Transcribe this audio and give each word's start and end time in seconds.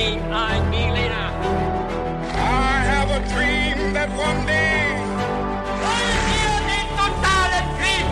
mean 0.00 0.20
I, 0.32 0.60
Melina. 0.72 1.24
I 2.32 2.76
have 2.92 3.10
a 3.18 3.20
dream 3.32 3.78
that 3.96 4.10
one 4.28 4.40
day. 4.46 4.96
Wollen 5.84 6.20
wir 6.32 6.54
den 6.72 6.86
totalen 7.00 7.66
Krieg? 7.78 8.06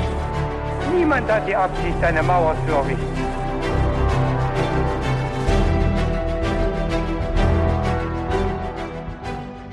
Niemand 0.94 1.30
hat 1.30 1.48
die 1.48 1.56
Absicht, 1.56 1.98
eine 2.02 2.22
Mauer 2.22 2.54
zu 2.66 2.72
errichten. 2.72 3.24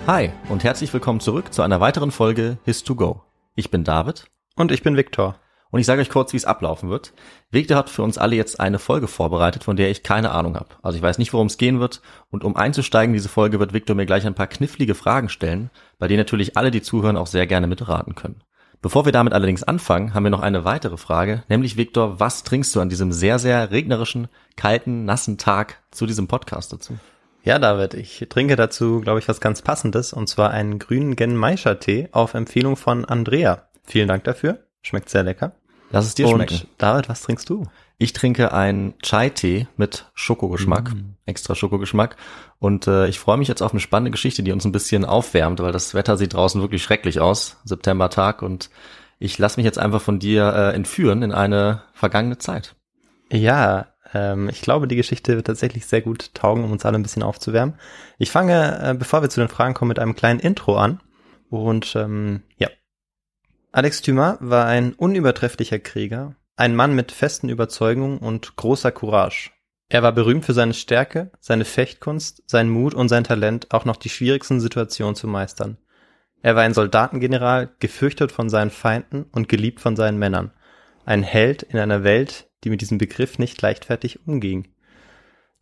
Hi 0.08 0.32
und 0.50 0.64
herzlich 0.64 0.94
willkommen 0.94 1.20
zurück 1.20 1.52
zu 1.52 1.64
einer 1.64 1.80
weiteren 1.82 2.12
Folge 2.12 2.58
His2Go. 2.68 3.22
Ich 3.56 3.72
bin 3.72 3.84
David 3.84 4.28
Und 4.56 4.72
ich 4.72 4.84
bin 4.84 4.96
Viktor. 4.96 5.36
Und 5.76 5.82
ich 5.82 5.88
sage 5.88 6.00
euch 6.00 6.10
kurz, 6.10 6.32
wie 6.32 6.38
es 6.38 6.46
ablaufen 6.46 6.90
wird. 6.90 7.12
Victor 7.52 7.76
hat 7.76 7.90
für 7.90 8.02
uns 8.02 8.18
alle 8.18 8.38
jetzt 8.38 8.62
eine 8.62 8.80
Folge 8.80 9.10
vorbereitet, 9.10 9.66
von 9.66 9.76
der 9.76 9.92
ich 9.92 10.04
keine 10.04 10.32
Ahnung 10.32 10.56
habe. 10.56 10.70
Also 10.82 10.96
ich 10.96 11.02
weiß 11.02 11.18
nicht, 11.18 11.34
worum 11.34 11.48
es 11.48 11.58
gehen 11.58 11.82
wird 11.82 12.02
und 12.32 12.46
um 12.46 12.56
einzusteigen 12.56 13.14
in 13.14 13.18
diese 13.18 13.28
Folge 13.28 13.60
wird 13.60 13.74
Victor 13.74 13.94
mir 13.94 14.06
gleich 14.06 14.26
ein 14.26 14.36
paar 14.36 14.48
knifflige 14.48 14.96
Fragen 14.96 15.28
stellen, 15.28 15.70
bei 16.00 16.08
denen 16.08 16.20
natürlich 16.20 16.56
alle, 16.56 16.72
die 16.72 16.82
zuhören, 16.82 17.18
auch 17.18 17.28
sehr 17.28 17.46
gerne 17.46 17.68
mitraten 17.68 18.16
können. 18.16 18.42
Bevor 18.82 19.04
wir 19.04 19.12
damit 19.12 19.34
allerdings 19.34 19.64
anfangen, 19.64 20.14
haben 20.14 20.24
wir 20.24 20.30
noch 20.30 20.40
eine 20.40 20.64
weitere 20.64 20.96
Frage, 20.96 21.44
nämlich 21.50 21.76
Victor, 21.76 22.22
was 22.22 22.44
trinkst 22.44 22.74
du 22.74 22.80
an 22.80 22.88
diesem 22.88 23.12
sehr, 23.12 23.38
sehr 23.38 23.72
regnerischen, 23.72 24.30
kalten, 24.56 25.04
nassen 25.04 25.38
Tag 25.38 25.84
zu 25.92 26.06
diesem 26.06 26.30
Podcast 26.30 26.72
dazu? 26.72 26.98
Ja, 27.44 27.60
David, 27.60 27.96
ich 27.96 28.26
trinke 28.30 28.56
dazu, 28.56 29.02
glaube 29.02 29.20
ich, 29.20 29.28
was 29.28 29.42
ganz 29.42 29.62
Passendes, 29.62 30.14
und 30.14 30.30
zwar 30.30 30.52
einen 30.52 30.80
grünen 30.80 31.18
Genmaischer-Tee 31.18 32.08
auf 32.14 32.34
Empfehlung 32.34 32.78
von 32.78 33.04
Andrea. 33.04 33.68
Vielen 33.84 34.08
Dank 34.08 34.24
dafür. 34.24 34.60
Schmeckt 34.86 35.10
sehr 35.10 35.24
lecker. 35.24 35.54
Lass 35.92 36.06
es 36.06 36.16
dir 36.16 36.28
und 36.28 36.36
schmecken. 36.36 36.68
David, 36.78 37.10
was 37.10 37.22
trinkst 37.22 37.50
du? 37.50 37.66
Ich 37.98 38.12
trinke 38.12 38.52
einen 38.52 38.94
Chai-Tee 39.02 39.68
mit 39.78 40.12
Schokogeschmack, 40.14 40.92
extra 41.26 41.56
Schokogeschmack. 41.56 42.18
Und 42.60 42.88
äh, 42.88 43.08
ich 43.08 43.20
freue 43.20 43.38
mich 43.38 43.48
jetzt 43.48 43.62
auf 43.62 43.72
eine 43.72 43.80
spannende 43.80 44.12
Geschichte, 44.12 44.44
die 44.44 44.52
uns 44.52 44.66
ein 44.66 44.74
bisschen 44.74 45.06
aufwärmt, 45.06 45.62
weil 45.62 45.72
das 45.72 45.94
Wetter 45.94 46.18
sieht 46.18 46.34
draußen 46.34 46.62
wirklich 46.62 46.84
schrecklich 46.84 47.22
aus, 47.22 47.58
Septembertag. 47.64 48.42
Und 48.42 48.70
ich 49.18 49.38
lasse 49.38 49.58
mich 49.58 49.66
jetzt 49.66 49.80
einfach 49.80 50.02
von 50.02 50.20
dir 50.20 50.54
äh, 50.54 50.76
entführen 50.76 51.22
in 51.22 51.32
eine 51.32 51.84
vergangene 51.94 52.38
Zeit. 52.38 52.76
Ja, 53.32 53.88
ähm, 54.14 54.50
ich 54.50 54.62
glaube, 54.62 54.88
die 54.88 54.98
Geschichte 54.98 55.36
wird 55.36 55.48
tatsächlich 55.48 55.86
sehr 55.86 56.02
gut 56.02 56.34
taugen, 56.34 56.66
um 56.66 56.72
uns 56.72 56.86
alle 56.86 56.98
ein 56.98 57.04
bisschen 57.04 57.24
aufzuwärmen. 57.24 57.76
Ich 58.18 58.32
fange, 58.32 58.80
äh, 58.82 58.94
bevor 58.94 59.22
wir 59.22 59.30
zu 59.30 59.40
den 59.40 59.50
Fragen 59.50 59.74
kommen, 59.74 59.90
mit 59.90 60.00
einem 60.00 60.16
kleinen 60.16 60.42
Intro 60.42 60.76
an. 60.78 61.00
Und 61.50 61.96
ähm, 61.96 62.44
ja. 62.58 62.68
Alex 63.76 64.02
Dumas 64.02 64.38
war 64.40 64.68
ein 64.68 64.94
unübertrefflicher 64.94 65.80
Krieger, 65.80 66.38
ein 66.56 66.78
Mann 66.78 66.96
mit 66.96 67.12
festen 67.12 67.50
Überzeugungen 67.50 68.20
und 68.20 68.56
großer 68.56 68.94
Courage. 68.94 69.52
Er 69.90 70.02
war 70.02 70.14
berühmt 70.14 70.46
für 70.46 70.54
seine 70.54 70.74
Stärke, 70.74 71.30
seine 71.42 71.66
Fechtkunst, 71.66 72.42
seinen 72.50 72.70
Mut 72.70 72.94
und 72.94 73.10
sein 73.10 73.26
Talent, 73.26 73.74
auch 73.74 73.84
noch 73.84 73.98
die 73.98 74.08
schwierigsten 74.08 74.62
Situationen 74.62 75.16
zu 75.16 75.28
meistern. 75.28 75.78
Er 76.42 76.56
war 76.56 76.64
ein 76.64 76.74
Soldatengeneral, 76.74 77.70
gefürchtet 77.80 78.32
von 78.32 78.50
seinen 78.50 78.72
Feinden 78.72 79.26
und 79.34 79.50
geliebt 79.50 79.82
von 79.82 79.98
seinen 79.98 80.20
Männern. 80.20 80.52
Ein 81.04 81.24
Held 81.24 81.62
in 81.64 81.78
einer 81.78 82.06
Welt, 82.06 82.48
die 82.64 82.70
mit 82.70 82.80
diesem 82.80 82.98
Begriff 82.98 83.40
nicht 83.40 83.62
leichtfertig 83.62 84.26
umging. 84.26 84.70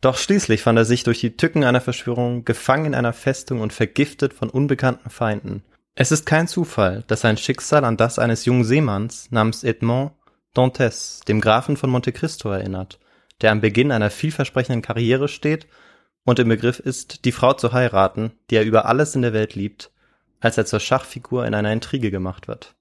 Doch 0.00 0.18
schließlich 0.18 0.62
fand 0.62 0.78
er 0.78 0.84
sich 0.84 1.02
durch 1.02 1.18
die 1.18 1.36
Tücken 1.36 1.64
einer 1.64 1.80
Verschwörung 1.80 2.44
gefangen 2.44 2.84
in 2.84 2.94
einer 2.94 3.12
Festung 3.12 3.60
und 3.60 3.72
vergiftet 3.72 4.34
von 4.34 4.50
unbekannten 4.50 5.10
Feinden. 5.10 5.64
Es 5.96 6.10
ist 6.10 6.26
kein 6.26 6.48
Zufall, 6.48 7.04
dass 7.06 7.20
sein 7.20 7.36
Schicksal 7.36 7.84
an 7.84 7.96
das 7.96 8.18
eines 8.18 8.44
jungen 8.44 8.64
Seemanns 8.64 9.30
namens 9.30 9.62
Edmond 9.62 10.12
Dantes, 10.52 11.20
dem 11.28 11.40
Grafen 11.40 11.76
von 11.76 11.90
Monte 11.90 12.12
Cristo, 12.12 12.50
erinnert, 12.50 12.98
der 13.40 13.52
am 13.52 13.60
Beginn 13.60 13.92
einer 13.92 14.10
vielversprechenden 14.10 14.82
Karriere 14.82 15.28
steht 15.28 15.68
und 16.24 16.38
im 16.40 16.48
Begriff 16.48 16.80
ist, 16.80 17.24
die 17.24 17.32
Frau 17.32 17.52
zu 17.52 17.72
heiraten, 17.72 18.32
die 18.50 18.56
er 18.56 18.64
über 18.64 18.86
alles 18.86 19.14
in 19.14 19.22
der 19.22 19.32
Welt 19.32 19.54
liebt, 19.54 19.92
als 20.40 20.58
er 20.58 20.66
zur 20.66 20.80
Schachfigur 20.80 21.46
in 21.46 21.54
einer 21.54 21.72
Intrige 21.72 22.10
gemacht 22.10 22.48
wird. 22.48 22.74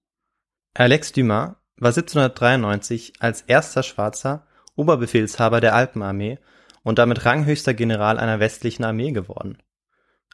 Alex 0.73 1.11
Dumas 1.11 1.55
war 1.77 1.89
1793 1.89 3.14
als 3.20 3.42
erster 3.42 3.83
Schwarzer 3.83 4.48
Oberbefehlshaber 4.76 5.61
der 5.61 5.76
Alpenarmee 5.76 6.39
und 6.82 6.98
damit 6.98 7.26
ranghöchster 7.26 7.76
General 7.76 8.17
einer 8.17 8.39
westlichen 8.39 8.83
Armee 8.83 9.11
geworden. 9.11 9.59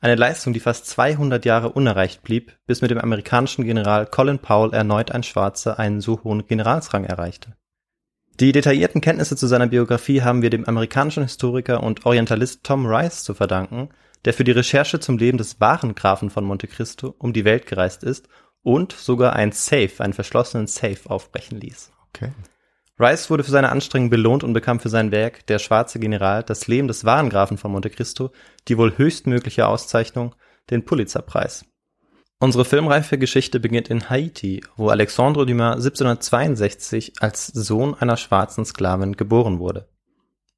Eine 0.01 0.15
Leistung, 0.15 0.53
die 0.53 0.61
fast 0.61 0.87
200 0.87 1.43
Jahre 1.43 1.73
unerreicht 1.73 2.23
blieb, 2.23 2.57
bis 2.65 2.81
mit 2.81 2.91
dem 2.91 2.99
amerikanischen 2.99 3.65
General 3.65 4.05
Colin 4.05 4.39
Powell 4.39 4.73
erneut 4.73 5.11
ein 5.11 5.23
Schwarzer 5.23 5.77
einen 5.77 5.99
so 5.99 6.23
hohen 6.23 6.47
Generalsrang 6.47 7.03
erreichte. 7.03 7.55
Die 8.39 8.53
detaillierten 8.53 9.01
Kenntnisse 9.01 9.35
zu 9.35 9.47
seiner 9.47 9.67
Biografie 9.67 10.21
haben 10.21 10.41
wir 10.41 10.49
dem 10.49 10.65
amerikanischen 10.65 11.23
Historiker 11.23 11.83
und 11.83 12.05
Orientalist 12.05 12.63
Tom 12.63 12.85
Rice 12.85 13.25
zu 13.25 13.33
verdanken, 13.33 13.89
der 14.23 14.33
für 14.33 14.45
die 14.45 14.51
Recherche 14.51 15.01
zum 15.01 15.17
Leben 15.17 15.37
des 15.37 15.59
wahren 15.59 15.95
Grafen 15.95 16.29
von 16.29 16.45
Monte 16.45 16.67
Cristo 16.67 17.13
um 17.17 17.33
die 17.33 17.43
Welt 17.43 17.65
gereist 17.65 18.03
ist 18.03 18.29
und 18.63 18.93
sogar 18.93 19.33
ein 19.33 19.51
Safe, 19.51 19.91
einen 19.99 20.13
verschlossenen 20.13 20.67
Safe 20.67 21.09
aufbrechen 21.09 21.59
ließ. 21.59 21.91
Okay. 22.09 22.31
Rice 22.99 23.29
wurde 23.29 23.43
für 23.43 23.51
seine 23.51 23.69
Anstrengungen 23.69 24.09
belohnt 24.09 24.43
und 24.43 24.53
bekam 24.53 24.79
für 24.79 24.89
sein 24.89 25.11
Werk 25.11 25.47
Der 25.47 25.59
schwarze 25.59 25.99
General, 25.99 26.43
das 26.43 26.67
Leben 26.67 26.89
des 26.89 27.05
wahren 27.05 27.29
Grafen 27.29 27.57
von 27.57 27.71
Monte 27.71 27.89
Cristo, 27.89 28.31
die 28.67 28.77
wohl 28.77 28.97
höchstmögliche 28.97 29.67
Auszeichnung, 29.67 30.35
den 30.69 30.83
Pulitzerpreis. 30.83 31.65
Unsere 32.41 32.65
filmreife 32.65 33.17
Geschichte 33.17 33.59
beginnt 33.59 33.89
in 33.89 34.09
Haiti, 34.09 34.63
wo 34.75 34.89
Alexandre 34.89 35.45
Dumas 35.45 35.77
1762 35.77 37.13
als 37.21 37.47
Sohn 37.47 37.95
einer 37.95 38.17
schwarzen 38.17 38.65
Sklavin 38.65 39.17
geboren 39.17 39.59
wurde. 39.59 39.87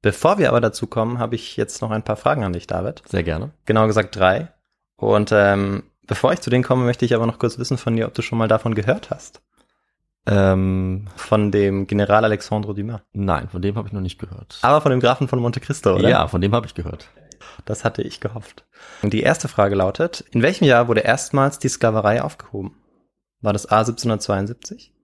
Bevor 0.00 0.38
wir 0.38 0.48
aber 0.48 0.60
dazu 0.60 0.88
kommen, 0.88 1.18
habe 1.18 1.36
ich 1.36 1.56
jetzt 1.56 1.80
noch 1.80 1.92
ein 1.92 2.02
paar 2.02 2.16
Fragen 2.16 2.42
an 2.42 2.52
dich, 2.52 2.66
David. 2.66 3.02
Sehr 3.06 3.22
gerne. 3.22 3.52
Genau 3.66 3.86
gesagt 3.86 4.16
drei. 4.16 4.52
Und 4.96 5.30
ähm, 5.32 5.84
bevor 6.06 6.32
ich 6.32 6.40
zu 6.40 6.50
denen 6.50 6.64
komme, 6.64 6.84
möchte 6.84 7.04
ich 7.04 7.14
aber 7.14 7.26
noch 7.26 7.38
kurz 7.38 7.58
wissen 7.58 7.78
von 7.78 7.94
dir, 7.94 8.06
ob 8.06 8.14
du 8.14 8.22
schon 8.22 8.38
mal 8.38 8.48
davon 8.48 8.74
gehört 8.74 9.10
hast. 9.10 9.42
Ähm, 10.26 11.08
Von 11.16 11.50
dem 11.50 11.86
General 11.86 12.24
Alexandre 12.24 12.74
Dumas. 12.74 13.00
nein, 13.12 13.48
von 13.48 13.60
dem 13.60 13.74
habe 13.76 13.88
ich 13.88 13.92
noch 13.92 14.00
nicht 14.00 14.20
gehört. 14.20 14.58
Aber 14.62 14.80
von 14.80 14.90
dem 14.90 15.00
Grafen 15.00 15.26
von 15.26 15.40
Monte 15.40 15.58
Cristo, 15.60 15.96
oder? 15.96 16.08
Ja, 16.08 16.28
von 16.28 16.40
dem 16.40 16.54
habe 16.54 16.66
ich 16.66 16.74
gehört. 16.74 17.08
Das 17.64 17.84
hatte 17.84 18.02
ich 18.02 18.20
gehofft. 18.20 18.64
Und 19.02 19.12
die 19.12 19.22
erste 19.22 19.48
Frage 19.48 19.74
lautet, 19.74 20.24
in 20.30 20.42
welchem 20.42 20.64
Jahr 20.64 20.86
wurde 20.88 21.00
erstmals 21.00 21.58
die 21.58 21.68
Sklaverei 21.68 22.22
aufgehoben? 22.22 22.76
War 23.40 23.52
das 23.52 23.66
A 23.66 23.80
1772, 23.80 24.94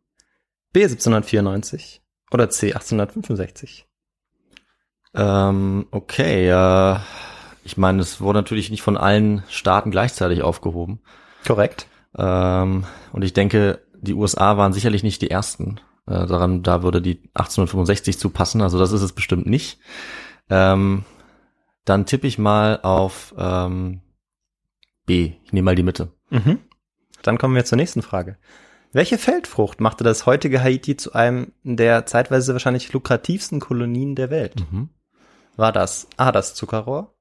B 0.72 0.82
1794 0.84 2.02
oder 2.30 2.48
C 2.48 2.72
1865? 2.72 3.86
Ähm, 5.14 5.86
okay, 5.90 6.48
äh, 6.48 6.96
ich 7.64 7.76
meine, 7.76 8.02
es 8.02 8.20
wurde 8.20 8.38
natürlich 8.38 8.70
nicht 8.70 8.82
von 8.82 8.96
allen 8.96 9.42
Staaten 9.48 9.90
gleichzeitig 9.90 10.42
aufgehoben. 10.42 11.00
Korrekt. 11.46 11.86
Ähm, 12.16 12.84
und 13.12 13.24
ich 13.24 13.32
denke, 13.32 13.80
die 14.00 14.14
USA 14.14 14.56
waren 14.56 14.72
sicherlich 14.72 15.02
nicht 15.02 15.22
die 15.22 15.30
ersten. 15.30 15.80
Äh, 16.06 16.26
daran, 16.26 16.62
da 16.62 16.82
würde 16.82 17.02
die 17.02 17.22
1865 17.34 18.18
zu 18.18 18.30
passen. 18.30 18.62
Also 18.62 18.78
das 18.78 18.92
ist 18.92 19.02
es 19.02 19.12
bestimmt 19.12 19.46
nicht. 19.46 19.78
Ähm, 20.50 21.04
dann 21.84 22.06
tippe 22.06 22.26
ich 22.26 22.38
mal 22.38 22.80
auf 22.82 23.34
ähm, 23.38 24.00
B. 25.06 25.32
Ich 25.44 25.52
nehme 25.52 25.66
mal 25.66 25.74
die 25.74 25.82
Mitte. 25.82 26.12
Mhm. 26.30 26.58
Dann 27.22 27.38
kommen 27.38 27.54
wir 27.54 27.64
zur 27.64 27.76
nächsten 27.76 28.02
Frage. 28.02 28.36
Welche 28.92 29.18
Feldfrucht 29.18 29.80
machte 29.80 30.04
das 30.04 30.24
heutige 30.24 30.62
Haiti 30.62 30.96
zu 30.96 31.12
einem 31.12 31.52
der 31.62 32.06
zeitweise 32.06 32.52
wahrscheinlich 32.52 32.92
lukrativsten 32.92 33.60
Kolonien 33.60 34.14
der 34.14 34.30
Welt? 34.30 34.54
Mhm. 34.70 34.88
War 35.56 35.72
das 35.72 36.06
A 36.16 36.32
das 36.32 36.54
Zuckerrohr, 36.54 37.14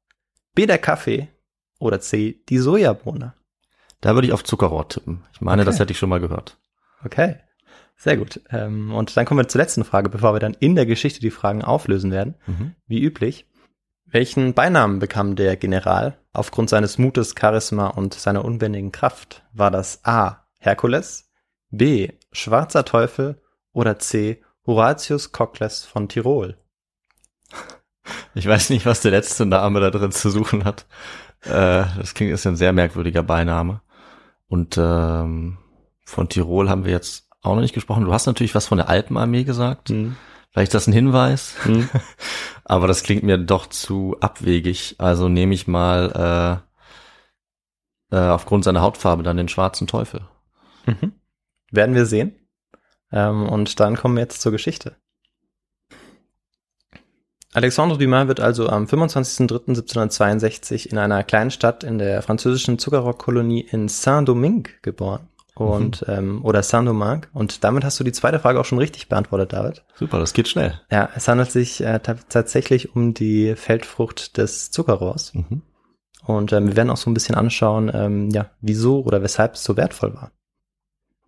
B 0.54 0.66
der 0.66 0.78
Kaffee 0.78 1.28
oder 1.80 2.00
C 2.00 2.42
die 2.48 2.58
Sojabohne? 2.60 3.34
Da 4.00 4.14
würde 4.14 4.28
ich 4.28 4.34
auf 4.34 4.44
Zuckerrohr 4.44 4.88
tippen. 4.88 5.24
Ich 5.34 5.42
meine, 5.42 5.64
Okay. 5.64 5.72
das 5.72 5.80
hätte 5.80 5.92
ich 5.92 5.98
schon 6.00 6.10
mal 6.10 6.20
gehört. 6.20 6.58
Okay, 7.04 7.38
sehr 7.96 8.18
gut. 8.18 8.42
Ähm, 8.50 8.94
und 8.94 9.16
dann 9.16 9.26
kommen 9.26 9.40
wir 9.40 9.48
zur 9.48 9.62
letzten 9.62 9.84
Frage, 9.84 10.10
bevor 10.10 10.34
wir 10.34 10.40
dann 10.40 10.56
in 10.60 10.76
der 10.76 10.86
Geschichte 10.86 11.20
die 11.20 11.32
Fragen 11.32 11.64
auflösen 11.64 12.12
werden. 12.12 12.36
Mhm. 12.46 12.76
Wie 12.88 13.02
üblich. 13.02 13.48
Welchen 14.06 14.54
Beinamen 14.54 15.00
bekam 15.00 15.36
der 15.36 15.58
General 15.58 16.18
aufgrund 16.32 16.70
seines 16.70 16.98
Mutes, 16.98 17.36
Charisma 17.38 17.88
und 17.88 18.14
seiner 18.14 18.46
unbändigen 18.46 18.92
Kraft? 18.92 19.44
War 19.52 19.72
das 19.72 20.06
A. 20.06 20.46
Herkules, 20.60 21.30
B. 21.72 22.14
Schwarzer 22.32 22.86
Teufel 22.86 23.42
oder 23.74 24.00
C. 24.00 24.42
Horatius 24.66 25.32
Cockles 25.32 25.86
von 25.86 26.08
Tirol? 26.08 26.58
Ich 28.36 28.48
weiß 28.48 28.70
nicht, 28.70 28.86
was 28.86 29.02
der 29.02 29.12
letzte 29.12 29.46
Name 29.46 29.80
da 29.80 29.90
drin 29.90 30.12
zu 30.12 30.30
suchen 30.30 30.64
hat. 30.64 30.86
Äh, 31.42 31.84
das 31.98 32.14
klingt 32.14 32.32
ist 32.32 32.46
ein 32.46 32.56
sehr 32.56 32.74
merkwürdiger 32.74 33.24
Beiname. 33.24 33.82
Und 34.48 34.78
ähm, 34.78 35.58
von 36.08 36.30
Tirol 36.30 36.70
haben 36.70 36.86
wir 36.86 36.94
jetzt 36.94 37.28
auch 37.42 37.56
noch 37.56 37.62
nicht 37.62 37.74
gesprochen. 37.74 38.06
Du 38.06 38.14
hast 38.14 38.28
natürlich 38.28 38.56
was 38.56 38.66
von 38.66 38.78
der 38.78 38.88
Alpenarmee 38.88 39.44
gesagt. 39.44 39.90
Hm. 39.90 40.16
Vielleicht 40.50 40.70
ist 40.70 40.76
das 40.76 40.88
ein 40.88 40.94
Hinweis. 40.94 41.56
Hm. 41.64 41.90
Aber 42.64 42.88
das 42.88 43.04
klingt 43.04 43.24
mir 43.24 43.38
doch 43.38 43.68
zu 43.68 44.16
abwegig. 44.22 44.96
Also 45.00 45.28
nehme 45.28 45.54
ich 45.54 45.68
mal 45.68 46.64
äh, 48.12 48.16
äh, 48.16 48.30
aufgrund 48.30 48.64
seiner 48.64 48.80
Hautfarbe 48.82 49.22
dann 49.22 49.36
den 49.36 49.50
schwarzen 49.50 49.86
Teufel. 49.86 50.22
Mhm. 50.86 51.12
Werden 51.72 51.94
wir 51.94 52.06
sehen. 52.06 52.38
Ähm, 53.12 53.44
und 53.44 53.82
dann 53.82 53.98
kommen 53.98 54.16
wir 54.16 54.22
jetzt 54.22 54.40
zur 54.42 54.54
Geschichte. 54.54 54.96
Alexandre 57.54 57.98
Dumas 57.98 58.30
wird 58.30 58.40
also 58.40 58.70
am 58.70 58.86
25.03.1762 58.86 60.88
in 60.88 60.98
einer 60.98 61.26
kleinen 61.26 61.52
Stadt 61.52 61.84
in 61.84 61.98
der 61.98 62.22
französischen 62.22 62.80
Zuckerrockkolonie 62.80 63.60
in 63.62 63.90
Saint-Domingue 63.90 64.72
geboren. 64.82 65.28
Und, 65.66 66.08
mhm. 66.08 66.14
ähm, 66.14 66.46
oder 66.46 66.62
Saint-Domingue. 66.62 67.28
Und 67.34 67.64
damit 67.64 67.84
hast 67.84 68.00
du 68.00 68.04
die 68.04 68.12
zweite 68.12 68.40
Frage 68.40 68.60
auch 68.60 68.66
schon 68.66 68.78
richtig 68.78 69.10
beantwortet, 69.10 69.54
David. 69.54 69.84
Super, 69.96 70.20
das 70.20 70.34
geht 70.34 70.48
schnell. 70.48 70.80
Ja, 70.92 71.10
es 71.16 71.28
handelt 71.28 71.52
sich 71.52 71.82
äh, 71.82 72.00
tatsächlich 72.00 72.96
um 72.96 73.14
die 73.14 73.56
Feldfrucht 73.56 74.38
des 74.38 74.72
Zuckerrohrs. 74.72 75.34
Mhm. 75.34 75.64
Und 76.26 76.52
ähm, 76.52 76.68
wir 76.68 76.76
werden 76.76 76.90
auch 76.90 76.98
so 76.98 77.10
ein 77.10 77.14
bisschen 77.14 77.36
anschauen, 77.36 77.90
ähm, 77.94 78.30
ja, 78.30 78.52
wieso 78.62 79.02
oder 79.04 79.24
weshalb 79.24 79.56
es 79.56 79.64
so 79.64 79.78
wertvoll 79.78 80.14
war. 80.14 80.32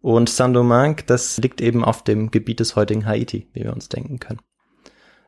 Und 0.02 0.30
Saint-Domingue, 0.30 1.04
das 1.06 1.38
liegt 1.38 1.62
eben 1.62 1.84
auf 1.84 2.04
dem 2.04 2.32
Gebiet 2.32 2.60
des 2.60 2.76
heutigen 2.76 3.06
Haiti, 3.06 3.48
wie 3.54 3.64
wir 3.64 3.74
uns 3.74 3.90
denken 3.90 4.20
können. 4.20 4.42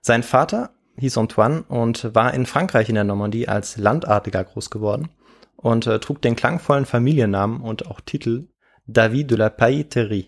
Sein 0.01 0.23
Vater 0.23 0.71
hieß 0.97 1.17
Antoine 1.17 1.63
und 1.67 2.13
war 2.15 2.33
in 2.33 2.45
Frankreich 2.45 2.89
in 2.89 2.95
der 2.95 3.03
Normandie 3.03 3.47
als 3.47 3.77
Landadliger 3.77 4.43
groß 4.43 4.69
geworden 4.69 5.09
und 5.55 5.87
äh, 5.87 5.99
trug 5.99 6.21
den 6.21 6.35
klangvollen 6.35 6.85
Familiennamen 6.85 7.61
und 7.61 7.87
auch 7.87 8.01
Titel 8.01 8.47
David 8.93 9.31
de 9.31 9.37
la 9.37 9.49
Pailleterie. 9.49 10.27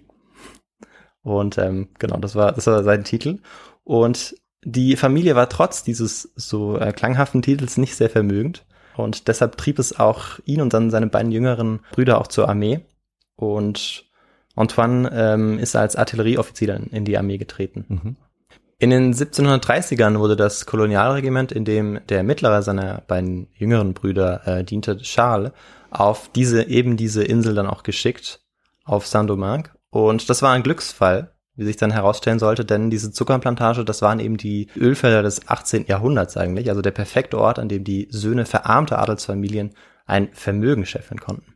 Und 1.22 1.58
ähm, 1.58 1.90
genau, 2.00 2.18
das 2.18 2.36
war, 2.36 2.52
das 2.52 2.68
war 2.68 2.84
sein 2.84 3.04
Titel. 3.04 3.40
Und 3.84 4.36
die 4.64 4.96
Familie 4.96 5.36
war 5.36 5.50
trotz 5.50 5.84
dieses 5.84 6.34
so 6.36 6.78
äh, 6.78 6.92
klanghaften 6.92 7.42
Titels 7.42 7.78
nicht 7.78 7.96
sehr 7.96 8.10
vermögend. 8.10 8.66
Und 8.96 9.28
deshalb 9.28 9.58
trieb 9.58 9.80
es 9.80 10.00
auch 10.00 10.40
ihn 10.46 10.62
und 10.62 10.74
dann 10.74 10.92
seine 10.92 11.08
beiden 11.08 11.32
jüngeren 11.32 11.80
Brüder 11.92 12.20
auch 12.20 12.28
zur 12.28 12.48
Armee. 12.48 12.82
Und 13.36 14.06
Antoine 14.56 15.10
ähm, 15.14 15.60
ist 15.60 15.76
als 15.76 15.96
Artillerieoffizier 15.96 16.80
in 16.92 17.06
die 17.06 17.18
Armee 17.18 17.38
getreten. 17.38 17.86
Mhm. 17.88 18.16
In 18.80 18.90
den 18.90 19.14
1730ern 19.14 20.20
wurde 20.20 20.36
das 20.36 20.66
Kolonialregiment, 20.66 21.52
in 21.52 21.64
dem 21.64 22.00
der 22.10 22.24
mittlere 22.24 22.62
seiner 22.62 23.02
beiden 23.08 23.48
jüngeren 23.54 23.94
Brüder 23.94 24.46
äh, 24.46 24.64
diente, 24.64 24.98
Charles, 24.98 25.52
auf 25.90 26.30
diese 26.36 26.68
eben 26.68 26.98
diese 26.98 27.24
Insel 27.24 27.56
dann 27.56 27.68
auch 27.68 27.84
geschickt, 27.84 28.43
auf 28.84 29.08
Saint-Domingue. 29.08 29.70
Und 29.90 30.30
das 30.30 30.42
war 30.42 30.52
ein 30.54 30.64
Glücksfall, 30.64 31.34
wie 31.56 31.66
sich 31.66 31.78
dann 31.78 31.92
herausstellen 31.92 32.40
sollte, 32.40 32.66
denn 32.66 32.90
diese 32.90 33.12
Zuckerplantage, 33.12 33.86
das 33.86 34.02
waren 34.02 34.20
eben 34.20 34.38
die 34.38 34.70
Ölfelder 34.76 35.22
des 35.22 35.48
18. 35.48 35.86
Jahrhunderts 35.86 36.36
eigentlich, 36.36 36.70
also 36.70 36.82
der 36.82 36.92
perfekte 36.92 37.38
Ort, 37.38 37.60
an 37.60 37.70
dem 37.70 37.84
die 37.84 38.08
Söhne 38.10 38.46
verarmter 38.46 39.00
Adelsfamilien 39.00 39.76
ein 40.06 40.30
Vermögen 40.34 40.86
scheffeln 40.86 41.20
konnten. 41.20 41.54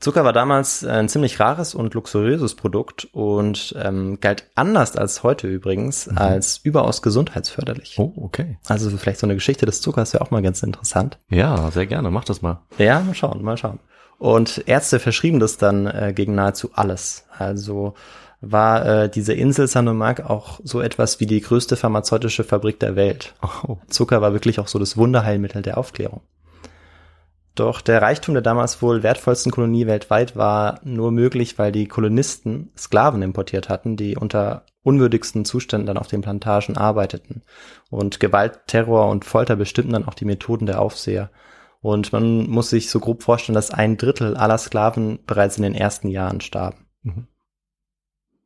Zucker 0.00 0.24
war 0.24 0.32
damals 0.32 0.82
ein 0.82 1.10
ziemlich 1.10 1.40
rares 1.40 1.74
und 1.74 1.92
luxuriöses 1.92 2.54
Produkt 2.54 3.06
und 3.12 3.74
ähm, 3.78 4.18
galt 4.18 4.46
anders 4.54 4.96
als 4.96 5.22
heute 5.22 5.46
übrigens 5.46 6.06
mhm. 6.06 6.16
als 6.16 6.56
überaus 6.56 7.02
gesundheitsförderlich. 7.02 7.96
Oh, 7.98 8.14
okay. 8.16 8.58
Also 8.66 8.88
vielleicht 8.96 9.20
so 9.20 9.26
eine 9.26 9.34
Geschichte 9.34 9.66
des 9.66 9.82
Zuckers 9.82 10.14
wäre 10.14 10.24
auch 10.24 10.30
mal 10.30 10.40
ganz 10.40 10.62
interessant. 10.62 11.18
Ja, 11.28 11.70
sehr 11.70 11.86
gerne. 11.86 12.10
Mach 12.10 12.24
das 12.24 12.40
mal. 12.40 12.62
Ja, 12.78 13.00
mal 13.00 13.14
schauen, 13.14 13.42
mal 13.42 13.58
schauen. 13.58 13.78
Und 14.20 14.64
Ärzte 14.66 14.98
verschrieben 14.98 15.40
das 15.40 15.56
dann 15.56 15.86
äh, 15.86 16.12
gegen 16.14 16.34
nahezu 16.34 16.72
alles. 16.74 17.24
Also 17.38 17.94
war 18.42 18.84
äh, 18.84 19.08
diese 19.08 19.32
Insel 19.32 19.66
Sanomak 19.66 20.28
auch 20.28 20.60
so 20.62 20.82
etwas 20.82 21.20
wie 21.20 21.26
die 21.26 21.40
größte 21.40 21.74
pharmazeutische 21.74 22.44
Fabrik 22.44 22.78
der 22.78 22.96
Welt. 22.96 23.34
Oh. 23.66 23.78
Zucker 23.88 24.20
war 24.20 24.34
wirklich 24.34 24.60
auch 24.60 24.68
so 24.68 24.78
das 24.78 24.98
Wunderheilmittel 24.98 25.62
der 25.62 25.78
Aufklärung. 25.78 26.20
Doch 27.54 27.80
der 27.80 28.02
Reichtum 28.02 28.34
der 28.34 28.42
damals 28.42 28.82
wohl 28.82 29.02
wertvollsten 29.02 29.52
Kolonie 29.52 29.86
weltweit 29.86 30.36
war 30.36 30.80
nur 30.84 31.12
möglich, 31.12 31.58
weil 31.58 31.72
die 31.72 31.88
Kolonisten 31.88 32.72
Sklaven 32.76 33.22
importiert 33.22 33.70
hatten, 33.70 33.96
die 33.96 34.18
unter 34.18 34.66
unwürdigsten 34.82 35.46
Zuständen 35.46 35.86
dann 35.86 35.96
auf 35.96 36.08
den 36.08 36.20
Plantagen 36.20 36.76
arbeiteten. 36.76 37.40
Und 37.88 38.20
Gewalt, 38.20 38.66
Terror 38.66 39.08
und 39.08 39.24
Folter 39.24 39.56
bestimmten 39.56 39.94
dann 39.94 40.06
auch 40.06 40.14
die 40.14 40.26
Methoden 40.26 40.66
der 40.66 40.82
Aufseher. 40.82 41.30
Und 41.82 42.12
man 42.12 42.48
muss 42.48 42.70
sich 42.70 42.90
so 42.90 43.00
grob 43.00 43.22
vorstellen, 43.22 43.54
dass 43.54 43.70
ein 43.70 43.96
Drittel 43.96 44.36
aller 44.36 44.58
Sklaven 44.58 45.18
bereits 45.26 45.56
in 45.56 45.62
den 45.62 45.74
ersten 45.74 46.08
Jahren 46.08 46.40
starben. 46.40 46.86
Mhm. 47.02 47.26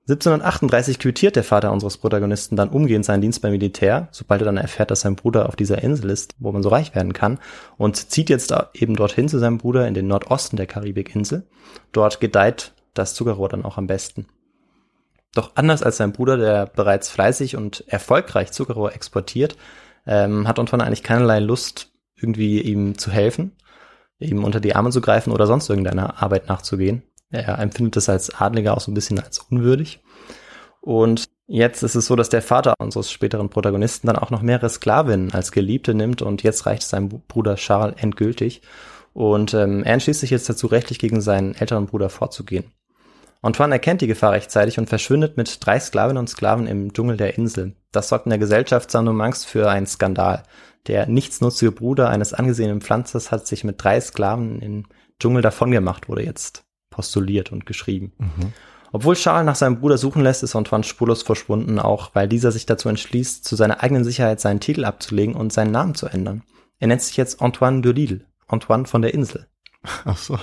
1738 0.06 0.98
quittiert 0.98 1.34
der 1.34 1.44
Vater 1.44 1.72
unseres 1.72 1.96
Protagonisten 1.96 2.56
dann 2.56 2.68
umgehend 2.68 3.06
seinen 3.06 3.22
Dienst 3.22 3.40
beim 3.40 3.52
Militär, 3.52 4.08
sobald 4.10 4.42
er 4.42 4.44
dann 4.44 4.58
erfährt, 4.58 4.90
dass 4.90 5.00
sein 5.00 5.16
Bruder 5.16 5.48
auf 5.48 5.56
dieser 5.56 5.82
Insel 5.82 6.10
ist, 6.10 6.34
wo 6.38 6.52
man 6.52 6.62
so 6.62 6.68
reich 6.68 6.94
werden 6.94 7.14
kann, 7.14 7.38
und 7.78 7.96
zieht 7.96 8.28
jetzt 8.28 8.54
eben 8.74 8.96
dorthin 8.96 9.30
zu 9.30 9.38
seinem 9.38 9.56
Bruder 9.56 9.88
in 9.88 9.94
den 9.94 10.06
Nordosten 10.06 10.58
der 10.58 10.66
Karibikinsel. 10.66 11.46
Dort 11.92 12.20
gedeiht 12.20 12.74
das 12.92 13.14
Zuckerrohr 13.14 13.48
dann 13.48 13.64
auch 13.64 13.78
am 13.78 13.86
besten. 13.86 14.26
Doch 15.34 15.52
anders 15.54 15.82
als 15.82 15.96
sein 15.96 16.12
Bruder, 16.12 16.36
der 16.36 16.66
bereits 16.66 17.08
fleißig 17.08 17.56
und 17.56 17.84
erfolgreich 17.88 18.52
Zuckerrohr 18.52 18.94
exportiert, 18.94 19.56
ähm, 20.06 20.46
hat 20.46 20.58
Antoine 20.58 20.84
eigentlich 20.84 21.02
keinerlei 21.02 21.40
Lust, 21.40 21.93
irgendwie 22.24 22.60
ihm 22.60 22.96
zu 22.98 23.10
helfen, 23.10 23.52
ihm 24.18 24.44
unter 24.44 24.60
die 24.60 24.74
Arme 24.74 24.90
zu 24.90 25.00
greifen 25.00 25.32
oder 25.32 25.46
sonst 25.46 25.68
irgendeiner 25.68 26.22
Arbeit 26.22 26.48
nachzugehen. 26.48 27.02
Er 27.30 27.58
empfindet 27.58 27.96
es 27.96 28.08
als 28.08 28.34
Adliger 28.34 28.76
auch 28.76 28.80
so 28.80 28.90
ein 28.90 28.94
bisschen 28.94 29.20
als 29.20 29.38
unwürdig. 29.38 30.02
Und 30.80 31.26
jetzt 31.46 31.82
ist 31.82 31.94
es 31.94 32.06
so, 32.06 32.16
dass 32.16 32.28
der 32.28 32.42
Vater 32.42 32.74
unseres 32.78 33.10
späteren 33.10 33.50
Protagonisten 33.50 34.06
dann 34.06 34.16
auch 34.16 34.30
noch 34.30 34.42
mehrere 34.42 34.70
Sklavinnen 34.70 35.32
als 35.32 35.52
Geliebte 35.52 35.94
nimmt 35.94 36.22
und 36.22 36.42
jetzt 36.42 36.66
reicht 36.66 36.82
es 36.82 36.90
seinem 36.90 37.08
Bruder 37.08 37.56
Charles 37.56 37.96
endgültig. 38.00 38.62
Und 39.12 39.54
ähm, 39.54 39.84
er 39.84 39.94
entschließt 39.94 40.20
sich 40.20 40.30
jetzt 40.30 40.48
dazu, 40.48 40.66
rechtlich 40.66 40.98
gegen 40.98 41.20
seinen 41.20 41.54
älteren 41.54 41.86
Bruder 41.86 42.08
vorzugehen. 42.10 42.72
Antoine 43.44 43.74
erkennt 43.74 44.00
die 44.00 44.06
Gefahr 44.06 44.32
rechtzeitig 44.32 44.78
und 44.78 44.88
verschwindet 44.88 45.36
mit 45.36 45.64
drei 45.64 45.78
Sklavinnen 45.78 46.16
und 46.16 46.30
Sklaven 46.30 46.66
im 46.66 46.94
Dschungel 46.94 47.18
der 47.18 47.36
Insel. 47.36 47.76
Das 47.92 48.08
sorgt 48.08 48.24
in 48.24 48.30
der 48.30 48.38
Gesellschaft 48.38 48.90
Saint-Domingues 48.90 49.44
für 49.44 49.68
einen 49.68 49.86
Skandal. 49.86 50.44
Der 50.86 51.06
nichtsnutzige 51.06 51.72
Bruder 51.72 52.10
eines 52.10 52.34
angesehenen 52.34 52.80
Pflanzers 52.80 53.30
hat 53.30 53.46
sich 53.46 53.64
mit 53.64 53.82
drei 53.82 54.00
Sklaven 54.00 54.60
im 54.60 54.84
Dschungel 55.18 55.42
davongemacht, 55.42 56.08
wurde 56.08 56.24
jetzt 56.24 56.64
postuliert 56.90 57.52
und 57.52 57.66
geschrieben. 57.66 58.12
Mhm. 58.18 58.52
Obwohl 58.92 59.16
Charles 59.16 59.46
nach 59.46 59.56
seinem 59.56 59.80
Bruder 59.80 59.98
suchen 59.98 60.22
lässt, 60.22 60.44
ist 60.44 60.54
Antoine 60.54 60.84
spurlos 60.84 61.22
verschwunden, 61.22 61.80
auch 61.80 62.10
weil 62.14 62.28
dieser 62.28 62.52
sich 62.52 62.64
dazu 62.64 62.88
entschließt, 62.88 63.44
zu 63.44 63.56
seiner 63.56 63.82
eigenen 63.82 64.04
Sicherheit 64.04 64.40
seinen 64.40 64.60
Titel 64.60 64.84
abzulegen 64.84 65.34
und 65.34 65.52
seinen 65.52 65.72
Namen 65.72 65.96
zu 65.96 66.06
ändern. 66.06 66.44
Er 66.78 66.86
nennt 66.86 67.02
sich 67.02 67.16
jetzt 67.16 67.42
Antoine 67.42 67.80
de 67.80 67.92
Lille, 67.92 68.20
Antoine 68.46 68.86
von 68.86 69.02
der 69.02 69.14
Insel. 69.14 69.48
Ach 70.04 70.16
so. 70.16 70.38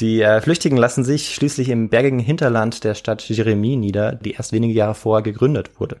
Die 0.00 0.22
äh, 0.22 0.40
Flüchtigen 0.40 0.78
lassen 0.78 1.04
sich 1.04 1.34
schließlich 1.34 1.68
im 1.68 1.88
bergigen 1.88 2.18
Hinterland 2.18 2.82
der 2.82 2.94
Stadt 2.94 3.22
Jérémie 3.22 3.78
nieder, 3.78 4.14
die 4.14 4.32
erst 4.32 4.52
wenige 4.52 4.72
Jahre 4.72 4.94
vorher 4.94 5.22
gegründet 5.22 5.78
wurde. 5.78 6.00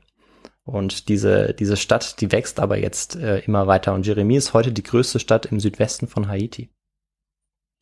Und 0.64 1.08
diese, 1.08 1.52
diese 1.52 1.76
Stadt, 1.76 2.20
die 2.20 2.32
wächst 2.32 2.58
aber 2.58 2.78
jetzt 2.78 3.16
äh, 3.16 3.40
immer 3.40 3.66
weiter 3.66 3.92
und 3.92 4.06
Jérémie 4.06 4.36
ist 4.36 4.54
heute 4.54 4.72
die 4.72 4.82
größte 4.82 5.20
Stadt 5.20 5.46
im 5.46 5.60
Südwesten 5.60 6.08
von 6.08 6.28
Haiti. 6.28 6.70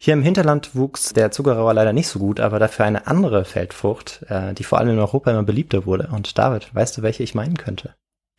Hier 0.00 0.14
im 0.14 0.22
Hinterland 0.22 0.74
wuchs 0.74 1.12
der 1.12 1.30
Zuckerrohr 1.30 1.74
leider 1.74 1.92
nicht 1.92 2.08
so 2.08 2.18
gut, 2.18 2.40
aber 2.40 2.58
dafür 2.58 2.86
eine 2.86 3.06
andere 3.06 3.44
Feldfrucht, 3.44 4.24
äh, 4.28 4.52
die 4.52 4.64
vor 4.64 4.78
allem 4.78 4.88
in 4.88 4.98
Europa 4.98 5.30
immer 5.30 5.44
beliebter 5.44 5.86
wurde. 5.86 6.08
Und 6.12 6.36
David, 6.36 6.74
weißt 6.74 6.98
du, 6.98 7.02
welche 7.02 7.22
ich 7.22 7.36
meinen 7.36 7.56
könnte? 7.56 7.94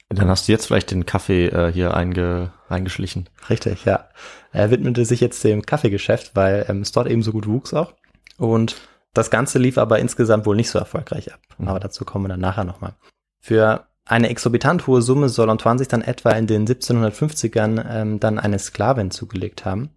Dann 0.10 0.28
hast 0.28 0.48
du 0.48 0.52
jetzt 0.52 0.68
vielleicht 0.68 0.92
den 0.92 1.06
Kaffee 1.06 1.48
äh, 1.48 1.72
hier 1.72 1.94
einge, 1.94 2.52
eingeschlichen. 2.68 3.30
Richtig, 3.50 3.86
ja. 3.86 4.10
Er 4.52 4.72
widmete 4.72 5.06
sich 5.06 5.22
jetzt 5.22 5.42
dem 5.46 5.62
Kaffeegeschäft, 5.62 6.36
weil 6.36 6.66
ähm, 6.68 6.82
es 6.82 6.92
dort 6.92 7.08
eben 7.08 7.24
so 7.24 7.32
gut 7.32 7.48
wuchs 7.48 7.74
auch. 7.74 7.94
Und 8.38 8.76
das 9.14 9.32
Ganze 9.32 9.58
lief 9.58 9.78
aber 9.78 10.00
insgesamt 10.00 10.46
wohl 10.46 10.58
nicht 10.58 10.70
so 10.70 10.80
erfolgreich 10.80 11.34
ab. 11.34 11.40
Mhm. 11.58 11.70
Aber 11.70 11.80
dazu 11.80 12.04
kommen 12.04 12.26
wir 12.26 12.30
dann 12.30 12.42
nachher 12.42 12.66
nochmal. 12.66 12.94
Für 13.40 13.88
eine 14.06 14.30
exorbitant 14.30 14.86
hohe 14.88 15.02
Summe 15.02 15.30
soll 15.30 15.50
Antoine 15.50 15.80
sich 15.80 15.88
dann 15.88 16.02
etwa 16.02 16.32
in 16.32 16.48
den 16.48 16.68
1750ern 16.68 17.86
ähm, 17.90 18.20
dann 18.20 18.38
eine 18.40 18.60
Sklavin 18.60 19.12
zugelegt 19.12 19.66
haben 19.66 19.92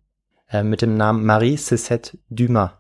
äh, 0.51 0.63
mit 0.63 0.83
dem 0.83 0.97
Namen 0.97 1.25
Marie 1.25 1.57
Cécette 1.57 2.17
Dumas. 2.29 2.71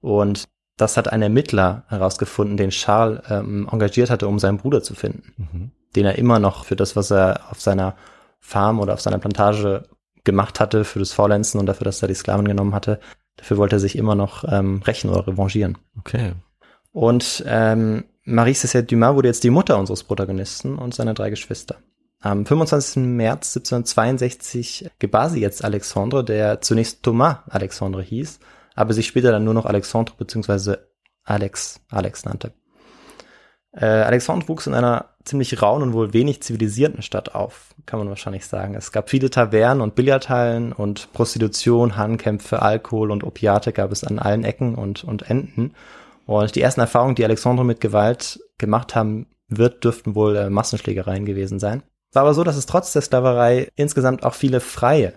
Und 0.00 0.44
das 0.76 0.96
hat 0.96 1.10
ein 1.10 1.22
Ermittler 1.22 1.84
herausgefunden, 1.88 2.56
den 2.56 2.70
Charles 2.70 3.22
ähm, 3.30 3.68
engagiert 3.70 4.10
hatte, 4.10 4.28
um 4.28 4.38
seinen 4.38 4.58
Bruder 4.58 4.82
zu 4.82 4.94
finden, 4.94 5.32
mhm. 5.36 5.70
den 5.96 6.04
er 6.04 6.18
immer 6.18 6.38
noch 6.38 6.64
für 6.64 6.76
das, 6.76 6.96
was 6.96 7.10
er 7.10 7.40
auf 7.50 7.60
seiner 7.60 7.94
Farm 8.40 8.80
oder 8.80 8.92
auf 8.92 9.00
seiner 9.00 9.18
Plantage 9.18 9.88
gemacht 10.24 10.60
hatte, 10.60 10.84
für 10.84 10.98
das 10.98 11.12
Faulenzen 11.12 11.60
und 11.60 11.66
dafür, 11.66 11.84
dass 11.84 12.02
er 12.02 12.08
die 12.08 12.14
Sklaven 12.14 12.46
genommen 12.46 12.74
hatte, 12.74 12.98
dafür 13.36 13.56
wollte 13.56 13.76
er 13.76 13.80
sich 13.80 13.96
immer 13.96 14.14
noch 14.14 14.44
ähm, 14.46 14.82
rächen 14.82 15.10
oder 15.10 15.26
revanchieren. 15.26 15.78
Okay. 15.98 16.32
Und 16.92 17.44
ähm, 17.46 18.04
Marie 18.26 18.54
Cécette 18.54 18.86
Dumas 18.86 19.14
wurde 19.14 19.28
jetzt 19.28 19.44
die 19.44 19.50
Mutter 19.50 19.78
unseres 19.78 20.02
Protagonisten 20.02 20.78
und 20.78 20.94
seiner 20.94 21.12
drei 21.12 21.28
Geschwister. 21.28 21.76
Am 22.20 22.46
25. 22.46 23.04
März 23.04 23.54
1762 23.58 24.88
gebar 24.98 25.28
sie 25.28 25.40
jetzt 25.40 25.62
Alexandre, 25.62 26.24
der 26.24 26.62
zunächst 26.62 27.02
Thomas 27.02 27.38
Alexandre 27.50 28.02
hieß, 28.02 28.40
aber 28.74 28.94
sich 28.94 29.06
später 29.06 29.30
dann 29.30 29.44
nur 29.44 29.52
noch 29.52 29.66
Alexandre 29.66 30.14
bzw. 30.16 30.76
Alex, 31.24 31.82
Alex 31.90 32.24
nannte. 32.24 32.54
Äh, 33.72 33.84
Alexandre 33.84 34.48
wuchs 34.48 34.66
in 34.66 34.74
einer 34.74 35.10
ziemlich 35.24 35.60
rauen 35.60 35.82
und 35.82 35.92
wohl 35.92 36.14
wenig 36.14 36.42
zivilisierten 36.42 37.02
Stadt 37.02 37.34
auf, 37.34 37.74
kann 37.84 37.98
man 37.98 38.08
wahrscheinlich 38.08 38.46
sagen. 38.46 38.74
Es 38.74 38.90
gab 38.90 39.10
viele 39.10 39.28
Tavernen 39.28 39.82
und 39.82 39.96
Billardhallen 39.96 40.72
und 40.72 41.12
Prostitution, 41.12 41.96
Hahnkämpfe, 41.96 42.62
Alkohol 42.62 43.10
und 43.10 43.22
Opiate 43.22 43.72
gab 43.72 43.92
es 43.92 44.02
an 44.02 44.18
allen 44.18 44.44
Ecken 44.44 44.76
und, 44.76 45.04
und 45.04 45.28
Enden. 45.28 45.74
Und 46.26 46.54
die 46.54 46.60
ersten 46.60 46.80
Erfahrungen, 46.80 47.14
die 47.14 47.24
Alexandre 47.24 47.64
mit 47.64 47.80
Gewalt 47.80 48.40
gemacht 48.58 48.94
haben 48.94 49.26
wird, 49.48 49.84
dürften 49.84 50.14
wohl 50.14 50.36
äh, 50.36 50.50
Massenschlägereien 50.50 51.26
gewesen 51.26 51.58
sein. 51.58 51.82
war 52.12 52.22
aber 52.22 52.34
so, 52.34 52.44
dass 52.44 52.56
es 52.56 52.66
trotz 52.66 52.92
der 52.92 53.02
Sklaverei 53.02 53.68
insgesamt 53.76 54.24
auch 54.24 54.34
viele 54.34 54.60
freie 54.60 55.14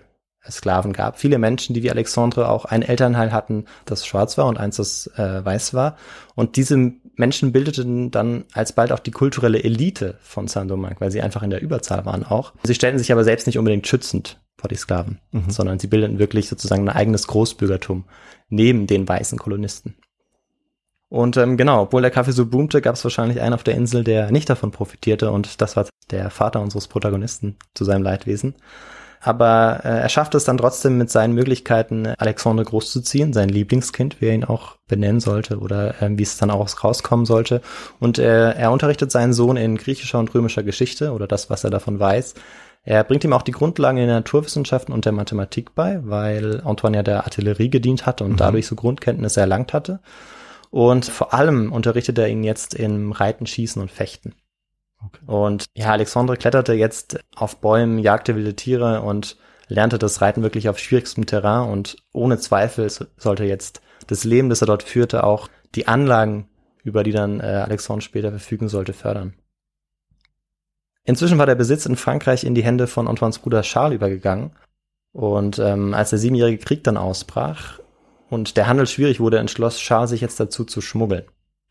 Sklaven 0.49 0.93
gab. 0.93 1.19
Viele 1.19 1.39
Menschen, 1.39 1.73
die 1.73 1.83
wie 1.83 1.91
Alexandre 1.91 2.49
auch 2.49 2.65
ein 2.65 2.81
Elternteil 2.81 3.31
hatten, 3.31 3.65
das 3.85 4.05
schwarz 4.05 4.37
war 4.37 4.45
und 4.45 4.57
eins, 4.57 4.77
das 4.77 5.07
äh, 5.17 5.43
weiß 5.43 5.73
war. 5.73 5.97
Und 6.35 6.55
diese 6.55 6.93
Menschen 7.15 7.51
bildeten 7.51 8.11
dann 8.11 8.45
alsbald 8.53 8.91
auch 8.91 8.99
die 8.99 9.11
kulturelle 9.11 9.63
Elite 9.63 10.17
von 10.21 10.47
Saint-Domingue, 10.47 10.99
weil 10.99 11.11
sie 11.11 11.21
einfach 11.21 11.43
in 11.43 11.49
der 11.49 11.61
Überzahl 11.61 12.05
waren 12.05 12.23
auch. 12.23 12.53
Sie 12.63 12.75
stellten 12.75 12.99
sich 12.99 13.11
aber 13.11 13.23
selbst 13.23 13.47
nicht 13.47 13.57
unbedingt 13.57 13.87
schützend 13.87 14.39
vor 14.57 14.69
die 14.69 14.75
Sklaven, 14.75 15.19
mhm. 15.31 15.49
sondern 15.49 15.79
sie 15.79 15.87
bildeten 15.87 16.19
wirklich 16.19 16.47
sozusagen 16.47 16.87
ein 16.87 16.95
eigenes 16.95 17.27
Großbürgertum 17.27 18.05
neben 18.49 18.87
den 18.87 19.07
weißen 19.07 19.37
Kolonisten. 19.37 19.95
Und 21.09 21.37
ähm, 21.37 21.55
genau, 21.55 21.83
obwohl 21.83 22.01
der 22.01 22.11
Kaffee 22.11 22.31
so 22.31 22.45
boomte, 22.45 22.81
gab 22.81 22.95
es 22.95 23.03
wahrscheinlich 23.03 23.39
einen 23.41 23.53
auf 23.53 23.63
der 23.63 23.75
Insel, 23.75 24.03
der 24.03 24.31
nicht 24.31 24.49
davon 24.49 24.71
profitierte 24.71 25.31
und 25.31 25.61
das 25.61 25.77
war 25.77 25.85
der 26.11 26.29
Vater 26.29 26.61
unseres 26.61 26.87
Protagonisten 26.87 27.55
zu 27.73 27.85
seinem 27.85 28.03
Leidwesen. 28.03 28.55
Aber 29.19 29.81
äh, 29.83 29.99
er 30.01 30.09
schafft 30.09 30.35
es 30.35 30.43
dann 30.43 30.57
trotzdem 30.57 30.97
mit 30.97 31.09
seinen 31.09 31.33
Möglichkeiten, 31.33 32.07
Alexandre 32.17 32.63
großzuziehen, 32.63 33.33
sein 33.33 33.49
Lieblingskind, 33.49 34.21
wie 34.21 34.27
er 34.27 34.35
ihn 34.35 34.43
auch 34.43 34.77
benennen 34.87 35.19
sollte 35.19 35.57
oder 35.57 36.01
äh, 36.01 36.17
wie 36.17 36.23
es 36.23 36.37
dann 36.37 36.51
auch 36.51 36.83
rauskommen 36.83 37.25
sollte. 37.25 37.61
Und 37.99 38.19
äh, 38.19 38.51
er 38.51 38.71
unterrichtet 38.71 39.11
seinen 39.11 39.33
Sohn 39.33 39.57
in 39.57 39.77
griechischer 39.77 40.19
und 40.19 40.33
römischer 40.33 40.63
Geschichte 40.63 41.13
oder 41.13 41.25
das, 41.25 41.49
was 41.49 41.63
er 41.63 41.71
davon 41.71 41.99
weiß. 41.99 42.35
Er 42.83 43.03
bringt 43.03 43.23
ihm 43.23 43.33
auch 43.33 43.41
die 43.41 43.51
Grundlagen 43.51 43.97
in 43.97 44.07
den 44.07 44.15
Naturwissenschaften 44.15 44.93
und 44.93 45.03
der 45.03 45.11
Mathematik 45.11 45.75
bei, 45.75 45.99
weil 46.03 46.61
Antoine 46.63 46.97
ja 46.97 47.03
der 47.03 47.23
Artillerie 47.25 47.69
gedient 47.69 48.05
hat 48.05 48.21
und 48.21 48.33
mhm. 48.33 48.37
dadurch 48.37 48.67
so 48.67 48.75
Grundkenntnisse 48.75 49.41
erlangt 49.41 49.73
hatte. 49.73 49.99
Und 50.69 51.05
vor 51.05 51.33
allem 51.33 51.71
unterrichtet 51.71 52.17
er 52.17 52.27
ihn 52.27 52.43
jetzt 52.43 52.73
im 52.73 53.11
Reiten, 53.11 53.47
Schießen 53.47 53.81
und 53.81 53.91
Fechten. 53.91 54.35
Okay. 55.05 55.21
Und 55.25 55.65
ja, 55.75 55.91
Alexandre 55.91 56.37
kletterte 56.37 56.73
jetzt 56.73 57.19
auf 57.35 57.57
Bäumen, 57.57 57.99
jagte 57.99 58.35
wilde 58.35 58.55
Tiere 58.55 59.01
und 59.01 59.37
lernte 59.67 59.99
das 59.99 60.21
Reiten 60.21 60.43
wirklich 60.43 60.69
auf 60.69 60.79
schwierigstem 60.79 61.25
Terrain 61.25 61.69
und 61.69 61.97
ohne 62.13 62.37
Zweifel 62.39 62.89
sollte 63.17 63.43
jetzt 63.43 63.81
das 64.07 64.23
Leben, 64.23 64.49
das 64.49 64.61
er 64.61 64.67
dort 64.67 64.83
führte, 64.83 65.23
auch 65.23 65.49
die 65.75 65.87
Anlagen, 65.87 66.47
über 66.83 67.03
die 67.03 67.11
dann 67.11 67.41
äh, 67.41 67.43
Alexandre 67.43 68.01
später 68.01 68.29
verfügen 68.29 68.69
sollte, 68.69 68.93
fördern. 68.93 69.33
Inzwischen 71.03 71.37
war 71.37 71.45
der 71.45 71.55
Besitz 71.55 71.85
in 71.85 71.95
Frankreich 71.95 72.43
in 72.43 72.55
die 72.55 72.63
Hände 72.63 72.87
von 72.87 73.07
Antoines 73.07 73.39
Bruder 73.39 73.61
Charles 73.61 73.95
übergegangen. 73.95 74.51
Und 75.13 75.57
ähm, 75.57 75.93
als 75.93 76.09
der 76.09 76.19
siebenjährige 76.19 76.63
Krieg 76.63 76.83
dann 76.83 76.97
ausbrach 76.97 77.79
und 78.29 78.57
der 78.57 78.67
Handel 78.67 78.87
schwierig 78.87 79.19
wurde, 79.19 79.39
entschloss 79.39 79.77
Charles 79.77 80.09
sich 80.09 80.21
jetzt 80.21 80.39
dazu 80.39 80.65
zu 80.65 80.81
schmuggeln. 80.81 81.23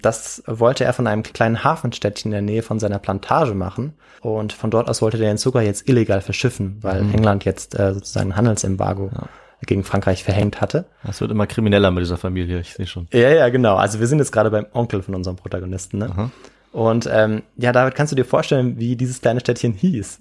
Das 0.02 0.42
wollte 0.46 0.84
er 0.84 0.92
von 0.92 1.06
einem 1.06 1.22
kleinen 1.22 1.64
Hafenstädtchen 1.64 2.30
in 2.30 2.32
der 2.32 2.42
Nähe 2.42 2.62
von 2.62 2.78
seiner 2.78 2.98
Plantage 2.98 3.54
machen. 3.54 3.94
Und 4.20 4.52
von 4.52 4.70
dort 4.70 4.88
aus 4.88 5.00
wollte 5.00 5.16
er 5.16 5.30
den 5.30 5.38
Zucker 5.38 5.62
jetzt 5.62 5.88
illegal 5.88 6.20
verschiffen, 6.20 6.78
weil 6.82 7.02
mhm. 7.02 7.14
England 7.14 7.44
jetzt 7.44 7.78
äh, 7.78 7.94
sozusagen 7.94 8.32
ein 8.32 8.36
Handelsembargo 8.36 9.10
ja. 9.14 9.28
gegen 9.66 9.84
Frankreich 9.84 10.22
verhängt 10.22 10.60
hatte. 10.60 10.86
Das 11.02 11.20
wird 11.20 11.30
immer 11.30 11.46
krimineller 11.46 11.90
mit 11.90 12.02
dieser 12.02 12.18
Familie, 12.18 12.60
ich 12.60 12.74
sehe 12.74 12.86
schon. 12.86 13.08
Ja, 13.12 13.30
ja, 13.30 13.48
genau. 13.48 13.76
Also 13.76 14.00
wir 14.00 14.06
sind 14.06 14.18
jetzt 14.18 14.32
gerade 14.32 14.50
beim 14.50 14.66
Onkel 14.72 15.02
von 15.02 15.14
unserem 15.14 15.36
Protagonisten. 15.36 15.98
Ne? 15.98 16.10
Aha. 16.10 16.30
Und 16.72 17.08
ähm, 17.10 17.42
ja, 17.56 17.72
David, 17.72 17.94
kannst 17.94 18.12
du 18.12 18.16
dir 18.16 18.26
vorstellen, 18.26 18.78
wie 18.78 18.96
dieses 18.96 19.22
kleine 19.22 19.40
Städtchen 19.40 19.72
hieß? 19.72 20.20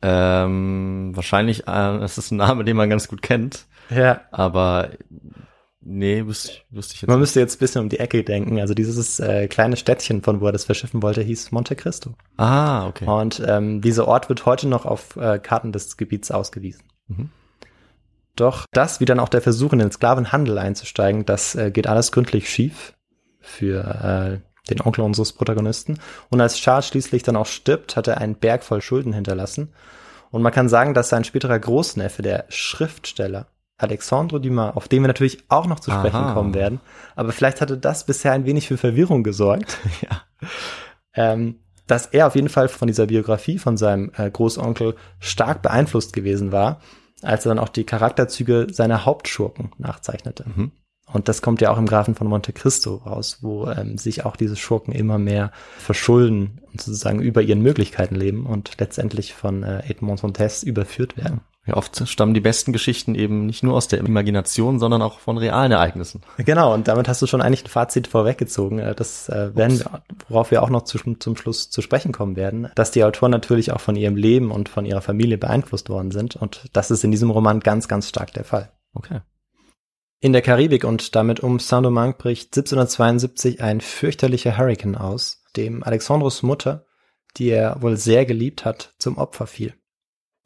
Ähm, 0.00 1.12
wahrscheinlich, 1.14 1.62
äh, 1.62 1.98
das 1.98 2.16
ist 2.16 2.30
ein 2.30 2.36
Name, 2.36 2.64
den 2.64 2.76
man 2.76 2.88
ganz 2.88 3.08
gut 3.08 3.20
kennt. 3.20 3.66
Ja. 3.90 4.22
Aber 4.30 4.90
Nee, 5.90 6.26
wüsste 6.26 6.50
ich, 6.50 6.66
wüsste 6.68 6.94
ich 6.94 7.00
jetzt 7.00 7.08
Man 7.08 7.18
müsste 7.18 7.40
jetzt 7.40 7.56
ein 7.56 7.58
bisschen 7.60 7.80
um 7.80 7.88
die 7.88 7.98
Ecke 7.98 8.22
denken. 8.22 8.60
Also 8.60 8.74
dieses 8.74 9.20
äh, 9.20 9.48
kleine 9.48 9.78
Städtchen, 9.78 10.22
von 10.22 10.42
wo 10.42 10.46
er 10.46 10.52
das 10.52 10.66
verschiffen 10.66 11.02
wollte, 11.02 11.22
hieß 11.22 11.50
Monte 11.50 11.76
Cristo. 11.76 12.12
Ah, 12.36 12.86
okay. 12.86 13.06
Und 13.06 13.42
ähm, 13.46 13.80
dieser 13.80 14.06
Ort 14.06 14.28
wird 14.28 14.44
heute 14.44 14.68
noch 14.68 14.84
auf 14.84 15.16
äh, 15.16 15.38
Karten 15.38 15.72
des 15.72 15.96
Gebiets 15.96 16.30
ausgewiesen. 16.30 16.82
Mhm. 17.06 17.30
Doch 18.36 18.66
das, 18.72 19.00
wie 19.00 19.06
dann 19.06 19.18
auch 19.18 19.30
der 19.30 19.40
Versuch, 19.40 19.72
in 19.72 19.78
den 19.78 19.90
Sklavenhandel 19.90 20.58
einzusteigen, 20.58 21.24
das 21.24 21.54
äh, 21.54 21.70
geht 21.70 21.86
alles 21.86 22.12
gründlich 22.12 22.50
schief 22.50 22.94
für 23.40 24.42
äh, 24.42 24.68
den 24.68 24.82
Onkel 24.82 25.04
unseres 25.04 25.32
Protagonisten. 25.32 26.00
Und 26.28 26.42
als 26.42 26.56
Charles 26.56 26.88
schließlich 26.88 27.22
dann 27.22 27.36
auch 27.36 27.46
stirbt, 27.46 27.96
hat 27.96 28.08
er 28.08 28.18
einen 28.18 28.34
Berg 28.34 28.62
voll 28.62 28.82
Schulden 28.82 29.14
hinterlassen. 29.14 29.72
Und 30.30 30.42
man 30.42 30.52
kann 30.52 30.68
sagen, 30.68 30.92
dass 30.92 31.08
sein 31.08 31.24
späterer 31.24 31.58
Großneffe, 31.58 32.20
der 32.20 32.44
Schriftsteller, 32.50 33.46
Alexandre 33.78 34.40
Dumas, 34.40 34.76
auf 34.76 34.88
den 34.88 35.02
wir 35.02 35.08
natürlich 35.08 35.38
auch 35.48 35.66
noch 35.66 35.80
zu 35.80 35.90
sprechen 35.90 36.16
Aha. 36.16 36.34
kommen 36.34 36.52
werden. 36.52 36.80
Aber 37.16 37.32
vielleicht 37.32 37.60
hatte 37.60 37.78
das 37.78 38.04
bisher 38.04 38.32
ein 38.32 38.44
wenig 38.44 38.68
für 38.68 38.76
Verwirrung 38.76 39.22
gesorgt. 39.22 39.78
ja. 40.02 40.22
Ähm, 41.14 41.60
dass 41.86 42.06
er 42.06 42.26
auf 42.26 42.34
jeden 42.34 42.50
Fall 42.50 42.68
von 42.68 42.86
dieser 42.86 43.06
Biografie 43.06 43.58
von 43.58 43.76
seinem 43.76 44.12
äh, 44.16 44.30
Großonkel 44.30 44.94
stark 45.20 45.62
beeinflusst 45.62 46.12
gewesen 46.12 46.52
war, 46.52 46.80
als 47.22 47.46
er 47.46 47.50
dann 47.50 47.58
auch 47.58 47.70
die 47.70 47.84
Charakterzüge 47.84 48.66
seiner 48.70 49.06
Hauptschurken 49.06 49.72
nachzeichnete. 49.78 50.44
Mhm. 50.54 50.72
Und 51.10 51.28
das 51.28 51.40
kommt 51.40 51.62
ja 51.62 51.70
auch 51.70 51.78
im 51.78 51.86
Grafen 51.86 52.14
von 52.14 52.26
Monte 52.26 52.52
Cristo 52.52 52.96
raus, 52.96 53.38
wo 53.40 53.66
ähm, 53.68 53.96
sich 53.96 54.26
auch 54.26 54.36
diese 54.36 54.56
Schurken 54.56 54.92
immer 54.92 55.18
mehr 55.18 55.50
verschulden 55.78 56.60
und 56.70 56.82
sozusagen 56.82 57.20
über 57.20 57.40
ihren 57.40 57.62
Möglichkeiten 57.62 58.14
leben 58.14 58.44
und 58.44 58.72
letztendlich 58.78 59.32
von 59.32 59.62
äh, 59.62 59.88
Edmond 59.88 60.22
Dantes 60.22 60.62
überführt 60.62 61.16
werden. 61.16 61.40
Ja, 61.68 61.76
oft 61.76 62.08
stammen 62.08 62.32
die 62.32 62.40
besten 62.40 62.72
Geschichten 62.72 63.14
eben 63.14 63.44
nicht 63.44 63.62
nur 63.62 63.74
aus 63.74 63.88
der 63.88 63.98
Imagination, 63.98 64.78
sondern 64.78 65.02
auch 65.02 65.18
von 65.18 65.36
realen 65.36 65.70
Ereignissen. 65.70 66.22
Genau, 66.38 66.72
und 66.72 66.88
damit 66.88 67.08
hast 67.08 67.20
du 67.20 67.26
schon 67.26 67.42
eigentlich 67.42 67.64
ein 67.64 67.68
Fazit 67.68 68.06
vorweggezogen. 68.06 68.78
Äh, 68.78 68.94
das 68.94 69.28
äh, 69.28 69.54
werden, 69.54 69.78
wir, 69.78 70.02
worauf 70.30 70.50
wir 70.50 70.62
auch 70.62 70.70
noch 70.70 70.84
zu, 70.84 70.98
zum 71.18 71.36
Schluss 71.36 71.68
zu 71.68 71.82
sprechen 71.82 72.12
kommen 72.12 72.36
werden, 72.36 72.70
dass 72.74 72.90
die 72.90 73.04
Autoren 73.04 73.30
natürlich 73.30 73.70
auch 73.70 73.80
von 73.80 73.96
ihrem 73.96 74.16
Leben 74.16 74.50
und 74.50 74.70
von 74.70 74.86
ihrer 74.86 75.02
Familie 75.02 75.36
beeinflusst 75.36 75.90
worden 75.90 76.10
sind. 76.10 76.36
Und 76.36 76.70
das 76.72 76.90
ist 76.90 77.04
in 77.04 77.10
diesem 77.10 77.30
Roman 77.30 77.60
ganz, 77.60 77.86
ganz 77.86 78.08
stark 78.08 78.32
der 78.32 78.44
Fall. 78.44 78.72
Okay. 78.94 79.20
In 80.20 80.32
der 80.32 80.40
Karibik 80.40 80.84
und 80.84 81.14
damit 81.14 81.40
um 81.40 81.58
Saint-Domingue 81.58 82.14
bricht 82.16 82.56
1772 82.56 83.60
ein 83.62 83.82
fürchterlicher 83.82 84.56
Hurrikan 84.56 84.96
aus, 84.96 85.44
dem 85.54 85.82
Alexandros 85.82 86.42
Mutter, 86.42 86.86
die 87.36 87.50
er 87.50 87.82
wohl 87.82 87.98
sehr 87.98 88.24
geliebt 88.24 88.64
hat, 88.64 88.94
zum 88.98 89.18
Opfer 89.18 89.46
fiel. 89.46 89.74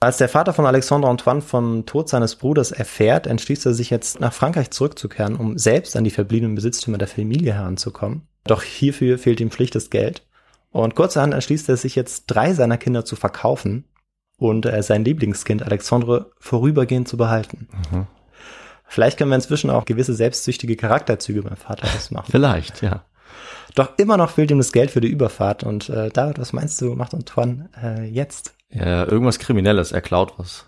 Als 0.02 0.16
der 0.16 0.28
Vater 0.28 0.52
von 0.52 0.66
Alexandre 0.66 1.08
Antoine 1.08 1.42
vom 1.42 1.86
Tod 1.86 2.08
seines 2.08 2.34
Bruders 2.34 2.72
erfährt, 2.72 3.28
entschließt 3.28 3.66
er 3.66 3.72
sich 3.72 3.88
jetzt 3.88 4.18
nach 4.18 4.32
Frankreich 4.32 4.72
zurückzukehren, 4.72 5.36
um 5.36 5.58
selbst 5.58 5.94
an 5.94 6.02
die 6.02 6.10
verbliebenen 6.10 6.56
Besitztümer 6.56 6.98
der 6.98 7.06
Familie 7.06 7.54
heranzukommen. 7.54 8.26
Doch 8.42 8.64
hierfür 8.64 9.16
fehlt 9.16 9.40
ihm 9.40 9.52
schlicht 9.52 9.76
das 9.76 9.90
Geld. 9.90 10.26
Und 10.72 10.96
kurzerhand 10.96 11.34
entschließt 11.34 11.68
er 11.68 11.76
sich 11.76 11.94
jetzt, 11.94 12.24
drei 12.26 12.52
seiner 12.52 12.78
Kinder 12.78 13.04
zu 13.04 13.14
verkaufen 13.14 13.84
und 14.38 14.66
äh, 14.66 14.82
sein 14.82 15.04
Lieblingskind 15.04 15.62
Alexandre 15.62 16.32
vorübergehend 16.40 17.06
zu 17.06 17.16
behalten. 17.16 17.68
Mhm. 17.92 18.08
Vielleicht 18.88 19.18
können 19.18 19.30
wir 19.30 19.36
inzwischen 19.36 19.70
auch 19.70 19.84
gewisse 19.84 20.14
selbstsüchtige 20.14 20.74
Charakterzüge 20.74 21.42
beim 21.42 21.56
Vater 21.56 21.86
ausmachen. 21.94 22.26
Vielleicht, 22.32 22.82
ja. 22.82 23.04
Doch 23.76 23.96
immer 23.98 24.16
noch 24.16 24.30
fehlt 24.30 24.50
ihm 24.50 24.58
das 24.58 24.72
Geld 24.72 24.90
für 24.90 25.00
die 25.00 25.12
Überfahrt. 25.12 25.62
Und 25.62 25.90
äh, 25.90 26.10
David, 26.10 26.40
was 26.40 26.52
meinst 26.52 26.80
du, 26.80 26.96
macht 26.96 27.14
Antoine 27.14 27.68
äh, 27.80 28.02
jetzt? 28.02 28.56
Ja, 28.72 29.06
irgendwas 29.06 29.38
Kriminelles, 29.38 29.92
er 29.92 30.00
klaut 30.00 30.34
was. 30.38 30.66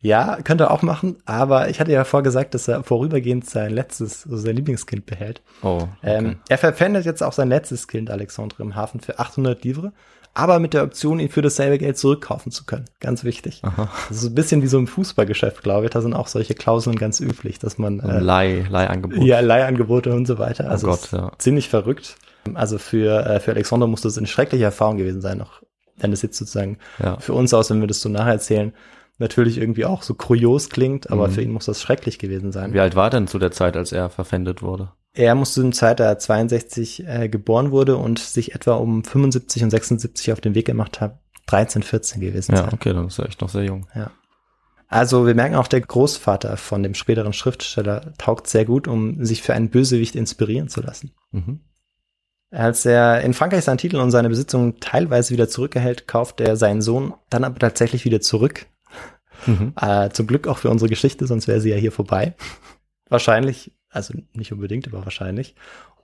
Ja, 0.00 0.38
könnte 0.42 0.64
er 0.64 0.70
auch 0.72 0.82
machen, 0.82 1.18
aber 1.26 1.68
ich 1.70 1.78
hatte 1.78 1.92
ja 1.92 2.02
vorgesagt, 2.02 2.54
dass 2.54 2.66
er 2.66 2.82
vorübergehend 2.82 3.48
sein 3.48 3.70
letztes, 3.70 4.24
also 4.24 4.36
sein 4.36 4.56
Lieblingskind 4.56 5.06
behält. 5.06 5.42
Oh. 5.62 5.76
Okay. 5.76 5.88
Ähm, 6.02 6.36
er 6.48 6.58
verpfändet 6.58 7.04
jetzt 7.04 7.22
auch 7.22 7.32
sein 7.32 7.48
letztes 7.48 7.86
Kind, 7.86 8.10
Alexandre, 8.10 8.64
im 8.64 8.74
Hafen 8.74 8.98
für 8.98 9.20
800 9.20 9.62
Livre, 9.62 9.92
aber 10.34 10.58
mit 10.58 10.74
der 10.74 10.82
Option, 10.82 11.20
ihn 11.20 11.28
für 11.28 11.42
dasselbe 11.42 11.78
Geld 11.78 11.98
zurückkaufen 11.98 12.50
zu 12.50 12.64
können. 12.64 12.86
Ganz 12.98 13.22
wichtig. 13.22 13.60
Aha. 13.62 13.88
Das 14.08 14.16
ist 14.16 14.24
ein 14.24 14.34
bisschen 14.34 14.62
wie 14.62 14.66
so 14.66 14.78
im 14.78 14.88
Fußballgeschäft, 14.88 15.62
glaube 15.62 15.84
ich. 15.84 15.92
Da 15.92 16.00
sind 16.00 16.14
auch 16.14 16.26
solche 16.26 16.54
Klauseln 16.54 16.96
ganz 16.96 17.20
üblich, 17.20 17.60
dass 17.60 17.78
man. 17.78 18.00
Äh, 18.00 18.18
Leih, 18.18 18.66
Leihangebote. 18.68 19.24
Ja, 19.24 19.38
Leihangebote 19.38 20.12
und 20.12 20.26
so 20.26 20.38
weiter. 20.38 20.64
Oh 20.66 20.70
also 20.70 20.88
oh 20.88 20.90
Gott, 20.90 21.12
ja. 21.12 21.30
ziemlich 21.38 21.68
verrückt. 21.68 22.16
Also 22.54 22.78
für, 22.78 23.24
äh, 23.24 23.40
für 23.40 23.52
Alexander 23.52 23.86
muss 23.86 24.00
das 24.00 24.18
eine 24.18 24.26
schreckliche 24.26 24.64
Erfahrung 24.64 24.96
gewesen 24.96 25.20
sein, 25.20 25.38
noch 25.38 25.62
wenn 25.96 26.12
es 26.12 26.22
jetzt 26.22 26.38
sozusagen 26.38 26.78
ja. 27.02 27.18
für 27.18 27.34
uns 27.34 27.52
aus, 27.54 27.70
wenn 27.70 27.80
wir 27.80 27.86
das 27.88 28.00
so 28.00 28.08
nacherzählen, 28.08 28.72
natürlich 29.18 29.58
irgendwie 29.58 29.84
auch 29.84 30.02
so 30.02 30.14
kurios 30.14 30.68
klingt, 30.68 31.10
aber 31.10 31.28
mhm. 31.28 31.32
für 31.32 31.42
ihn 31.42 31.52
muss 31.52 31.66
das 31.66 31.80
schrecklich 31.80 32.18
gewesen 32.18 32.52
sein. 32.52 32.74
Wie 32.74 32.80
alt 32.80 32.96
war 32.96 33.10
denn 33.10 33.26
zu 33.26 33.38
der 33.38 33.52
Zeit, 33.52 33.76
als 33.76 33.92
er 33.92 34.10
verpfändet 34.10 34.62
wurde? 34.62 34.92
Er 35.14 35.34
musste 35.34 35.60
zu 35.60 35.62
der 35.62 35.72
Zeit, 35.72 36.00
da 36.00 36.04
er 36.04 36.18
62 36.18 37.06
äh, 37.06 37.28
geboren 37.28 37.70
wurde 37.70 37.96
und 37.96 38.18
sich 38.18 38.54
etwa 38.54 38.74
um 38.74 39.04
75 39.04 39.62
und 39.64 39.70
76 39.70 40.32
auf 40.32 40.40
den 40.40 40.54
Weg 40.54 40.66
gemacht 40.66 41.00
hat, 41.00 41.18
13, 41.46 41.82
14 41.82 42.20
gewesen 42.20 42.52
ja, 42.52 42.58
sein. 42.58 42.66
Ja, 42.68 42.72
okay, 42.72 42.92
dann 42.92 43.06
ist 43.06 43.18
er 43.18 43.26
echt 43.26 43.40
noch 43.40 43.50
sehr 43.50 43.64
jung. 43.64 43.86
Ja. 43.94 44.10
Also 44.88 45.26
wir 45.26 45.34
merken 45.34 45.54
auch, 45.54 45.68
der 45.68 45.80
Großvater 45.80 46.56
von 46.56 46.82
dem 46.82 46.94
späteren 46.94 47.32
Schriftsteller 47.32 48.12
taugt 48.18 48.46
sehr 48.46 48.64
gut, 48.64 48.88
um 48.88 49.24
sich 49.24 49.42
für 49.42 49.54
einen 49.54 49.70
Bösewicht 49.70 50.14
inspirieren 50.14 50.68
zu 50.68 50.82
lassen. 50.82 51.12
Mhm. 51.30 51.60
Als 52.52 52.84
er 52.84 53.22
in 53.22 53.32
Frankreich 53.32 53.64
seinen 53.64 53.78
Titel 53.78 53.96
und 53.96 54.10
seine 54.10 54.28
Besitzungen 54.28 54.78
teilweise 54.78 55.32
wieder 55.32 55.48
zurückerhält, 55.48 56.06
kauft 56.06 56.38
er 56.40 56.56
seinen 56.56 56.82
Sohn 56.82 57.14
dann 57.30 57.44
aber 57.44 57.58
tatsächlich 57.58 58.04
wieder 58.04 58.20
zurück. 58.20 58.66
Mhm. 59.46 59.72
Äh, 59.80 60.10
zum 60.10 60.26
Glück 60.26 60.46
auch 60.46 60.58
für 60.58 60.70
unsere 60.70 60.90
Geschichte, 60.90 61.26
sonst 61.26 61.48
wäre 61.48 61.62
sie 61.62 61.70
ja 61.70 61.76
hier 61.76 61.92
vorbei. 61.92 62.34
Wahrscheinlich, 63.08 63.72
also 63.88 64.14
nicht 64.34 64.52
unbedingt, 64.52 64.86
aber 64.86 65.04
wahrscheinlich. 65.04 65.54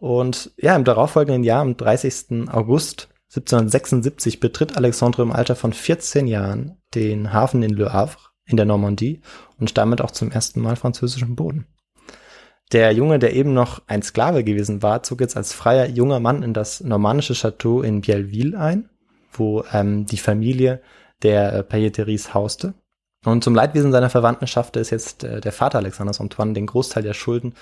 Und 0.00 0.52
ja, 0.56 0.74
im 0.74 0.84
darauffolgenden 0.84 1.44
Jahr, 1.44 1.60
am 1.60 1.76
30. 1.76 2.48
August 2.50 3.08
1776 3.30 4.40
betritt 4.40 4.76
Alexandre 4.76 5.22
im 5.22 5.32
Alter 5.32 5.54
von 5.54 5.74
14 5.74 6.26
Jahren 6.26 6.78
den 6.94 7.32
Hafen 7.32 7.62
in 7.62 7.74
Le 7.74 7.92
Havre 7.92 8.30
in 8.46 8.56
der 8.56 8.64
Normandie 8.64 9.20
und 9.58 9.76
damit 9.76 10.00
auch 10.00 10.12
zum 10.12 10.30
ersten 10.30 10.62
Mal 10.62 10.76
französischen 10.76 11.36
Boden. 11.36 11.66
Der 12.72 12.92
Junge, 12.92 13.18
der 13.18 13.34
eben 13.34 13.54
noch 13.54 13.80
ein 13.86 14.02
Sklave 14.02 14.44
gewesen 14.44 14.82
war, 14.82 15.02
zog 15.02 15.20
jetzt 15.20 15.36
als 15.36 15.54
freier 15.54 15.86
junger 15.86 16.20
Mann 16.20 16.42
in 16.42 16.52
das 16.52 16.82
normannische 16.82 17.34
Chateau 17.34 17.80
in 17.80 18.02
Bielleville 18.02 18.58
ein, 18.58 18.90
wo 19.32 19.64
ähm, 19.72 20.04
die 20.04 20.18
Familie 20.18 20.82
der 21.22 21.52
äh, 21.52 21.62
Pailleteries 21.62 22.34
hauste. 22.34 22.74
Und 23.24 23.42
zum 23.42 23.54
Leidwesen 23.54 23.90
seiner 23.90 24.10
Verwandten 24.10 24.46
schaffte 24.46 24.80
es 24.80 24.90
jetzt 24.90 25.24
äh, 25.24 25.40
der 25.40 25.52
Vater 25.52 25.78
Alexanders 25.78 26.20
Antoine, 26.20 26.52
den 26.52 26.66
Großteil 26.66 27.02
der 27.02 27.14
Schulden 27.14 27.54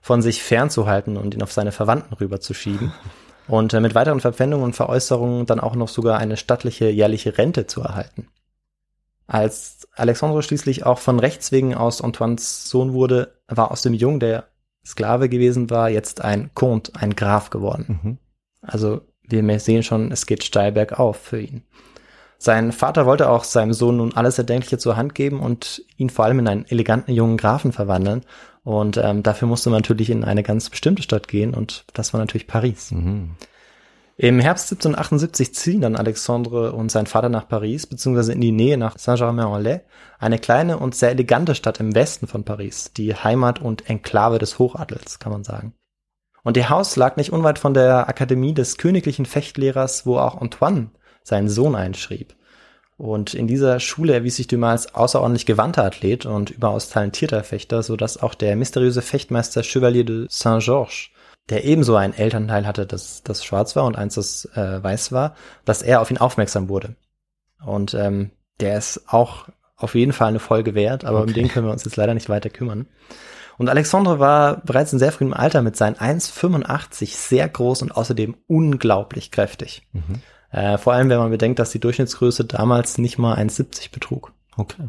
von 0.00 0.22
sich 0.22 0.42
fernzuhalten 0.42 1.16
und 1.16 1.34
ihn 1.34 1.42
auf 1.42 1.52
seine 1.52 1.72
Verwandten 1.72 2.14
rüberzuschieben. 2.14 2.92
Und 3.46 3.74
äh, 3.74 3.80
mit 3.80 3.94
weiteren 3.94 4.20
Verpfändungen 4.20 4.64
und 4.64 4.74
Veräußerungen 4.74 5.44
dann 5.44 5.60
auch 5.60 5.74
noch 5.74 5.88
sogar 5.88 6.16
eine 6.16 6.38
stattliche 6.38 6.88
jährliche 6.88 7.36
Rente 7.36 7.66
zu 7.66 7.82
erhalten. 7.82 8.28
Als 9.26 9.88
Alexandre 9.94 10.42
schließlich 10.42 10.84
auch 10.84 10.98
von 10.98 11.18
Rechts 11.18 11.52
wegen 11.52 11.74
aus 11.74 12.02
Antoines 12.02 12.68
Sohn 12.68 12.92
wurde, 12.92 13.34
war 13.48 13.70
aus 13.70 13.82
dem 13.82 13.94
Jungen, 13.94 14.20
der 14.20 14.48
Sklave 14.84 15.28
gewesen 15.28 15.70
war, 15.70 15.88
jetzt 15.88 16.20
ein 16.20 16.50
Comte, 16.54 16.92
ein 16.94 17.16
Graf 17.16 17.50
geworden. 17.50 18.00
Mhm. 18.02 18.18
Also 18.60 19.00
wir 19.22 19.60
sehen 19.60 19.82
schon, 19.82 20.12
es 20.12 20.26
geht 20.26 20.44
steil 20.44 20.72
bergauf 20.72 21.16
für 21.16 21.40
ihn. 21.40 21.62
Sein 22.36 22.72
Vater 22.72 23.06
wollte 23.06 23.30
auch 23.30 23.44
seinem 23.44 23.72
Sohn 23.72 23.96
nun 23.96 24.14
alles 24.14 24.36
Erdenkliche 24.36 24.76
zur 24.76 24.96
Hand 24.96 25.14
geben 25.14 25.40
und 25.40 25.82
ihn 25.96 26.10
vor 26.10 26.26
allem 26.26 26.40
in 26.40 26.48
einen 26.48 26.66
eleganten 26.66 27.12
jungen 27.12 27.38
Grafen 27.38 27.72
verwandeln. 27.72 28.22
Und 28.64 28.98
ähm, 28.98 29.22
dafür 29.22 29.48
musste 29.48 29.70
man 29.70 29.78
natürlich 29.78 30.10
in 30.10 30.24
eine 30.24 30.42
ganz 30.42 30.68
bestimmte 30.68 31.02
Stadt 31.02 31.28
gehen 31.28 31.54
und 31.54 31.86
das 31.94 32.12
war 32.12 32.20
natürlich 32.20 32.46
Paris. 32.46 32.90
Mhm. 32.90 33.36
Im 34.16 34.38
Herbst 34.38 34.70
1778 34.70 35.54
ziehen 35.54 35.80
dann 35.80 35.96
Alexandre 35.96 36.72
und 36.72 36.92
sein 36.92 37.06
Vater 37.06 37.28
nach 37.28 37.48
Paris, 37.48 37.86
beziehungsweise 37.86 38.32
in 38.32 38.40
die 38.40 38.52
Nähe 38.52 38.78
nach 38.78 38.96
Saint-Germain-en-Laye, 38.96 39.80
eine 40.20 40.38
kleine 40.38 40.78
und 40.78 40.94
sehr 40.94 41.10
elegante 41.10 41.56
Stadt 41.56 41.80
im 41.80 41.96
Westen 41.96 42.28
von 42.28 42.44
Paris, 42.44 42.92
die 42.96 43.12
Heimat 43.14 43.60
und 43.60 43.90
Enklave 43.90 44.38
des 44.38 44.60
Hochadels, 44.60 45.18
kann 45.18 45.32
man 45.32 45.42
sagen. 45.42 45.74
Und 46.44 46.56
ihr 46.56 46.68
Haus 46.68 46.94
lag 46.94 47.16
nicht 47.16 47.32
unweit 47.32 47.58
von 47.58 47.74
der 47.74 48.08
Akademie 48.08 48.54
des 48.54 48.76
königlichen 48.76 49.26
Fechtlehrers, 49.26 50.06
wo 50.06 50.18
auch 50.18 50.40
Antoine 50.40 50.90
seinen 51.24 51.48
Sohn 51.48 51.74
einschrieb. 51.74 52.36
Und 52.96 53.34
in 53.34 53.48
dieser 53.48 53.80
Schule 53.80 54.12
erwies 54.12 54.36
sich 54.36 54.46
Dumas 54.46 54.94
außerordentlich 54.94 55.46
gewandter 55.46 55.84
Athlet 55.84 56.26
und 56.26 56.50
überaus 56.50 56.88
talentierter 56.88 57.42
Fechter, 57.42 57.82
so 57.82 57.96
dass 57.96 58.22
auch 58.22 58.34
der 58.34 58.54
mysteriöse 58.54 59.02
Fechtmeister 59.02 59.64
Chevalier 59.64 60.04
de 60.04 60.26
Saint-Georges 60.30 61.08
der 61.50 61.64
ebenso 61.64 61.96
ein 61.96 62.14
Elternteil 62.14 62.66
hatte, 62.66 62.86
das, 62.86 63.22
das 63.22 63.44
schwarz 63.44 63.76
war 63.76 63.84
und 63.84 63.96
eins, 63.96 64.14
das 64.14 64.46
äh, 64.54 64.82
weiß 64.82 65.12
war, 65.12 65.34
dass 65.64 65.82
er 65.82 66.00
auf 66.00 66.10
ihn 66.10 66.18
aufmerksam 66.18 66.68
wurde. 66.68 66.96
Und 67.64 67.94
ähm, 67.94 68.30
der 68.60 68.78
ist 68.78 69.04
auch 69.08 69.48
auf 69.76 69.94
jeden 69.94 70.12
Fall 70.12 70.28
eine 70.28 70.38
Folge 70.38 70.74
wert, 70.74 71.04
aber 71.04 71.20
okay. 71.20 71.28
um 71.28 71.34
den 71.34 71.48
können 71.48 71.66
wir 71.66 71.72
uns 71.72 71.84
jetzt 71.84 71.96
leider 71.96 72.14
nicht 72.14 72.28
weiter 72.28 72.50
kümmern. 72.50 72.86
Und 73.56 73.68
Alexandre 73.68 74.18
war 74.18 74.62
bereits 74.64 74.92
in 74.92 74.98
sehr 74.98 75.12
frühem 75.12 75.32
Alter 75.32 75.62
mit 75.62 75.76
seinen 75.76 75.96
1,85 75.96 77.14
sehr 77.14 77.48
groß 77.48 77.82
und 77.82 77.96
außerdem 77.96 78.36
unglaublich 78.46 79.30
kräftig. 79.30 79.86
Mhm. 79.92 80.22
Äh, 80.50 80.78
vor 80.78 80.92
allem, 80.92 81.08
wenn 81.08 81.18
man 81.18 81.30
bedenkt, 81.30 81.58
dass 81.58 81.70
die 81.70 81.80
Durchschnittsgröße 81.80 82.44
damals 82.44 82.98
nicht 82.98 83.18
mal 83.18 83.36
1,70 83.36 83.92
betrug. 83.92 84.32
Okay. 84.56 84.88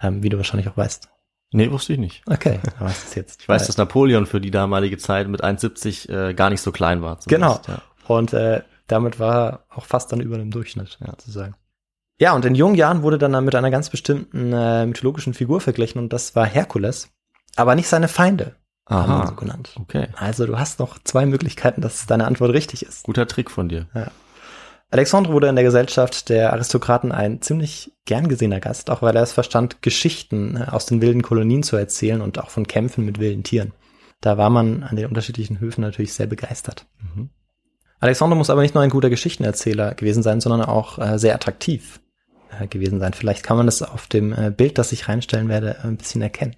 Ähm, 0.00 0.22
wie 0.22 0.28
du 0.28 0.36
wahrscheinlich 0.36 0.68
auch 0.68 0.76
weißt. 0.76 1.08
Nee, 1.52 1.70
wusste 1.70 1.92
ich 1.92 1.98
nicht. 1.98 2.22
Okay, 2.26 2.60
was 2.78 3.04
ist 3.04 3.14
jetzt? 3.14 3.42
Ich 3.42 3.48
weiß, 3.48 3.66
dass 3.66 3.76
Napoleon 3.76 4.26
für 4.26 4.40
die 4.40 4.50
damalige 4.50 4.96
Zeit 4.96 5.28
mit 5.28 5.44
1,70 5.44 6.08
äh, 6.10 6.34
gar 6.34 6.50
nicht 6.50 6.62
so 6.62 6.72
klein 6.72 7.02
war. 7.02 7.18
Genau. 7.26 7.60
Ja. 7.68 7.82
Und 8.08 8.32
äh, 8.32 8.62
damit 8.86 9.20
war 9.20 9.34
er 9.34 9.64
auch 9.68 9.84
fast 9.84 10.12
dann 10.12 10.20
über 10.20 10.38
dem 10.38 10.50
Durchschnitt, 10.50 10.98
ja. 11.00 11.10
sozusagen. 11.10 11.54
Ja, 12.18 12.34
und 12.34 12.44
in 12.44 12.54
jungen 12.54 12.74
Jahren 12.74 13.02
wurde 13.02 13.18
dann 13.18 13.44
mit 13.44 13.54
einer 13.54 13.70
ganz 13.70 13.90
bestimmten 13.90 14.52
äh, 14.52 14.86
mythologischen 14.86 15.34
Figur 15.34 15.60
verglichen 15.60 15.98
und 16.00 16.12
das 16.12 16.34
war 16.34 16.46
Herkules. 16.46 17.10
Aber 17.56 17.74
nicht 17.74 17.88
seine 17.88 18.08
Feinde, 18.08 18.56
Aha. 18.86 19.06
haben 19.06 19.22
wir 19.22 19.26
so 19.26 19.34
genannt. 19.34 19.74
Okay. 19.78 20.08
Also 20.16 20.46
du 20.46 20.58
hast 20.58 20.78
noch 20.78 20.98
zwei 21.04 21.26
Möglichkeiten, 21.26 21.80
dass 21.80 22.06
deine 22.06 22.26
Antwort 22.26 22.52
richtig 22.52 22.82
ist. 22.84 23.02
Guter 23.04 23.26
Trick 23.26 23.50
von 23.50 23.68
dir. 23.68 23.86
Ja. 23.94 24.10
Alexandre 24.92 25.32
wurde 25.32 25.48
in 25.48 25.56
der 25.56 25.64
Gesellschaft 25.64 26.28
der 26.28 26.52
Aristokraten 26.52 27.12
ein 27.12 27.40
ziemlich 27.40 27.92
gern 28.04 28.28
gesehener 28.28 28.60
Gast, 28.60 28.90
auch 28.90 29.00
weil 29.00 29.16
er 29.16 29.22
es 29.22 29.32
verstand, 29.32 29.80
Geschichten 29.80 30.56
äh, 30.56 30.70
aus 30.70 30.84
den 30.84 31.00
wilden 31.00 31.22
Kolonien 31.22 31.62
zu 31.62 31.76
erzählen 31.76 32.20
und 32.20 32.38
auch 32.38 32.50
von 32.50 32.66
Kämpfen 32.66 33.06
mit 33.06 33.18
wilden 33.18 33.42
Tieren. 33.42 33.72
Da 34.20 34.36
war 34.36 34.50
man 34.50 34.82
an 34.82 34.96
den 34.96 35.06
unterschiedlichen 35.06 35.60
Höfen 35.60 35.80
natürlich 35.80 36.12
sehr 36.12 36.26
begeistert. 36.26 36.84
Mhm. 37.00 37.30
Alexandre 38.00 38.36
muss 38.36 38.50
aber 38.50 38.60
nicht 38.60 38.74
nur 38.74 38.84
ein 38.84 38.90
guter 38.90 39.08
Geschichtenerzähler 39.08 39.94
gewesen 39.94 40.22
sein, 40.22 40.42
sondern 40.42 40.60
auch 40.60 40.98
äh, 40.98 41.18
sehr 41.18 41.34
attraktiv 41.34 42.00
äh, 42.60 42.66
gewesen 42.66 43.00
sein. 43.00 43.14
Vielleicht 43.14 43.44
kann 43.44 43.56
man 43.56 43.66
das 43.66 43.82
auf 43.82 44.08
dem 44.08 44.34
äh, 44.34 44.50
Bild, 44.50 44.76
das 44.76 44.92
ich 44.92 45.08
reinstellen 45.08 45.48
werde, 45.48 45.82
ein 45.84 45.96
bisschen 45.96 46.20
erkennen. 46.20 46.56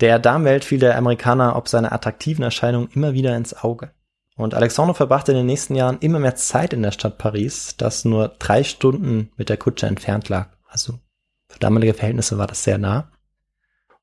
Der 0.00 0.18
Damenwelt 0.18 0.64
fiel 0.64 0.80
der 0.80 0.98
Amerikaner 0.98 1.54
ob 1.54 1.68
seiner 1.68 1.92
attraktiven 1.92 2.42
Erscheinung 2.42 2.88
immer 2.92 3.12
wieder 3.12 3.36
ins 3.36 3.54
Auge. 3.54 3.92
Und 4.36 4.54
Alexandre 4.54 4.94
verbrachte 4.94 5.32
in 5.32 5.38
den 5.38 5.46
nächsten 5.46 5.74
Jahren 5.74 5.98
immer 6.00 6.18
mehr 6.18 6.36
Zeit 6.36 6.74
in 6.74 6.82
der 6.82 6.92
Stadt 6.92 7.16
Paris, 7.16 7.74
das 7.78 8.04
nur 8.04 8.28
drei 8.38 8.64
Stunden 8.64 9.30
mit 9.36 9.48
der 9.48 9.56
Kutsche 9.56 9.86
entfernt 9.86 10.28
lag. 10.28 10.50
Also 10.68 11.00
für 11.48 11.58
damalige 11.58 11.94
Verhältnisse 11.94 12.36
war 12.36 12.46
das 12.46 12.62
sehr 12.62 12.76
nah. 12.76 13.10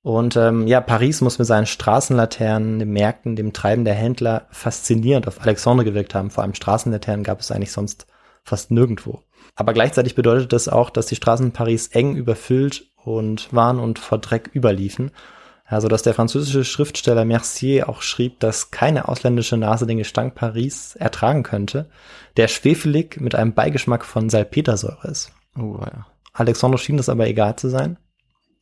Und 0.02 0.36
ähm, 0.36 0.68
ja, 0.68 0.82
Paris 0.82 1.22
muss 1.22 1.40
mit 1.40 1.48
seinen 1.48 1.68
Straßenlaternen, 1.68 2.80
den 2.80 2.92
Märkten, 2.92 3.36
dem 3.36 3.54
Treiben 3.54 3.86
der 3.86 3.94
Händler 3.94 4.48
faszinierend 4.50 5.28
auf 5.28 5.40
Alexandre 5.40 5.86
gewirkt 5.86 6.14
haben. 6.16 6.32
Vor 6.32 6.44
allem 6.44 6.56
Straßenlaternen 6.56 7.24
gab 7.24 7.40
es 7.40 7.52
eigentlich 7.52 7.72
sonst 7.72 8.08
fast 8.44 8.72
nirgendwo. 8.72 9.22
Aber 9.56 9.72
gleichzeitig 9.74 10.16
bedeutet 10.16 10.52
das 10.52 10.68
auch, 10.68 10.90
dass 10.90 11.06
die 11.06 11.16
Straßen 11.16 11.52
Paris 11.52 11.88
eng 11.88 12.16
überfüllt 12.16 12.92
und 12.96 13.54
waren 13.54 13.80
und 13.80 14.00
vor 14.00 14.18
Dreck 14.18 14.50
überliefen 14.54 15.12
also, 15.74 15.88
dass 15.88 16.04
der 16.04 16.14
französische 16.14 16.64
Schriftsteller 16.64 17.26
Mercier 17.26 17.90
auch 17.90 18.02
schrieb, 18.02 18.40
dass 18.40 18.72
keine 18.72 19.08
ausländische 19.08 19.58
Nase 19.58 19.88
den 19.88 19.98
Gestank 19.98 20.36
Paris 20.36 20.96
ertragen 20.96 21.44
könnte, 21.44 21.90
der 22.38 22.48
schwefelig 22.48 23.20
mit 23.20 23.36
einem 23.36 23.54
Beigeschmack 23.54 24.06
von 24.06 24.30
Salpetersäure 24.30 25.08
ist. 25.08 25.32
Oh, 25.58 25.78
ja. 25.80 26.08
Alexandre 26.34 26.78
schien 26.78 26.98
das 26.98 27.10
aber 27.10 27.28
egal 27.28 27.56
zu 27.56 27.70
sein. 27.70 27.98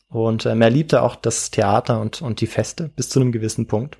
Und 0.10 0.46
ähm, 0.46 0.62
er 0.62 0.70
liebte 0.70 1.02
auch 1.02 1.16
das 1.16 1.52
Theater 1.52 2.02
und, 2.02 2.22
und 2.22 2.42
die 2.42 2.48
Feste 2.48 2.90
bis 2.96 3.10
zu 3.10 3.20
einem 3.20 3.32
gewissen 3.32 3.68
Punkt. 3.68 3.98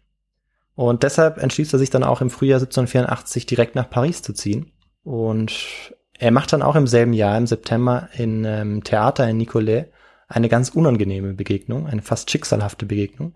Und 0.76 1.04
deshalb 1.04 1.38
entschließt 1.38 1.74
er 1.74 1.80
sich 1.80 1.90
dann 1.90 2.04
auch 2.04 2.22
im 2.22 2.30
Frühjahr 2.30 2.60
1784 2.60 3.46
direkt 3.46 3.76
nach 3.76 3.90
Paris 3.90 4.22
zu 4.22 4.34
ziehen. 4.34 4.72
Und 5.04 5.94
er 6.20 6.32
macht 6.32 6.54
dann 6.54 6.62
auch 6.62 6.76
im 6.76 6.88
selben 6.88 7.14
Jahr, 7.14 7.38
im 7.38 7.48
September, 7.48 8.10
in 8.14 8.44
ähm, 8.46 8.84
Theater 8.84 9.28
in 9.30 9.38
Nicolet 9.38 9.92
eine 10.32 10.50
ganz 10.50 10.70
unangenehme 10.70 11.34
Begegnung, 11.34 11.88
eine 11.88 12.02
fast 12.02 12.30
schicksalhafte 12.32 12.86
Begegnung, 12.86 13.34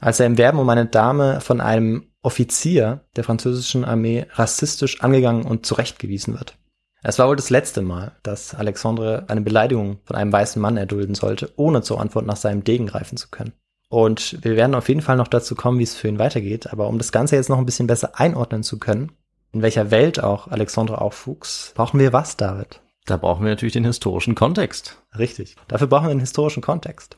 als 0.00 0.20
er 0.20 0.26
im 0.26 0.38
Werben 0.38 0.58
um 0.58 0.68
eine 0.68 0.86
Dame 0.86 1.40
von 1.40 1.60
einem 1.60 2.06
Offizier 2.22 3.04
der 3.16 3.24
französischen 3.24 3.84
Armee 3.84 4.26
rassistisch 4.32 5.00
angegangen 5.02 5.44
und 5.44 5.66
zurechtgewiesen 5.66 6.34
wird. 6.34 6.56
Es 7.02 7.18
war 7.18 7.28
wohl 7.28 7.36
das 7.36 7.50
letzte 7.50 7.80
Mal, 7.82 8.12
dass 8.22 8.54
Alexandre 8.54 9.24
eine 9.28 9.40
Beleidigung 9.40 9.98
von 10.04 10.16
einem 10.16 10.32
weißen 10.32 10.60
Mann 10.60 10.76
erdulden 10.76 11.14
sollte, 11.14 11.52
ohne 11.56 11.82
zur 11.82 12.00
Antwort 12.00 12.26
nach 12.26 12.36
seinem 12.36 12.64
Degen 12.64 12.86
greifen 12.86 13.16
zu 13.16 13.28
können. 13.28 13.52
Und 13.88 14.44
wir 14.44 14.56
werden 14.56 14.74
auf 14.74 14.88
jeden 14.88 15.00
Fall 15.00 15.16
noch 15.16 15.28
dazu 15.28 15.54
kommen, 15.54 15.78
wie 15.78 15.84
es 15.84 15.94
für 15.94 16.08
ihn 16.08 16.18
weitergeht, 16.18 16.72
aber 16.72 16.88
um 16.88 16.98
das 16.98 17.12
Ganze 17.12 17.36
jetzt 17.36 17.48
noch 17.48 17.58
ein 17.58 17.66
bisschen 17.66 17.86
besser 17.86 18.18
einordnen 18.18 18.62
zu 18.62 18.78
können, 18.78 19.12
in 19.52 19.62
welcher 19.62 19.90
Welt 19.90 20.22
auch 20.22 20.48
Alexandre 20.48 21.00
aufwuchs, 21.00 21.72
brauchen 21.74 22.00
wir 22.00 22.12
was, 22.12 22.36
David? 22.36 22.82
Da 23.08 23.16
brauchen 23.16 23.42
wir 23.42 23.50
natürlich 23.50 23.72
den 23.72 23.86
historischen 23.86 24.34
Kontext. 24.34 25.02
Richtig. 25.16 25.56
Dafür 25.66 25.86
brauchen 25.86 26.04
wir 26.04 26.10
einen 26.10 26.20
historischen 26.20 26.62
Kontext. 26.62 27.16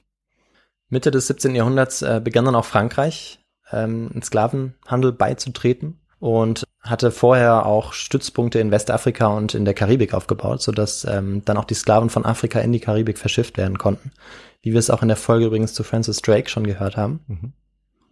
Mitte 0.89 1.11
des 1.11 1.27
17. 1.27 1.57
Jahrhunderts 1.57 2.03
äh, 2.03 2.21
begann 2.23 2.45
dann 2.45 2.55
auch 2.55 2.65
Frankreich, 2.65 3.41
ähm, 3.73 4.09
in 4.15 4.23
Sklavenhandel 4.23 5.11
beizutreten 5.13 6.01
und 6.21 6.65
hatte 6.81 7.11
vorher 7.11 7.67
auch 7.67 7.93
Stützpunkte 7.93 8.61
in 8.61 8.71
Westafrika 8.71 9.27
und 9.27 9.55
in 9.55 9.65
der 9.65 9.75
Karibik 9.75 10.15
aufgebaut, 10.15 10.63
sodass 10.63 11.05
ähm, 11.05 11.43
dann 11.45 11.57
auch 11.57 11.65
die 11.65 11.75
Sklaven 11.75 12.09
von 12.09 12.25
Afrika 12.25 12.61
in 12.61 12.71
die 12.73 12.81
Karibik 12.81 13.19
verschifft 13.19 13.57
werden 13.57 13.79
konnten. 13.79 14.13
Wie 14.63 14.71
wir 14.73 14.79
es 14.79 14.91
auch 14.91 15.03
in 15.03 15.09
der 15.09 15.17
Folge 15.17 15.47
übrigens 15.47 15.75
zu 15.75 15.83
Francis 15.83 16.23
Drake 16.23 16.49
schon 16.49 16.67
gehört 16.67 16.97
haben. 16.97 17.21
Mhm. 17.27 17.53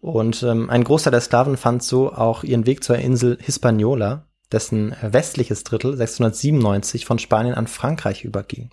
Und 0.00 0.42
ähm, 0.42 0.68
ein 0.68 0.82
Großteil 0.82 1.12
der 1.12 1.20
Sklaven 1.20 1.56
fand 1.56 1.84
so 1.84 2.12
auch 2.12 2.42
ihren 2.42 2.66
Weg 2.66 2.82
zur 2.82 2.96
Insel 2.96 3.38
Hispaniola, 3.40 4.27
dessen 4.52 4.94
westliches 5.02 5.64
Drittel 5.64 5.96
697 5.96 7.04
von 7.04 7.18
Spanien 7.18 7.54
an 7.54 7.66
Frankreich 7.66 8.24
überging. 8.24 8.70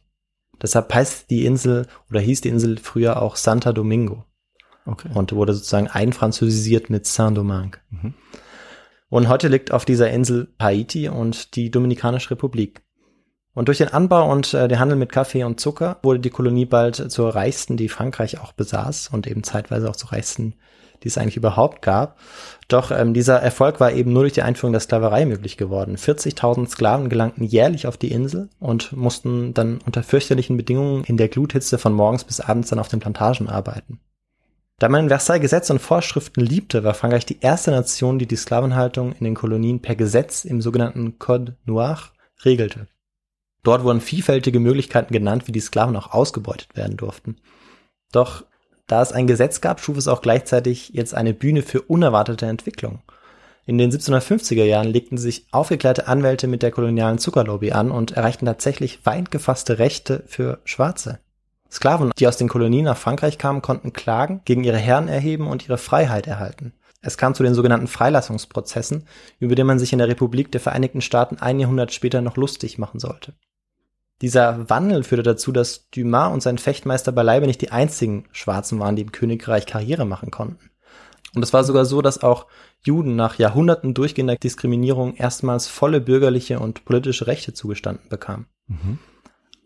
Deshalb 0.62 0.94
heißt 0.94 1.30
die 1.30 1.46
Insel 1.46 1.88
oder 2.10 2.20
hieß 2.20 2.42
die 2.42 2.50
Insel 2.50 2.78
früher 2.78 3.22
auch 3.22 3.36
Santa 3.36 3.74
Domingo. 3.74 4.26
Okay. 4.86 5.10
Und 5.14 5.34
wurde 5.34 5.54
sozusagen 5.54 5.88
einfranzösisiert 5.88 6.90
mit 6.90 7.08
Saint-Domingue. 7.08 7.80
Mhm. 7.90 8.14
Und 9.10 9.28
heute 9.30 9.48
liegt 9.48 9.72
auf 9.72 9.86
dieser 9.86 10.12
Insel 10.12 10.54
Haiti 10.60 11.10
und 11.10 11.56
die 11.56 11.72
Dominikanische 11.72 12.32
Republik. 12.32 12.84
Und 13.54 13.70
durch 13.70 13.78
den 13.78 13.88
Anbau 13.88 14.30
und 14.30 14.54
äh, 14.54 14.68
den 14.68 14.80
Handel 14.80 14.98
mit 14.98 15.12
Kaffee 15.12 15.44
und 15.44 15.60
Zucker 15.60 16.00
wurde 16.04 16.20
die 16.20 16.30
Kolonie 16.30 16.66
bald 16.66 17.12
zur 17.12 17.34
reichsten, 17.34 17.78
die 17.78 17.90
Frankreich 17.90 18.40
auch 18.40 18.52
besaß 18.52 19.10
und 19.10 19.28
eben 19.28 19.44
zeitweise 19.44 19.90
auch 19.90 19.96
zur 19.96 20.12
reichsten, 20.12 20.56
die 21.06 21.10
es 21.10 21.20
eigentlich 21.20 21.38
überhaupt 21.38 21.84
gab. 21.84 22.18
Doch 22.68 22.90
ähm, 22.90 23.14
dieser 23.14 23.40
Erfolg 23.42 23.80
war 23.80 23.92
eben 23.92 24.12
nur 24.12 24.24
durch 24.24 24.34
die 24.34 24.42
Einführung 24.42 24.74
der 24.74 24.82
Sklaverei 24.82 25.26
möglich 25.26 25.56
geworden. 25.56 25.98
40.000 25.98 26.68
Sklaven 26.68 27.10
gelangten 27.10 27.44
jährlich 27.44 27.86
auf 27.86 27.96
die 27.96 28.12
Insel 28.12 28.50
und 28.60 28.92
mussten 28.92 29.54
dann 29.54 29.80
unter 29.86 30.02
fürchterlichen 30.02 30.58
Bedingungen 30.58 31.04
in 31.04 31.16
der 31.16 31.30
Gluthitze 31.30 31.78
von 31.78 31.94
morgens 31.94 32.24
bis 32.24 32.42
abends 32.42 32.70
dann 32.70 32.80
auf 32.80 32.88
den 32.88 33.00
Plantagen 33.00 33.48
arbeiten. 33.48 34.00
Da 34.80 34.90
man 34.90 35.04
in 35.04 35.10
Versailles 35.10 35.42
Gesetze 35.42 35.72
und 35.72 35.80
Vorschriften 35.80 36.42
liebte, 36.42 36.84
war 36.84 36.96
Frankreich 36.96 37.26
die 37.26 37.40
erste 37.40 37.72
Nation, 37.72 38.20
die 38.20 38.28
die 38.28 38.36
Sklavenhaltung 38.36 39.14
in 39.14 39.24
den 39.24 39.36
Kolonien 39.36 39.82
per 39.82 39.96
Gesetz 39.96 40.44
im 40.44 40.60
sogenannten 40.60 41.20
Code 41.20 41.56
Noir 41.66 42.00
regelte. 42.44 42.88
Dort 43.64 43.84
wurden 43.84 44.02
vielfältige 44.02 44.60
Möglichkeiten 44.60 45.14
genannt, 45.14 45.48
wie 45.48 45.52
die 45.52 45.62
Sklaven 45.62 45.96
auch 45.96 46.12
ausgebeutet 46.12 46.76
werden 46.76 46.98
durften. 46.98 47.38
Doch 48.12 48.44
da 48.88 49.02
es 49.02 49.12
ein 49.12 49.28
Gesetz 49.28 49.62
gab, 49.62 49.80
schuf 49.80 49.98
es 49.98 50.08
auch 50.08 50.22
gleichzeitig 50.22 50.90
jetzt 50.90 51.16
eine 51.16 51.34
Bühne 51.34 51.62
für 51.62 51.82
unerwartete 51.82 52.46
Entwicklung. 52.46 53.02
In 53.66 53.80
den 53.80 53.92
1750er 53.92 54.64
Jahren 54.64 54.88
legten 54.88 55.18
sich 55.18 55.48
aufgeklärte 55.52 56.08
Anwälte 56.08 56.48
mit 56.48 56.62
der 56.62 56.70
kolonialen 56.70 57.18
Zuckerlobby 57.18 57.72
an 57.72 57.90
und 57.90 58.12
erreichten 58.12 58.46
tatsächlich 58.46 59.06
weit 59.06 59.32
gefasste 59.32 59.80
Rechte 59.80 60.24
für 60.28 60.60
Schwarze. 60.66 61.20
Sklaven, 61.72 62.12
die 62.20 62.28
aus 62.28 62.38
den 62.38 62.48
Kolonien 62.48 62.86
nach 62.86 62.98
Frankreich 62.98 63.40
kamen, 63.40 63.64
konnten 63.64 63.92
Klagen 63.92 64.42
gegen 64.46 64.64
ihre 64.64 64.78
Herren 64.78 65.08
erheben 65.08 65.48
und 65.48 65.68
ihre 65.68 65.80
Freiheit 65.80 66.28
erhalten. 66.28 66.74
Es 67.02 67.18
kam 67.18 67.34
zu 67.34 67.44
den 67.44 67.56
sogenannten 67.56 67.88
Freilassungsprozessen, 67.88 69.08
über 69.40 69.56
die 69.56 69.64
man 69.64 69.80
sich 69.80 69.94
in 69.94 70.00
der 70.00 70.08
Republik 70.08 70.52
der 70.52 70.62
Vereinigten 70.62 71.02
Staaten 71.02 71.38
ein 71.38 71.60
Jahrhundert 71.60 71.92
später 71.92 72.22
noch 72.22 72.38
lustig 72.38 72.78
machen 72.78 73.00
sollte. 73.00 73.34
Dieser 74.22 74.70
Wandel 74.70 75.04
führte 75.04 75.24
dazu, 75.24 75.52
dass 75.52 75.90
Dumas 75.90 76.34
und 76.34 76.42
sein 76.42 76.58
Fechtmeister 76.58 77.12
beileibe 77.12 77.48
nicht 77.48 77.62
die 77.62 77.72
einzigen 77.72 78.26
Schwarzen 78.32 78.80
waren, 78.80 78.96
die 78.96 79.02
im 79.02 79.12
Königreich 79.12 79.66
Karriere 79.66 80.06
machen 80.06 80.32
konnten. 80.32 80.72
Und 81.36 81.44
es 81.44 81.52
war 81.52 81.66
sogar 81.66 81.84
so, 81.86 82.02
dass 82.02 82.24
auch 82.24 82.48
Juden 82.82 83.18
nach 83.18 83.38
Jahrhunderten 83.38 83.94
durchgehender 83.94 84.38
Diskriminierung 84.38 85.16
erstmals 85.16 85.68
volle 85.68 86.00
bürgerliche 86.00 86.60
und 86.60 86.86
politische 86.86 87.28
Rechte 87.28 87.54
zugestanden 87.54 88.08
bekamen. 88.08 88.46
Mhm. 88.68 89.00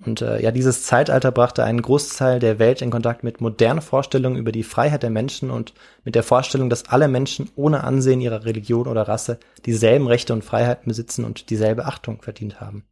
Und 0.06 0.22
äh, 0.22 0.42
ja, 0.42 0.52
dieses 0.52 0.84
Zeitalter 0.84 1.32
brachte 1.32 1.64
einen 1.64 1.82
Großteil 1.82 2.40
der 2.40 2.58
Welt 2.58 2.82
in 2.82 2.90
Kontakt 2.90 3.24
mit 3.24 3.42
modernen 3.42 3.82
Vorstellungen 3.82 4.38
über 4.38 4.54
die 4.54 4.64
Freiheit 4.64 5.04
der 5.04 5.10
Menschen 5.10 5.52
und 5.52 5.74
mit 6.06 6.16
der 6.16 6.24
Vorstellung, 6.24 6.70
dass 6.70 6.88
alle 6.88 7.10
Menschen 7.10 7.50
ohne 7.56 7.84
Ansehen 7.84 8.22
ihrer 8.22 8.46
Religion 8.46 8.88
oder 8.88 9.08
Rasse 9.08 9.40
dieselben 9.66 10.08
Rechte 10.08 10.32
und 10.32 10.46
Freiheiten 10.46 10.88
besitzen 10.88 11.26
und 11.26 11.50
dieselbe 11.50 11.86
Achtung 11.86 12.22
verdient 12.22 12.62
haben. 12.62 12.86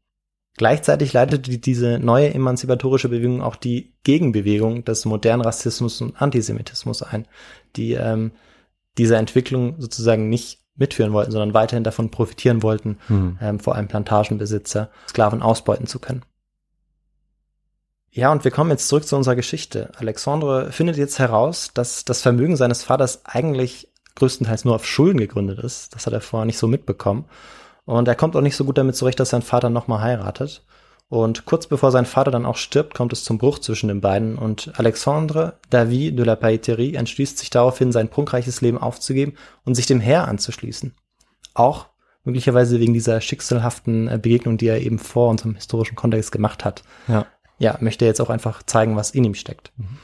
Gleichzeitig 0.58 1.14
leitete 1.14 1.60
diese 1.60 2.00
neue 2.00 2.34
emanzipatorische 2.34 3.10
Bewegung 3.10 3.42
auch 3.42 3.56
die 3.56 3.94
Gegenbewegung 4.04 4.84
des 4.84 5.06
modernen 5.06 5.44
Rassismus 5.44 6.02
und 6.02 6.20
Antisemitismus 6.20 7.04
ein, 7.04 7.28
die 7.76 7.94
ähm, 7.94 8.32
diese 8.98 9.18
Entwicklung 9.18 9.80
sozusagen 9.80 10.30
nicht 10.30 10.60
mitführen 10.76 11.14
wollten, 11.14 11.32
sondern 11.32 11.54
weiterhin 11.54 11.84
davon 11.84 12.10
profitieren 12.10 12.64
wollten, 12.64 12.98
hm. 13.08 13.38
ähm, 13.40 13.60
vor 13.60 13.76
allem 13.76 13.88
Plantagenbesitzer 13.88 14.90
Sklaven 15.08 15.44
ausbeuten 15.44 15.86
zu 15.86 16.00
können. 16.00 16.24
Ja, 18.10 18.32
und 18.32 18.44
wir 18.44 18.52
kommen 18.52 18.72
jetzt 18.72 18.88
zurück 18.88 19.06
zu 19.06 19.16
unserer 19.16 19.36
Geschichte. 19.36 19.92
Alexandre 19.98 20.72
findet 20.72 20.98
jetzt 20.98 21.20
heraus, 21.20 21.70
dass 21.76 22.04
das 22.04 22.24
Vermögen 22.24 22.56
seines 22.56 22.84
Vaters 22.84 23.26
eigentlich 23.26 23.90
größtenteils 24.16 24.66
nur 24.66 24.74
auf 24.74 24.88
Schulden 24.88 25.20
gegründet 25.20 25.60
ist. 25.60 25.94
Das 25.94 26.08
hat 26.08 26.14
er 26.14 26.22
vorher 26.22 26.46
nicht 26.46 26.58
so 26.58 26.68
mitbekommen. 26.68 27.26
Und 27.88 28.10
er 28.10 28.16
kommt 28.16 28.36
auch 28.36 28.42
nicht 28.42 28.58
so 28.58 28.66
gut 28.66 28.78
damit 28.78 28.98
zurecht, 28.98 29.18
dass 29.20 29.30
sein 29.30 29.42
Vater 29.42 29.70
nochmal 29.70 30.02
heiratet. 30.02 30.62
Und 31.08 31.46
kurz 31.46 31.68
bevor 31.68 31.90
sein 31.90 32.06
Vater 32.06 32.32
dann 32.32 32.46
auch 32.46 32.58
stirbt, 32.58 32.94
kommt 32.94 33.14
es 33.14 33.24
zum 33.24 33.38
Bruch 33.38 33.60
zwischen 33.60 33.88
den 33.88 34.02
beiden 34.02 34.38
und 34.38 34.78
Alexandre 34.78 35.54
David 35.70 36.20
de 36.20 36.26
la 36.26 36.36
Pailleterie 36.36 36.96
entschließt 36.96 37.38
sich 37.38 37.50
daraufhin, 37.50 37.94
sein 37.94 38.10
prunkreiches 38.10 38.60
Leben 38.60 38.78
aufzugeben 38.78 39.36
und 39.64 39.76
sich 39.76 39.86
dem 39.86 40.02
Heer 40.02 40.28
anzuschließen. 40.28 40.96
Auch 41.54 41.86
möglicherweise 42.26 42.82
wegen 42.82 42.94
dieser 42.94 43.22
schicksalhaften 43.22 44.10
äh, 44.10 44.20
Begegnung, 44.22 44.58
die 44.58 44.68
er 44.68 44.82
eben 44.82 45.00
vor 45.00 45.30
unserem 45.30 45.56
historischen 45.56 45.96
Kontext 45.96 46.34
gemacht 46.34 46.66
hat. 46.66 46.84
Ja, 47.08 47.26
ja 47.58 47.78
möchte 47.80 48.04
jetzt 48.04 48.20
auch 48.20 48.30
einfach 48.30 48.64
zeigen, 48.64 48.98
was 48.98 49.12
in 49.12 49.24
ihm 49.24 49.34
steckt. 49.34 49.72
Mhm. 49.78 49.98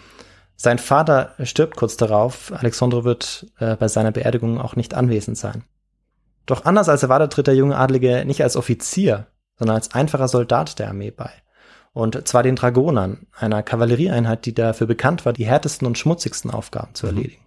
Sein 0.56 0.80
Vater 0.80 1.34
stirbt 1.44 1.76
kurz 1.76 1.98
darauf. 1.98 2.54
Alexandre 2.54 3.04
wird 3.04 3.48
äh, 3.60 3.76
bei 3.76 3.90
seiner 3.90 4.14
Beerdigung 4.14 4.62
auch 4.62 4.78
nicht 4.78 4.94
anwesend 4.94 5.38
sein. 5.38 5.66
Doch 6.46 6.66
anders 6.66 6.90
als 6.90 7.04
erwartet 7.04 7.34
tritt 7.34 7.48
der 7.48 7.56
junge 7.56 7.78
Adlige 7.78 8.26
nicht 8.26 8.44
als 8.44 8.56
Offizier, 8.56 9.28
sondern 9.58 9.76
als 9.76 9.94
einfacher 9.94 10.28
Soldat 10.28 10.80
der 10.80 10.90
Armee 10.90 11.12
bei. 11.12 11.32
Und 11.94 12.28
zwar 12.28 12.44
den 12.44 12.56
Dragonern, 12.56 13.28
einer 13.38 13.62
Kavallerieeinheit, 13.62 14.46
die 14.46 14.54
dafür 14.54 14.88
bekannt 14.88 15.26
war, 15.26 15.34
die 15.34 15.46
härtesten 15.46 15.88
und 15.88 15.98
schmutzigsten 15.98 16.52
Aufgaben 16.52 16.96
zu 16.96 17.06
mhm. 17.06 17.18
erledigen. 17.18 17.44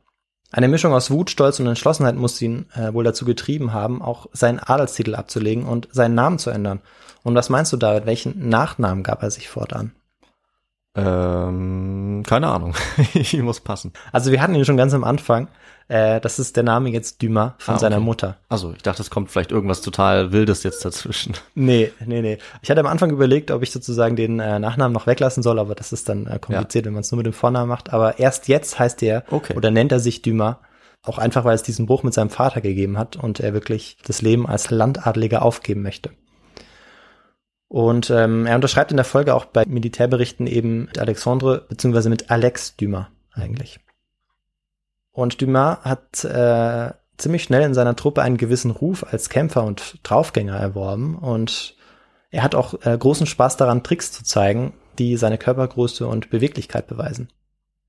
Eine 0.53 0.69
Mischung 0.69 0.93
aus 0.93 1.11
Wut, 1.11 1.31
Stolz 1.31 1.59
und 1.59 1.67
Entschlossenheit 1.67 2.15
muss 2.15 2.41
ihn 2.41 2.67
äh, 2.75 2.95
wohl 2.95 3.03
dazu 3.03 3.25
getrieben 3.25 3.73
haben, 3.73 4.01
auch 4.01 4.27
seinen 4.33 4.61
Adelstitel 4.61 5.17
abzulegen 5.17 5.65
und 5.65 5.89
seinen 5.91 6.15
Namen 6.15 6.39
zu 6.39 6.51
ändern. 6.51 6.81
Und 7.25 7.35
was 7.35 7.51
meinst 7.51 7.73
du, 7.73 7.77
David? 7.77 8.07
Welchen 8.07 8.49
Nachnamen 8.49 9.03
gab 9.03 9.23
er 9.25 9.33
sich 9.33 9.49
fortan? 9.49 9.93
Ähm, 10.95 12.23
keine 12.27 12.47
Ahnung. 12.47 12.75
ich 13.15 13.37
muss 13.43 13.61
passen. 13.61 13.93
Also 14.13 14.31
wir 14.31 14.41
hatten 14.41 14.55
ihn 14.55 14.65
schon 14.65 14.77
ganz 14.77 14.95
am 14.95 15.05
Anfang. 15.05 15.49
Äh, 15.89 16.21
das 16.21 16.39
ist 16.39 16.57
der 16.57 16.65
Name 16.65 16.91
jetzt 16.91 17.23
Dumas 17.23 17.53
von 17.59 17.75
ah, 17.75 17.77
okay. 17.77 17.81
seiner 17.81 18.01
Mutter. 18.01 18.37
Also 18.49 18.73
ich 18.73 18.83
dachte, 18.83 19.03
es 19.03 19.11
kommt 19.11 19.31
vielleicht 19.31 19.53
irgendwas 19.53 19.83
total 19.83 20.33
Wildes 20.33 20.63
jetzt 20.65 20.85
dazwischen. 20.85 21.35
Nee, 21.55 21.93
nee, 22.05 22.23
nee. 22.23 22.39
Ich 22.63 22.71
hatte 22.71 22.81
am 22.81 22.87
Anfang 22.87 23.11
überlegt, 23.11 23.51
ob 23.51 23.63
ich 23.63 23.71
sozusagen 23.71 24.15
den 24.15 24.41
äh, 24.41 24.59
Nachnamen 24.59 24.93
noch 24.93 25.07
weglassen 25.07 25.43
soll, 25.43 25.59
aber 25.59 25.75
das 25.75 25.93
ist 25.93 26.09
dann 26.09 26.27
äh, 26.27 26.39
kompliziert, 26.39 26.85
ja. 26.85 26.87
wenn 26.87 26.95
man 26.95 27.01
es 27.01 27.11
nur 27.11 27.17
mit 27.17 27.27
dem 27.27 27.33
Vornamen 27.33 27.69
macht. 27.69 27.93
Aber 27.93 28.19
erst 28.19 28.49
jetzt 28.49 28.79
heißt 28.79 29.03
er 29.03 29.25
okay. 29.31 29.55
oder 29.57 29.71
nennt 29.71 29.93
er 29.93 30.01
sich 30.01 30.23
Dumas. 30.23 30.57
Auch 31.03 31.19
einfach, 31.19 31.45
weil 31.45 31.55
es 31.55 31.63
diesen 31.63 31.87
Bruch 31.87 32.03
mit 32.03 32.15
seinem 32.15 32.31
Vater 32.31 32.61
gegeben 32.61 32.99
hat 32.99 33.17
und 33.17 33.39
er 33.39 33.55
wirklich 33.55 33.97
das 34.05 34.23
Leben 34.23 34.47
als 34.47 34.71
Landadliger 34.71 35.43
aufgeben 35.43 35.83
möchte. 35.83 36.11
Und 37.69 38.11
ähm, 38.11 38.47
er 38.47 38.57
unterschreibt 38.57 38.91
in 38.91 38.97
der 38.97 39.05
Folge 39.05 39.35
auch 39.35 39.45
bei 39.45 39.65
Militärberichten 39.67 40.47
eben 40.47 40.87
mit 40.87 40.99
Alexandre 40.99 41.65
beziehungsweise 41.69 42.11
mit 42.11 42.31
Alex 42.31 42.77
Dumas 42.77 43.07
eigentlich. 43.33 43.81
Und 45.17 45.41
Dumas 45.41 45.79
hat 45.81 46.25
äh, 46.25 46.93
ziemlich 47.17 47.43
schnell 47.43 47.63
in 47.63 47.73
seiner 47.73 47.97
Truppe 47.97 48.21
einen 48.21 48.37
gewissen 48.37 48.71
Ruf 48.71 49.03
als 49.11 49.31
Kämpfer 49.31 49.65
und 49.65 49.99
Draufgänger 50.03 50.57
erworben 50.57 51.17
und 51.17 51.75
er 52.31 52.43
hat 52.43 52.55
auch 52.55 52.75
äh, 52.85 52.99
großen 52.99 53.27
Spaß 53.27 53.57
daran, 53.57 53.83
Tricks 53.83 54.13
zu 54.13 54.25
zeigen, 54.25 54.75
die 54.99 55.17
seine 55.17 55.39
Körpergröße 55.39 56.07
und 56.07 56.29
Beweglichkeit 56.29 56.87
beweisen. 56.87 57.31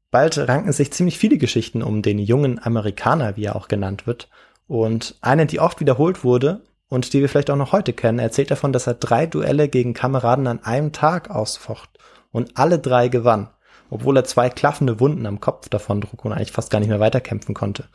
Bald 0.09 0.37
ranken 0.37 0.71
sich 0.71 0.93
ziemlich 0.93 1.17
viele 1.17 1.37
Geschichten 1.37 1.83
um 1.83 2.01
den 2.01 2.17
jungen 2.17 2.63
Amerikaner, 2.63 3.35
wie 3.35 3.43
er 3.43 3.57
auch 3.57 3.67
genannt 3.67 4.07
wird. 4.07 4.29
Und 4.65 5.15
eine, 5.19 5.47
die 5.47 5.59
oft 5.59 5.81
wiederholt 5.81 6.23
wurde 6.23 6.61
und 6.87 7.11
die 7.11 7.19
wir 7.19 7.27
vielleicht 7.27 7.49
auch 7.49 7.57
noch 7.57 7.73
heute 7.73 7.91
kennen, 7.91 8.19
erzählt 8.19 8.51
davon, 8.51 8.71
dass 8.71 8.87
er 8.87 8.93
drei 8.93 9.25
Duelle 9.25 9.67
gegen 9.67 9.93
Kameraden 9.93 10.47
an 10.47 10.63
einem 10.63 10.93
Tag 10.93 11.29
ausfocht 11.29 11.89
und 12.31 12.57
alle 12.57 12.79
drei 12.79 13.09
gewann 13.09 13.49
obwohl 13.89 14.17
er 14.17 14.23
zwei 14.23 14.49
klaffende 14.49 14.99
Wunden 14.99 15.25
am 15.25 15.39
Kopf 15.39 15.69
davon 15.69 16.01
trug 16.01 16.25
und 16.25 16.33
eigentlich 16.33 16.51
fast 16.51 16.69
gar 16.69 16.79
nicht 16.79 16.89
mehr 16.89 16.99
weiterkämpfen 16.99 17.55
konnte. 17.55 17.85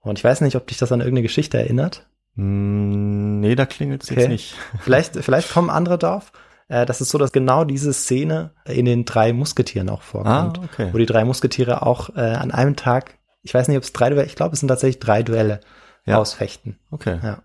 Und 0.00 0.18
ich 0.18 0.24
weiß 0.24 0.40
nicht, 0.42 0.56
ob 0.56 0.66
dich 0.66 0.78
das 0.78 0.92
an 0.92 1.00
irgendeine 1.00 1.22
Geschichte 1.22 1.58
erinnert. 1.58 2.06
Mm, 2.34 3.40
nee, 3.40 3.54
da 3.54 3.66
klingelt 3.66 4.02
es 4.02 4.10
okay. 4.10 4.20
jetzt 4.20 4.28
nicht. 4.28 4.54
vielleicht, 4.80 5.16
vielleicht 5.16 5.50
kommen 5.52 5.70
andere 5.70 5.98
drauf. 5.98 6.32
Äh, 6.68 6.86
das 6.86 7.00
ist 7.00 7.10
so, 7.10 7.18
dass 7.18 7.32
genau 7.32 7.64
diese 7.64 7.92
Szene 7.92 8.52
in 8.66 8.84
den 8.84 9.04
drei 9.04 9.32
Musketieren 9.32 9.88
auch 9.88 10.02
vorkommt. 10.02 10.58
Ah, 10.58 10.64
okay. 10.64 10.88
Wo 10.92 10.98
die 10.98 11.06
drei 11.06 11.24
Musketiere 11.24 11.82
auch 11.82 12.14
äh, 12.16 12.20
an 12.20 12.50
einem 12.50 12.76
Tag, 12.76 13.18
ich 13.42 13.54
weiß 13.54 13.68
nicht, 13.68 13.76
ob 13.76 13.84
es 13.84 13.92
drei 13.92 14.10
Duelle, 14.10 14.26
ich 14.26 14.36
glaube, 14.36 14.54
es 14.54 14.60
sind 14.60 14.68
tatsächlich 14.68 15.00
drei 15.00 15.22
Duelle 15.22 15.60
ja. 16.06 16.18
ausfechten. 16.18 16.78
Okay. 16.90 17.18
Ja. 17.22 17.42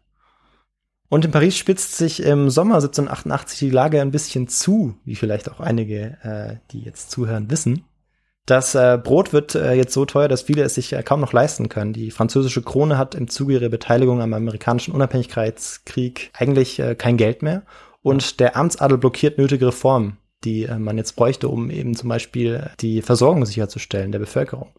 Und 1.10 1.26
in 1.26 1.32
Paris 1.32 1.58
spitzt 1.58 1.98
sich 1.98 2.22
im 2.22 2.50
Sommer 2.52 2.76
1788 2.76 3.60
die 3.60 3.70
Lage 3.72 4.00
ein 4.00 4.12
bisschen 4.12 4.48
zu, 4.48 4.96
wie 5.06 5.16
vielleicht 5.16 5.52
auch 5.52 5.60
einige, 5.60 6.18
äh, 6.22 6.58
die 6.72 6.82
jetzt 6.82 7.10
zuhören, 7.10 7.50
wissen. 7.50 7.84
Das 8.46 8.74
äh, 8.74 9.00
Brot 9.02 9.32
wird 9.32 9.54
äh, 9.54 9.74
jetzt 9.74 9.94
so 9.94 10.06
teuer, 10.06 10.28
dass 10.28 10.42
viele 10.42 10.64
es 10.64 10.74
sich 10.74 10.94
äh, 10.94 11.04
kaum 11.04 11.20
noch 11.20 11.34
leisten 11.34 11.70
können. 11.70 11.94
Die 11.94 12.10
französische 12.10 12.64
Krone 12.64 12.98
hat 12.98 13.14
im 13.14 13.28
Zuge 13.28 13.54
ihrer 13.54 13.70
Beteiligung 13.70 14.22
am 14.22 14.34
amerikanischen 14.34 14.94
Unabhängigkeitskrieg 14.94 16.32
eigentlich 16.34 16.80
äh, 16.80 16.96
kein 16.96 17.18
Geld 17.18 17.44
mehr. 17.44 17.64
Und 18.02 18.40
der 18.40 18.56
Amtsadel 18.56 18.98
blockiert 18.98 19.38
nötige 19.38 19.68
Reformen, 19.68 20.18
die 20.44 20.64
äh, 20.64 20.80
man 20.80 20.98
jetzt 20.98 21.16
bräuchte, 21.16 21.48
um 21.48 21.70
eben 21.70 21.96
zum 21.96 22.10
Beispiel 22.10 22.72
die 22.80 23.02
Versorgung 23.02 23.46
sicherzustellen 23.46 24.12
der 24.12 24.20
Bevölkerung. 24.20 24.74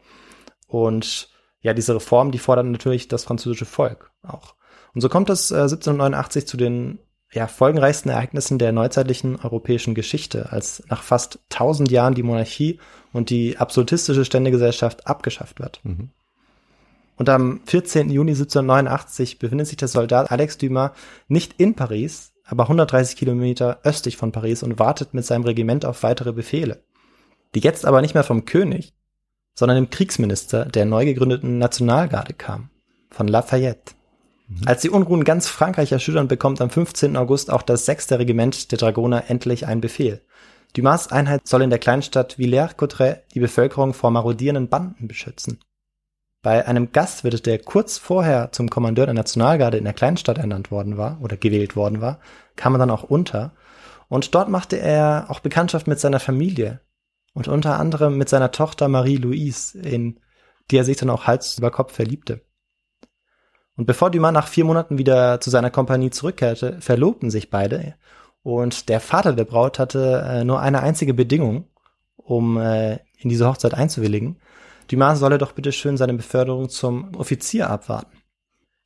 Und 0.66 1.28
ja, 1.60 1.74
diese 1.74 1.94
Reformen, 1.94 2.32
die 2.32 2.38
fordern 2.38 2.72
natürlich 2.72 3.08
das 3.08 3.24
französische 3.24 3.66
Volk 3.66 4.10
auch. 4.22 4.54
Und 4.94 5.00
so 5.00 5.08
kommt 5.08 5.30
es 5.30 5.50
äh, 5.50 5.56
1789 5.56 6.46
zu 6.46 6.56
den 6.56 6.98
ja, 7.32 7.46
folgenreichsten 7.46 8.10
Ereignissen 8.10 8.58
der 8.58 8.72
neuzeitlichen 8.72 9.36
europäischen 9.36 9.94
Geschichte, 9.94 10.50
als 10.50 10.82
nach 10.88 11.02
fast 11.02 11.38
tausend 11.48 11.90
Jahren 11.90 12.14
die 12.14 12.24
Monarchie 12.24 12.80
und 13.12 13.30
die 13.30 13.58
absolutistische 13.58 14.24
Ständegesellschaft 14.24 15.06
abgeschafft 15.06 15.60
wird. 15.60 15.80
Mhm. 15.84 16.10
Und 17.16 17.28
am 17.28 17.60
14. 17.66 18.10
Juni 18.10 18.32
1789 18.32 19.38
befindet 19.38 19.66
sich 19.66 19.76
der 19.76 19.88
Soldat 19.88 20.30
Alex 20.32 20.58
Dumas 20.58 20.92
nicht 21.28 21.54
in 21.58 21.74
Paris, 21.74 22.32
aber 22.46 22.64
130 22.64 23.16
Kilometer 23.16 23.80
östlich 23.84 24.16
von 24.16 24.32
Paris 24.32 24.62
und 24.62 24.78
wartet 24.78 25.14
mit 25.14 25.24
seinem 25.24 25.44
Regiment 25.44 25.84
auf 25.84 26.02
weitere 26.02 26.32
Befehle, 26.32 26.82
die 27.54 27.60
jetzt 27.60 27.84
aber 27.84 28.00
nicht 28.00 28.14
mehr 28.14 28.24
vom 28.24 28.46
König, 28.46 28.94
sondern 29.54 29.76
dem 29.76 29.90
Kriegsminister 29.90 30.64
der 30.64 30.86
neu 30.86 31.04
gegründeten 31.04 31.58
Nationalgarde 31.58 32.32
kam, 32.32 32.70
von 33.10 33.28
Lafayette. 33.28 33.92
Als 34.66 34.82
die 34.82 34.90
Unruhen 34.90 35.24
ganz 35.24 35.48
Frankreich 35.48 35.92
erschüttern, 35.92 36.28
bekommt 36.28 36.60
am 36.60 36.70
15. 36.70 37.16
August 37.16 37.50
auch 37.50 37.62
das 37.62 37.86
6. 37.86 38.12
Regiment 38.12 38.72
der 38.72 38.78
Dragoner 38.78 39.24
endlich 39.28 39.66
einen 39.66 39.80
Befehl. 39.80 40.22
Dumas 40.76 41.10
Einheit 41.10 41.46
soll 41.46 41.62
in 41.62 41.70
der 41.70 41.78
Kleinstadt 41.78 42.36
Villers-Cotterêts 42.38 43.22
die 43.34 43.40
Bevölkerung 43.40 43.94
vor 43.94 44.10
marodierenden 44.10 44.68
Banden 44.68 45.08
beschützen. 45.08 45.58
Bei 46.42 46.66
einem 46.66 46.92
Gastwirt, 46.92 47.44
der 47.46 47.58
kurz 47.58 47.98
vorher 47.98 48.50
zum 48.52 48.70
Kommandeur 48.70 49.06
der 49.06 49.14
Nationalgarde 49.14 49.78
in 49.78 49.84
der 49.84 49.92
Kleinstadt 49.92 50.38
ernannt 50.38 50.70
worden 50.70 50.96
war 50.96 51.18
oder 51.20 51.36
gewählt 51.36 51.76
worden 51.76 52.00
war, 52.00 52.18
kam 52.56 52.74
er 52.74 52.78
dann 52.78 52.90
auch 52.90 53.02
unter. 53.02 53.52
Und 54.08 54.34
dort 54.34 54.48
machte 54.48 54.78
er 54.78 55.26
auch 55.28 55.40
Bekanntschaft 55.40 55.86
mit 55.86 56.00
seiner 56.00 56.20
Familie 56.20 56.80
und 57.34 57.46
unter 57.46 57.78
anderem 57.78 58.16
mit 58.16 58.28
seiner 58.28 58.50
Tochter 58.50 58.88
Marie-Louise, 58.88 59.78
in 59.78 60.18
die 60.70 60.78
er 60.78 60.84
sich 60.84 60.96
dann 60.96 61.10
auch 61.10 61.26
Hals 61.26 61.58
über 61.58 61.70
Kopf 61.70 61.94
verliebte. 61.94 62.42
Und 63.80 63.86
bevor 63.86 64.10
Dumas 64.10 64.34
nach 64.34 64.46
vier 64.46 64.66
Monaten 64.66 64.98
wieder 64.98 65.40
zu 65.40 65.48
seiner 65.48 65.70
Kompanie 65.70 66.10
zurückkehrte, 66.10 66.76
verlobten 66.82 67.30
sich 67.30 67.48
beide. 67.48 67.94
Und 68.42 68.90
der 68.90 69.00
Vater 69.00 69.32
der 69.32 69.46
Braut 69.46 69.78
hatte 69.78 70.22
äh, 70.22 70.44
nur 70.44 70.60
eine 70.60 70.82
einzige 70.82 71.14
Bedingung, 71.14 71.64
um 72.16 72.58
äh, 72.58 72.98
in 73.16 73.30
diese 73.30 73.48
Hochzeit 73.48 73.72
einzuwilligen. 73.72 74.36
Dumas 74.90 75.18
solle 75.18 75.38
doch 75.38 75.52
bitte 75.52 75.72
schön 75.72 75.96
seine 75.96 76.12
Beförderung 76.12 76.68
zum 76.68 77.14
Offizier 77.14 77.70
abwarten. 77.70 78.18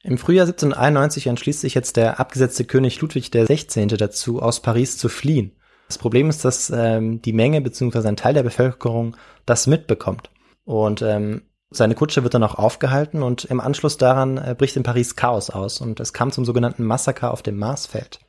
Im 0.04 0.16
Frühjahr 0.16 0.46
1791 0.46 1.26
entschließt 1.26 1.62
sich 1.62 1.74
jetzt 1.74 1.96
der 1.96 2.20
abgesetzte 2.20 2.64
König 2.64 3.00
Ludwig 3.00 3.32
XVI. 3.32 3.88
dazu, 3.88 4.40
aus 4.40 4.62
Paris 4.62 4.96
zu 4.96 5.08
fliehen. 5.08 5.56
Das 5.88 5.98
Problem 5.98 6.30
ist, 6.30 6.44
dass 6.44 6.70
ähm, 6.70 7.20
die 7.20 7.32
Menge 7.32 7.60
bzw. 7.60 8.06
ein 8.06 8.16
Teil 8.16 8.34
der 8.34 8.44
Bevölkerung 8.44 9.16
das 9.44 9.66
mitbekommt. 9.66 10.30
Und 10.64 11.02
ähm, 11.02 11.42
seine 11.76 11.94
Kutsche 11.94 12.22
wird 12.22 12.34
dann 12.34 12.42
auch 12.42 12.56
aufgehalten 12.56 13.22
und 13.22 13.44
im 13.44 13.60
Anschluss 13.60 13.96
daran 13.96 14.38
äh, 14.38 14.54
bricht 14.56 14.76
in 14.76 14.82
Paris 14.82 15.16
Chaos 15.16 15.50
aus 15.50 15.80
und 15.80 16.00
es 16.00 16.12
kam 16.12 16.32
zum 16.32 16.44
sogenannten 16.44 16.84
Massaker 16.84 17.32
auf 17.32 17.42
dem 17.42 17.58
Marsfeld, 17.58 18.20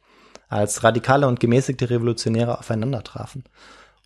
als 0.47 0.83
radikale 0.83 1.27
und 1.27 1.39
gemäßigte 1.39 1.89
Revolutionäre 1.89 2.59
aufeinander 2.59 3.03
trafen. 3.03 3.43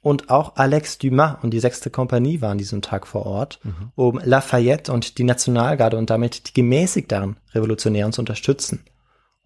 Und 0.01 0.29
auch 0.29 0.55
Alex 0.55 0.97
Dumas 0.97 1.37
und 1.41 1.51
die 1.51 1.59
sechste 1.59 1.89
Kompanie 1.89 2.41
waren 2.41 2.57
diesen 2.57 2.81
Tag 2.81 3.05
vor 3.05 3.25
Ort, 3.25 3.59
mhm. 3.63 3.91
um 3.95 4.21
Lafayette 4.23 4.93
und 4.93 5.17
die 5.17 5.25
Nationalgarde 5.25 5.97
und 5.97 6.09
damit 6.09 6.47
die 6.47 6.53
gemäßigteren 6.53 7.35
Revolutionären 7.53 8.13
zu 8.13 8.21
unterstützen. 8.21 8.85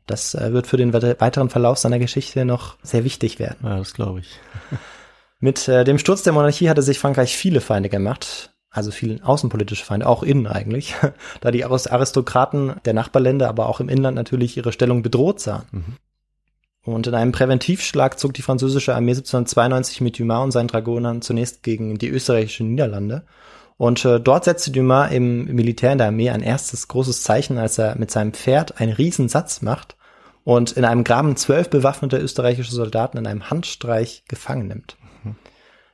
Das 0.05 0.35
äh, 0.35 0.53
wird 0.53 0.67
für 0.67 0.77
den 0.77 0.93
weiteren 0.93 1.49
Verlauf 1.49 1.79
seiner 1.79 1.97
Geschichte 1.97 2.45
noch 2.45 2.77
sehr 2.83 3.03
wichtig 3.03 3.39
werden. 3.39 3.59
Ja, 3.63 3.77
das 3.77 3.93
glaube 3.93 4.19
ich. 4.19 4.39
Mit 5.39 5.67
äh, 5.67 5.83
dem 5.83 5.97
Sturz 5.97 6.23
der 6.23 6.33
Monarchie 6.33 6.69
hatte 6.69 6.81
sich 6.81 6.99
Frankreich 6.99 7.35
viele 7.35 7.61
Feinde 7.61 7.89
gemacht, 7.89 8.52
also 8.73 8.91
viele 8.91 9.23
außenpolitische 9.23 9.85
Feinde, 9.85 10.07
auch 10.07 10.23
innen 10.23 10.47
eigentlich, 10.47 10.95
da 11.41 11.51
die 11.51 11.63
Aristokraten 11.63 12.73
der 12.85 12.93
Nachbarländer, 12.93 13.47
aber 13.47 13.69
auch 13.69 13.79
im 13.79 13.87
Inland 13.87 14.15
natürlich 14.15 14.57
ihre 14.57 14.73
Stellung 14.73 15.03
bedroht 15.03 15.39
sahen. 15.39 15.63
Mhm. 15.71 15.83
Und 16.85 17.07
in 17.07 17.13
einem 17.13 17.31
Präventivschlag 17.31 18.19
zog 18.19 18.33
die 18.33 18.41
französische 18.41 18.93
Armee 18.93 19.11
1792 19.11 20.01
mit 20.01 20.19
Dumas 20.19 20.43
und 20.43 20.51
seinen 20.51 20.67
Dragonern 20.67 21.21
zunächst 21.21 21.63
gegen 21.63 21.97
die 21.97 22.09
österreichischen 22.09 22.71
Niederlande. 22.71 23.23
Und 23.77 24.03
äh, 24.03 24.19
dort 24.19 24.43
setzte 24.43 24.71
Dumas 24.71 25.11
im 25.11 25.45
Militär 25.45 25.93
in 25.93 25.99
der 25.99 26.07
Armee 26.07 26.29
ein 26.29 26.41
erstes 26.41 26.89
großes 26.89 27.23
Zeichen, 27.23 27.57
als 27.57 27.77
er 27.77 27.97
mit 27.97 28.11
seinem 28.11 28.33
Pferd 28.33 28.81
einen 28.81 28.91
Riesensatz 28.91 29.61
macht 29.61 29.95
und 30.43 30.73
in 30.73 30.83
einem 30.83 31.03
Graben 31.03 31.37
zwölf 31.37 31.69
bewaffnete 31.69 32.17
österreichische 32.17 32.73
Soldaten 32.73 33.17
in 33.17 33.27
einem 33.27 33.49
Handstreich 33.49 34.23
gefangen 34.27 34.67
nimmt. 34.67 34.97
Mhm. 35.23 35.35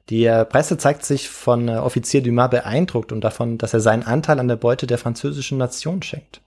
Die 0.10 0.26
Presse 0.50 0.78
zeigt 0.78 1.06
sich 1.06 1.30
von 1.30 1.68
äh, 1.68 1.78
Offizier 1.78 2.24
Dumas 2.24 2.50
beeindruckt 2.50 3.12
und 3.12 3.22
davon, 3.22 3.58
dass 3.58 3.74
er 3.74 3.80
seinen 3.80 4.04
Anteil 4.04 4.40
an 4.40 4.48
der 4.48 4.56
Beute 4.56 4.88
der 4.88 4.98
französischen 4.98 5.58
Nation 5.58 6.02
schenkt. 6.02 6.42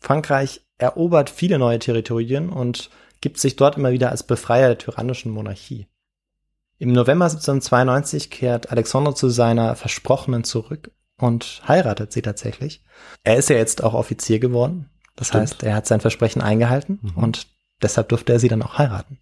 Frankreich 0.00 0.60
erobert 0.76 1.30
viele 1.30 1.58
neue 1.58 1.78
Territorien 1.78 2.50
und 2.50 2.90
gibt 3.22 3.38
sich 3.38 3.56
dort 3.56 3.78
immer 3.78 3.92
wieder 3.92 4.10
als 4.10 4.22
Befreier 4.22 4.68
der 4.68 4.78
tyrannischen 4.78 5.32
Monarchie. 5.32 5.86
Im 6.78 6.92
November 6.92 7.24
1792 7.24 8.30
kehrt 8.30 8.70
Alexander 8.70 9.14
zu 9.14 9.30
seiner 9.30 9.76
Versprochenen 9.76 10.44
zurück 10.44 10.90
und 11.16 11.62
heiratet 11.66 12.12
sie 12.12 12.20
tatsächlich. 12.20 12.84
Er 13.22 13.36
ist 13.36 13.48
ja 13.48 13.56
jetzt 13.56 13.82
auch 13.82 13.94
Offizier 13.94 14.40
geworden. 14.40 14.90
Das 15.16 15.28
Stimmt. 15.28 15.42
heißt, 15.42 15.62
er 15.62 15.76
hat 15.76 15.86
sein 15.86 16.00
Versprechen 16.00 16.42
eingehalten 16.42 16.98
mhm. 17.00 17.22
und 17.22 17.46
deshalb 17.80 18.10
durfte 18.10 18.32
er 18.32 18.40
sie 18.40 18.48
dann 18.48 18.62
auch 18.62 18.76
heiraten. 18.76 19.20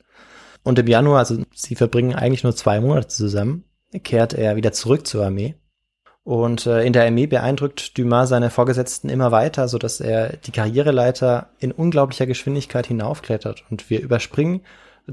Und 0.63 0.79
im 0.79 0.87
Januar, 0.87 1.19
also 1.19 1.43
sie 1.55 1.75
verbringen 1.75 2.15
eigentlich 2.15 2.45
nur 2.45 2.55
zwei 2.55 2.81
Monate 2.81 3.09
zusammen, 3.09 3.65
kehrt 4.05 4.33
er 4.33 4.57
wieder 4.57 4.73
zurück 4.73 5.07
zur 5.07 5.25
Armee 5.25 5.57
und 6.25 6.67
äh, 6.67 6.85
in 6.85 6.93
der 6.93 7.05
Armee 7.05 7.27
beeindruckt 7.27 7.99
Dumas 7.99 8.29
seine 8.29 8.51
Vorgesetzten 8.51 9.09
immer 9.09 9.33
weiter, 9.33 9.67
so 9.67 9.79
dass 9.79 10.01
er 10.01 10.37
die 10.37 10.53
Karriereleiter 10.53 11.51
in 11.59 11.73
unglaublicher 11.73 12.27
Geschwindigkeit 12.27 12.87
hinaufklettert. 12.87 13.65
Und 13.71 13.91
wir 13.91 14.01
überspringen 14.01 14.61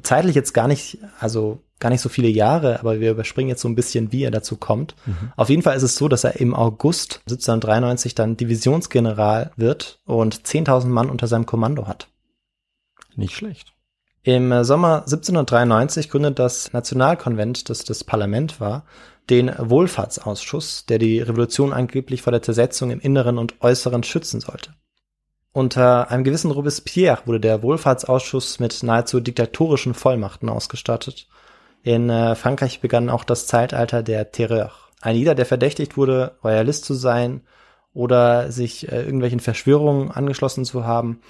zeitlich 0.04 0.36
jetzt 0.36 0.54
gar 0.54 0.68
nicht, 0.68 1.00
also 1.20 1.64
gar 1.80 1.90
nicht 1.90 2.02
so 2.02 2.10
viele 2.10 2.28
Jahre, 2.28 2.80
aber 2.80 3.00
wir 3.00 3.10
überspringen 3.10 3.50
jetzt 3.50 3.62
so 3.62 3.68
ein 3.68 3.76
bisschen, 3.76 4.12
wie 4.12 4.24
er 4.24 4.30
dazu 4.30 4.56
kommt. 4.56 4.96
Mhm. 5.08 5.32
Auf 5.36 5.50
jeden 5.50 5.64
Fall 5.64 5.76
ist 5.76 5.84
es 5.84 5.96
so, 5.96 6.08
dass 6.08 6.26
er 6.26 6.40
im 6.40 6.54
August 6.54 7.22
1793 7.26 8.14
dann 8.14 8.38
Divisionsgeneral 8.38 9.52
wird 9.56 10.00
und 10.06 10.36
10.000 10.36 10.88
Mann 10.88 11.10
unter 11.10 11.26
seinem 11.26 11.48
Kommando 11.48 11.88
hat. 11.88 12.08
Nicht 13.16 13.34
schlecht. 13.34 13.74
Im 14.24 14.64
Sommer 14.64 15.04
1793 15.04 16.10
gründet 16.10 16.40
das 16.40 16.74
Nationalkonvent, 16.74 17.70
das 17.70 17.86
das 17.86 18.04
Parlament 18.04 18.60
war, 18.60 18.84
den 19.30 19.52
Wohlfahrtsausschuss, 19.58 20.86
der 20.88 20.98
die 20.98 21.20
Revolution 21.20 21.72
angeblich 21.72 22.22
vor 22.22 22.32
der 22.32 22.42
Zersetzung 22.42 22.92
im 22.92 23.00
Inneren 23.00 23.38
und 23.38 23.62
Äußeren 23.62 24.04
schützen 24.04 24.42
sollte. 24.42 24.74
Unter 25.52 26.12
einem 26.12 26.24
gewissen 26.24 26.52
Robespierre 26.52 27.20
wurde 27.26 27.40
der 27.40 27.64
Wohlfahrtsausschuss 27.64 28.60
mit 28.60 28.84
nahezu 28.84 29.20
diktatorischen 29.20 29.94
Vollmachten 29.94 30.50
ausgestattet. 30.50 31.28
In 31.82 32.10
äh, 32.10 32.36
Frankreich 32.36 32.82
begann 32.82 33.10
auch 33.10 33.24
das 33.24 33.48
Zeitalter 33.48 34.04
der 34.04 34.32
Terreur. 34.32 34.72
Ein 35.02 35.16
jeder, 35.16 35.34
der 35.34 35.46
verdächtigt 35.46 35.96
wurde, 35.98 36.38
Royalist 36.44 36.86
zu 36.86 36.94
sein 36.94 37.42
oder 37.94 38.52
sich 38.52 38.92
äh, 38.92 39.02
irgendwelchen 39.02 39.40
Verschwörungen 39.40 40.12
angeschlossen 40.12 40.66
zu 40.66 40.86
haben, 40.86 41.22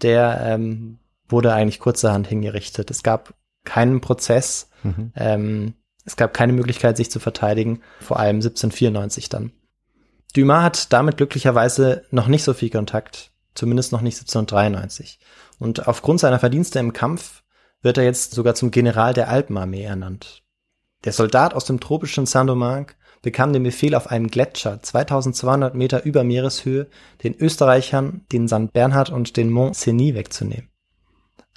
der 0.00 0.40
ähm, 0.42 0.98
wurde 1.28 1.52
eigentlich 1.52 1.80
kurzerhand 1.80 2.26
hingerichtet. 2.26 2.90
Es 2.90 3.02
gab 3.02 3.34
keinen 3.64 4.00
Prozess. 4.00 4.70
Mhm. 4.82 5.12
Ähm, 5.16 5.74
es 6.04 6.16
gab 6.16 6.32
keine 6.32 6.52
Möglichkeit, 6.52 6.96
sich 6.96 7.10
zu 7.10 7.18
verteidigen, 7.18 7.82
vor 8.00 8.18
allem 8.20 8.36
1794 8.36 9.28
dann. 9.28 9.52
Dumas 10.34 10.62
hat 10.62 10.92
damit 10.92 11.16
glücklicherweise 11.16 12.04
noch 12.10 12.28
nicht 12.28 12.44
so 12.44 12.54
viel 12.54 12.70
Kontakt, 12.70 13.32
zumindest 13.54 13.92
noch 13.92 14.02
nicht 14.02 14.16
1793. 14.16 15.18
Und 15.58 15.88
aufgrund 15.88 16.20
seiner 16.20 16.38
Verdienste 16.38 16.78
im 16.78 16.92
Kampf 16.92 17.42
wird 17.82 17.98
er 17.98 18.04
jetzt 18.04 18.32
sogar 18.32 18.54
zum 18.54 18.70
General 18.70 19.14
der 19.14 19.28
Alpenarmee 19.28 19.82
ernannt. 19.82 20.42
Der 21.04 21.12
Soldat 21.12 21.54
aus 21.54 21.64
dem 21.64 21.80
tropischen 21.80 22.26
Saint-Domingue 22.26 22.94
bekam 23.22 23.52
den 23.52 23.62
Befehl, 23.62 23.94
auf 23.94 24.08
einem 24.10 24.28
Gletscher 24.28 24.82
2200 24.82 25.74
Meter 25.74 26.04
über 26.04 26.22
Meereshöhe 26.22 26.86
den 27.24 27.34
Österreichern 27.34 28.24
den 28.32 28.48
St. 28.48 28.72
Bernhard 28.72 29.10
und 29.10 29.36
den 29.36 29.50
Mont 29.50 29.76
Cenis 29.76 30.14
wegzunehmen. 30.14 30.68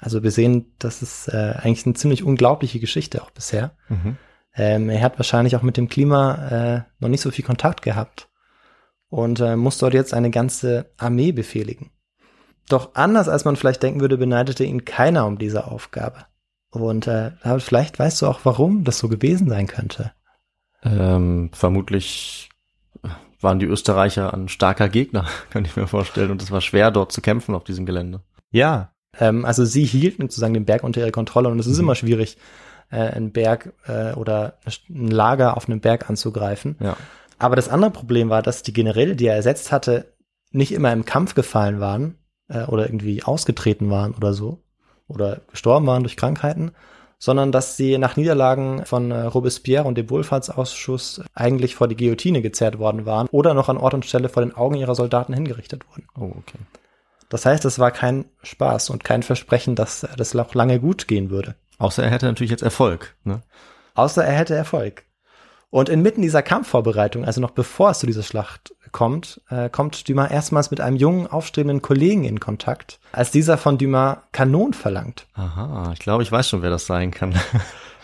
Also 0.00 0.22
wir 0.22 0.30
sehen, 0.30 0.72
das 0.78 1.02
ist 1.02 1.28
äh, 1.28 1.54
eigentlich 1.56 1.86
eine 1.86 1.94
ziemlich 1.94 2.24
unglaubliche 2.24 2.80
Geschichte 2.80 3.22
auch 3.22 3.30
bisher. 3.30 3.72
Mhm. 3.88 4.16
Ähm, 4.54 4.88
er 4.88 5.02
hat 5.02 5.18
wahrscheinlich 5.18 5.56
auch 5.56 5.62
mit 5.62 5.76
dem 5.76 5.88
Klima 5.88 6.48
äh, 6.48 6.82
noch 6.98 7.08
nicht 7.08 7.20
so 7.20 7.30
viel 7.30 7.44
Kontakt 7.44 7.82
gehabt 7.82 8.28
und 9.08 9.40
äh, 9.40 9.56
muss 9.56 9.78
dort 9.78 9.94
jetzt 9.94 10.14
eine 10.14 10.30
ganze 10.30 10.90
Armee 10.96 11.32
befehligen. 11.32 11.90
Doch 12.68 12.94
anders 12.94 13.28
als 13.28 13.44
man 13.44 13.56
vielleicht 13.56 13.82
denken 13.82 14.00
würde, 14.00 14.16
beneidete 14.16 14.64
ihn 14.64 14.84
keiner 14.84 15.26
um 15.26 15.38
diese 15.38 15.66
Aufgabe. 15.66 16.26
Und 16.70 17.08
äh, 17.08 17.32
vielleicht 17.58 17.98
weißt 17.98 18.22
du 18.22 18.26
auch, 18.26 18.40
warum 18.44 18.84
das 18.84 18.98
so 18.98 19.08
gewesen 19.08 19.48
sein 19.48 19.66
könnte. 19.66 20.12
Ähm, 20.82 21.50
vermutlich 21.52 22.48
waren 23.40 23.58
die 23.58 23.66
Österreicher 23.66 24.32
ein 24.32 24.48
starker 24.48 24.88
Gegner, 24.88 25.26
kann 25.50 25.64
ich 25.64 25.76
mir 25.76 25.86
vorstellen. 25.86 26.30
Und 26.30 26.42
es 26.42 26.50
war 26.50 26.60
schwer, 26.60 26.90
dort 26.90 27.12
zu 27.12 27.20
kämpfen 27.20 27.54
auf 27.54 27.64
diesem 27.64 27.86
Gelände. 27.86 28.22
Ja, 28.50 28.92
ähm, 29.18 29.44
also 29.44 29.64
sie 29.64 29.84
hielten 29.84 30.22
sozusagen 30.22 30.54
den 30.54 30.64
Berg 30.64 30.84
unter 30.84 31.00
ihre 31.00 31.12
Kontrolle 31.12 31.48
und 31.48 31.58
es 31.58 31.66
ist 31.66 31.78
mhm. 31.78 31.84
immer 31.84 31.94
schwierig, 31.94 32.36
äh, 32.90 32.96
einen 32.96 33.32
Berg 33.32 33.72
äh, 33.86 34.12
oder 34.12 34.58
ein 34.88 35.08
Lager 35.08 35.56
auf 35.56 35.68
einem 35.68 35.80
Berg 35.80 36.08
anzugreifen. 36.08 36.76
Ja. 36.80 36.96
Aber 37.38 37.56
das 37.56 37.68
andere 37.68 37.90
Problem 37.90 38.28
war, 38.28 38.42
dass 38.42 38.62
die 38.62 38.72
Generäle, 38.72 39.16
die 39.16 39.26
er 39.26 39.36
ersetzt 39.36 39.72
hatte, 39.72 40.12
nicht 40.52 40.72
immer 40.72 40.92
im 40.92 41.04
Kampf 41.04 41.34
gefallen 41.34 41.80
waren 41.80 42.18
äh, 42.48 42.64
oder 42.64 42.86
irgendwie 42.86 43.22
ausgetreten 43.22 43.90
waren 43.90 44.14
oder 44.14 44.34
so 44.34 44.62
oder 45.08 45.40
gestorben 45.50 45.86
waren 45.86 46.02
durch 46.02 46.16
Krankheiten, 46.16 46.72
sondern 47.18 47.52
dass 47.52 47.76
sie 47.76 47.98
nach 47.98 48.16
Niederlagen 48.16 48.84
von 48.86 49.10
äh, 49.10 49.22
Robespierre 49.22 49.84
und 49.84 49.96
dem 49.96 50.10
Wohlfahrtsausschuss 50.10 51.22
eigentlich 51.34 51.74
vor 51.74 51.88
die 51.88 51.96
Guillotine 51.96 52.42
gezerrt 52.42 52.78
worden 52.78 53.06
waren 53.06 53.28
oder 53.30 53.54
noch 53.54 53.68
an 53.68 53.76
Ort 53.76 53.94
und 53.94 54.06
Stelle 54.06 54.28
vor 54.28 54.42
den 54.42 54.54
Augen 54.54 54.76
ihrer 54.76 54.94
Soldaten 54.94 55.34
hingerichtet 55.34 55.84
wurden. 55.88 56.06
Oh, 56.18 56.34
okay. 56.38 56.58
Das 57.30 57.46
heißt, 57.46 57.64
es 57.64 57.78
war 57.78 57.92
kein 57.92 58.26
Spaß 58.42 58.90
und 58.90 59.04
kein 59.04 59.22
Versprechen, 59.22 59.76
dass 59.76 60.06
das 60.16 60.36
auch 60.36 60.54
lange 60.54 60.80
gut 60.80 61.08
gehen 61.08 61.30
würde. 61.30 61.54
Außer 61.78 62.04
er 62.04 62.10
hätte 62.10 62.26
natürlich 62.26 62.50
jetzt 62.50 62.62
Erfolg. 62.62 63.16
Ne? 63.24 63.40
Außer 63.94 64.22
er 64.22 64.34
hätte 64.34 64.54
Erfolg. 64.54 65.04
Und 65.70 65.88
inmitten 65.88 66.20
dieser 66.20 66.42
Kampfvorbereitung, 66.42 67.24
also 67.24 67.40
noch 67.40 67.52
bevor 67.52 67.90
es 67.90 68.00
zu 68.00 68.06
dieser 68.06 68.24
Schlacht 68.24 68.74
kommt, 68.90 69.40
äh, 69.48 69.70
kommt 69.70 70.08
Dumas 70.08 70.30
erstmals 70.30 70.72
mit 70.72 70.80
einem 70.80 70.96
jungen, 70.96 71.28
aufstrebenden 71.28 71.80
Kollegen 71.80 72.24
in 72.24 72.40
Kontakt, 72.40 72.98
als 73.12 73.30
dieser 73.30 73.56
von 73.56 73.78
Dumas 73.78 74.18
Kanon 74.32 74.74
verlangt. 74.74 75.28
Aha, 75.34 75.92
ich 75.92 76.00
glaube, 76.00 76.24
ich 76.24 76.32
weiß 76.32 76.48
schon, 76.48 76.62
wer 76.62 76.70
das 76.70 76.86
sein 76.86 77.10
kann. 77.12 77.34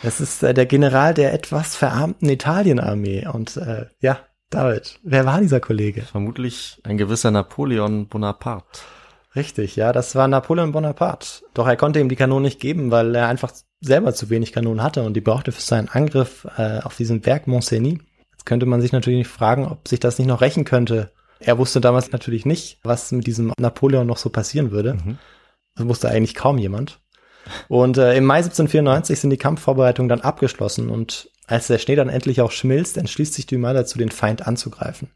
Das 0.03 0.21
ist 0.21 0.43
äh, 0.43 0.53
der 0.53 0.67
General 0.67 1.15
der 1.15 1.33
etwas 1.33 1.75
verarmten 1.75 2.29
Italienarmee. 2.29 3.27
Und 3.27 3.57
äh, 3.57 3.87
ja, 4.01 4.19
David, 4.51 4.99
wer 5.03 5.25
war 5.25 5.41
dieser 5.41 5.59
Kollege? 5.59 6.03
Vermutlich 6.03 6.81
ein 6.85 6.99
gewisser 6.99 7.31
Napoleon 7.31 8.07
Bonaparte. 8.07 8.81
Richtig, 9.37 9.77
ja, 9.77 9.92
das 9.92 10.14
war 10.14 10.27
Napoleon 10.29 10.72
Bonaparte. 10.72 11.44
Doch 11.53 11.66
er 11.66 11.77
konnte 11.77 12.01
ihm 12.01 12.09
die 12.09 12.16
Kanonen 12.16 12.44
nicht 12.44 12.59
geben, 12.59 12.90
weil 12.90 13.14
er 13.14 13.29
einfach 13.29 13.53
selber 13.81 14.14
zu 14.14 14.31
wenig 14.31 14.53
Kanonen 14.53 14.83
hatte 14.83 15.03
und 15.03 15.14
die 15.14 15.20
brauchte 15.20 15.53
für 15.53 15.61
seinen 15.61 15.88
Angriff 15.88 16.46
äh, 16.57 16.81
auf 16.81 16.96
diesen 16.96 17.20
Berg 17.20 17.46
Mont-Cenis. 17.46 17.99
Jetzt 18.33 18.46
könnte 18.46 18.64
man 18.64 18.81
sich 18.81 18.92
natürlich 18.92 19.29
fragen, 19.29 19.66
ob 19.66 19.87
sich 19.87 20.01
das 20.01 20.18
nicht 20.18 20.29
noch 20.29 20.40
rächen 20.40 20.64
könnte. 20.64 21.12
Er 21.38 21.59
wusste 21.59 21.83
damals 21.83 22.12
natürlich 22.12 22.46
nicht, 22.46 22.79
was 22.83 23.12
mit 23.12 23.27
diesem 23.27 23.53
Napoleon 23.59 24.07
noch 24.07 24.16
so 24.16 24.31
passieren 24.31 24.70
würde. 24.70 24.94
Mhm. 24.94 25.18
Das 25.75 25.87
wusste 25.87 26.09
eigentlich 26.09 26.35
kaum 26.35 26.57
jemand. 26.57 27.01
Und 27.68 27.99
äh, 27.99 28.16
im 28.16 28.25
Mai 28.25 28.38
1794 28.38 29.20
sind 29.20 29.31
die 29.31 29.37
Kampfvorbereitungen 29.37 30.09
dann 30.09 30.22
abgeschlossen 30.22 30.88
und 30.88 31.31
als 31.46 31.68
der 31.68 31.79
Schnee 31.79 31.94
dann 31.94 32.09
endlich 32.09 32.40
auch 32.40 32.51
schmilzt, 32.51 32.96
entschließt 32.96 33.35
sich 33.35 33.46
Dumas 33.46 33.75
dazu, 33.75 33.99
den 33.99 34.11
Feind 34.11 34.46
anzugreifen. 34.46 35.11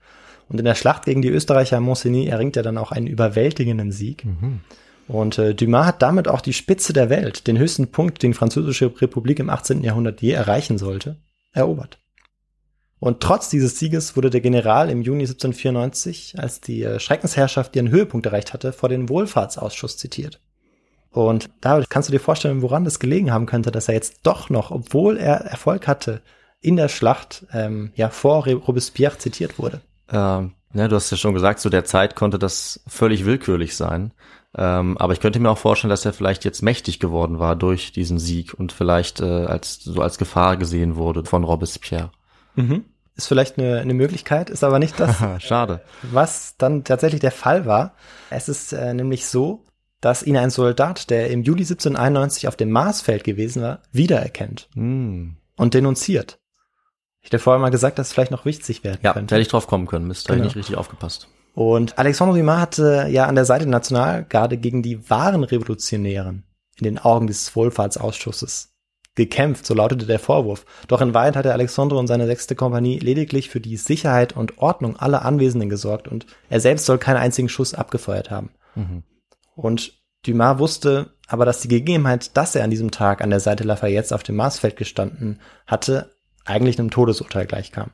Und 0.51 0.59
in 0.59 0.65
der 0.65 0.75
Schlacht 0.75 1.05
gegen 1.05 1.23
die 1.23 1.29
Österreicher 1.29 1.81
Mont-Cenis 1.81 2.29
erringt 2.29 2.57
er 2.57 2.65
dann 2.65 2.77
auch 2.77 2.91
einen 2.91 3.07
überwältigenden 3.07 3.93
Sieg. 3.93 4.25
Mhm. 4.25 4.61
Und 5.07 5.39
äh, 5.39 5.55
Dumas 5.55 5.87
hat 5.87 6.03
damit 6.03 6.29
auch 6.29 6.41
die 6.41 6.53
Spitze 6.53 6.93
der 6.93 7.09
Welt, 7.09 7.47
den 7.47 7.57
höchsten 7.57 7.89
Punkt, 7.89 8.23
den 8.23 8.33
die 8.33 8.37
Französische 8.37 8.93
Republik 9.01 9.39
im 9.39 9.49
18. 9.49 9.83
Jahrhundert 9.83 10.21
je 10.21 10.33
erreichen 10.33 10.77
sollte, 10.77 11.17
erobert. 11.53 11.99
Und 12.99 13.21
trotz 13.21 13.49
dieses 13.49 13.79
Sieges 13.79 14.15
wurde 14.15 14.29
der 14.29 14.41
General 14.41 14.91
im 14.91 15.03
Juni 15.03 15.23
1794, 15.23 16.39
als 16.39 16.61
die 16.61 16.83
äh, 16.83 17.01
Schreckensherrschaft 17.01 17.75
ihren 17.75 17.91
Höhepunkt 17.91 18.27
erreicht 18.27 18.53
hatte, 18.53 18.73
vor 18.73 18.89
den 18.89 19.09
Wohlfahrtsausschuss 19.09 19.97
zitiert. 19.97 20.41
Und 21.11 21.49
da 21.61 21.83
kannst 21.89 22.09
du 22.09 22.13
dir 22.13 22.21
vorstellen, 22.21 22.63
woran 22.63 22.85
das 22.85 22.99
gelegen 22.99 23.33
haben 23.33 23.47
könnte, 23.47 23.71
dass 23.71 23.89
er 23.89 23.95
jetzt 23.95 24.21
doch 24.25 24.51
noch, 24.51 24.71
obwohl 24.71 25.17
er 25.17 25.37
Erfolg 25.37 25.89
hatte, 25.89 26.23
in 26.61 26.77
der 26.77 26.89
Schlacht 26.89 27.47
ähm, 27.53 27.93
ja 27.95 28.11
vor 28.11 28.47
Robespierre 28.47 29.19
zitiert 29.19 29.59
wurde. 29.59 29.81
Ähm, 30.11 30.53
ja, 30.75 30.87
du 30.89 30.97
hast 30.97 31.11
ja 31.11 31.17
schon 31.17 31.35
gesagt, 31.35 31.61
zu 31.61 31.69
der 31.71 31.85
Zeit 31.85 32.15
konnte 32.15 32.39
das 32.39 32.81
völlig 32.87 33.25
willkürlich 33.25 33.77
sein. 33.77 34.13
Ähm, 34.57 34.99
aber 34.99 35.13
ich 35.13 35.21
könnte 35.21 35.39
mir 35.39 35.51
auch 35.51 35.59
vorstellen, 35.59 35.91
dass 35.91 36.05
er 36.05 36.13
vielleicht 36.13 36.45
jetzt 36.45 36.63
mächtig 36.63 36.99
geworden 36.99 37.39
war 37.39 37.55
durch 37.55 37.93
diesen 37.93 38.19
Sieg 38.19 38.55
und 38.55 38.73
vielleicht 38.73 39.21
äh, 39.21 39.25
als 39.45 39.77
so 39.83 40.03
als 40.03 40.19
Gefahr 40.19 40.57
gesehen 40.57 40.97
wurde 40.97 41.25
von 41.25 41.45
Robespierre. 41.45 42.11
Mhm. 42.57 42.85
Ist 43.15 43.29
vielleicht 43.29 43.59
eine, 43.59 43.79
eine 43.81 43.95
Möglichkeit, 43.95 44.51
ist 44.51 44.65
aber 44.65 44.79
nicht 44.81 44.99
das, 44.99 45.17
Schade. 45.43 45.83
was 46.03 46.57
dann 46.59 46.83
tatsächlich 46.83 47.21
der 47.21 47.31
Fall 47.33 47.65
war. 47.67 47.95
Es 48.31 48.49
ist 48.49 48.73
äh, 48.73 48.93
nämlich 48.93 49.27
so, 49.27 49.65
dass 50.01 50.23
ihn 50.25 50.37
ein 50.37 50.51
Soldat, 50.51 51.11
der 51.11 51.31
im 51.31 51.43
Juli 51.43 51.63
1791 51.63 52.49
auf 52.49 52.57
dem 52.57 52.71
Marsfeld 52.71 53.23
gewesen 53.23 53.63
war, 53.63 53.81
wiedererkennt 53.93 54.69
Hm. 54.75 55.37
und 55.57 55.75
denunziert. 55.75 56.40
Ich 57.23 57.27
hätte 57.27 57.39
vorher 57.39 57.61
mal 57.61 57.71
gesagt, 57.71 57.99
dass 57.99 58.09
es 58.09 58.13
vielleicht 58.13 58.31
noch 58.31 58.45
wichtig 58.45 58.83
werden 58.85 59.01
Ja, 59.03 59.13
könnte. 59.13 59.35
hätte 59.35 59.43
ich 59.43 59.49
drauf 59.49 59.67
kommen 59.67 59.87
können. 59.87 60.09
Da 60.09 60.15
hätte 60.15 60.21
ich 60.21 60.27
Genau. 60.29 60.45
nicht 60.45 60.57
richtig 60.57 60.77
aufgepasst. 60.77 61.29
Und 61.55 61.99
Alexandre 61.99 62.37
Dumas 62.39 62.61
hatte 62.61 63.07
ja 63.11 63.27
an 63.27 63.35
der 63.35 63.45
Seite 63.45 63.65
der 63.65 63.73
Nationalgarde 63.73 64.57
gegen 64.57 64.83
die 64.83 65.11
wahren 65.11 65.45
Revolutionären 65.45 66.45
in 66.79 66.85
den 66.85 66.99
Augen 66.99 67.27
des 67.27 67.55
Wohlfahrtsausschusses 67.55 68.69
gekämpft, 69.17 69.67
so 69.67 69.75
lautete 69.75 70.07
der 70.07 70.21
Vorwurf. 70.21 70.65
Doch 70.89 71.01
in 71.01 71.13
Wahrheit 71.13 71.37
hatte 71.37 71.53
Alexandre 71.53 71.99
und 71.99 72.07
seine 72.07 72.27
sechste 72.27 72.55
Kompanie 72.55 72.99
lediglich 73.01 73.51
für 73.51 73.61
die 73.61 73.77
Sicherheit 73.77 74.35
und 74.37 74.59
Ordnung 74.59 74.97
aller 74.97 75.25
Anwesenden 75.25 75.69
gesorgt 75.69 76.09
und 76.09 76.27
er 76.49 76.61
selbst 76.61 76.87
soll 76.87 76.99
keinen 76.99 77.17
einzigen 77.19 77.49
Schuss 77.49 77.75
abgefeuert 77.75 78.31
haben. 78.31 78.51
Mhm. 78.77 79.03
Und 79.57 79.99
Dumas 80.25 80.59
wusste 80.59 81.11
aber, 81.27 81.45
dass 81.45 81.61
die 81.61 81.69
Gegebenheit, 81.69 82.37
dass 82.37 82.55
er 82.55 82.65
an 82.65 82.71
diesem 82.71 82.93
Tag 82.93 83.21
an 83.21 83.31
der 83.31 83.41
Seite 83.41 83.65
Lafayette 83.65 84.15
auf 84.15 84.23
dem 84.23 84.37
Marsfeld 84.37 84.77
gestanden 84.77 85.41
hatte, 85.67 86.13
eigentlich 86.45 86.79
einem 86.79 86.91
Todesurteil 86.91 87.47
gleichkam. 87.47 87.91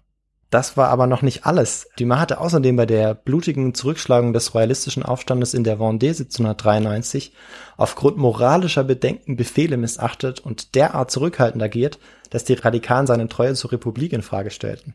Das 0.51 0.77
war 0.77 0.91
aber 0.91 1.09
noch 1.09 1.23
nicht 1.23 1.45
alles. 1.45 1.89
Dumas 1.99 2.21
hatte 2.21 2.41
außerdem 2.41 2.77
bei 2.77 2.87
der 2.87 3.15
blutigen 3.15 3.75
Zurückschlagung 3.75 4.33
des 4.33 4.55
royalistischen 4.55 5.03
Aufstandes 5.03 5.55
in 5.55 5.65
der 5.65 5.79
Vendée 5.79 6.11
1793 6.11 7.33
aufgrund 7.77 8.17
moralischer 8.17 8.85
Bedenken 8.85 9.37
Befehle 9.37 9.77
missachtet 9.77 10.39
und 10.41 10.75
derart 10.77 11.11
zurückhaltend 11.11 11.63
agiert, 11.63 11.99
dass 12.31 12.45
die 12.45 12.55
Radikalen 12.55 13.07
seine 13.09 13.29
Treue 13.29 13.55
zur 13.55 13.73
Republik 13.73 14.13
in 14.13 14.23
Frage 14.23 14.51
stellten. 14.51 14.95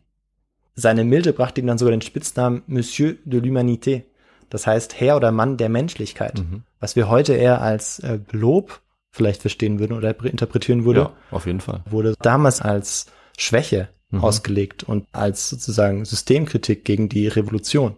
Seine 0.73 1.03
Milde 1.03 1.33
brachte 1.33 1.59
ihm 1.59 1.67
dann 1.67 1.77
sogar 1.77 1.91
den 1.91 2.01
Spitznamen 2.01 2.63
Monsieur 2.67 3.15
de 3.25 3.41
l'Humanité, 3.41 4.03
das 4.49 4.65
heißt 4.67 4.99
Herr 4.99 5.17
oder 5.17 5.31
Mann 5.33 5.57
der 5.57 5.69
Menschlichkeit, 5.69 6.39
Mhm. 6.39 6.63
was 6.79 6.95
wir 6.95 7.09
heute 7.09 7.33
eher 7.33 7.61
als 7.61 7.99
äh, 7.99 8.19
Lob 8.31 8.79
vielleicht 9.11 9.41
verstehen 9.41 9.79
würden 9.79 9.97
oder 9.97 10.17
interpretieren 10.23 10.85
würde 10.85 11.01
Ja, 11.01 11.11
auf 11.31 11.45
jeden 11.45 11.59
Fall. 11.59 11.81
wurde 11.89 12.15
damals 12.21 12.61
als 12.61 13.07
Schwäche 13.37 13.89
Mhm. 14.11 14.23
ausgelegt 14.23 14.83
und 14.83 15.07
als 15.13 15.49
sozusagen 15.49 16.05
Systemkritik 16.05 16.83
gegen 16.85 17.09
die 17.09 17.27
Revolution. 17.27 17.95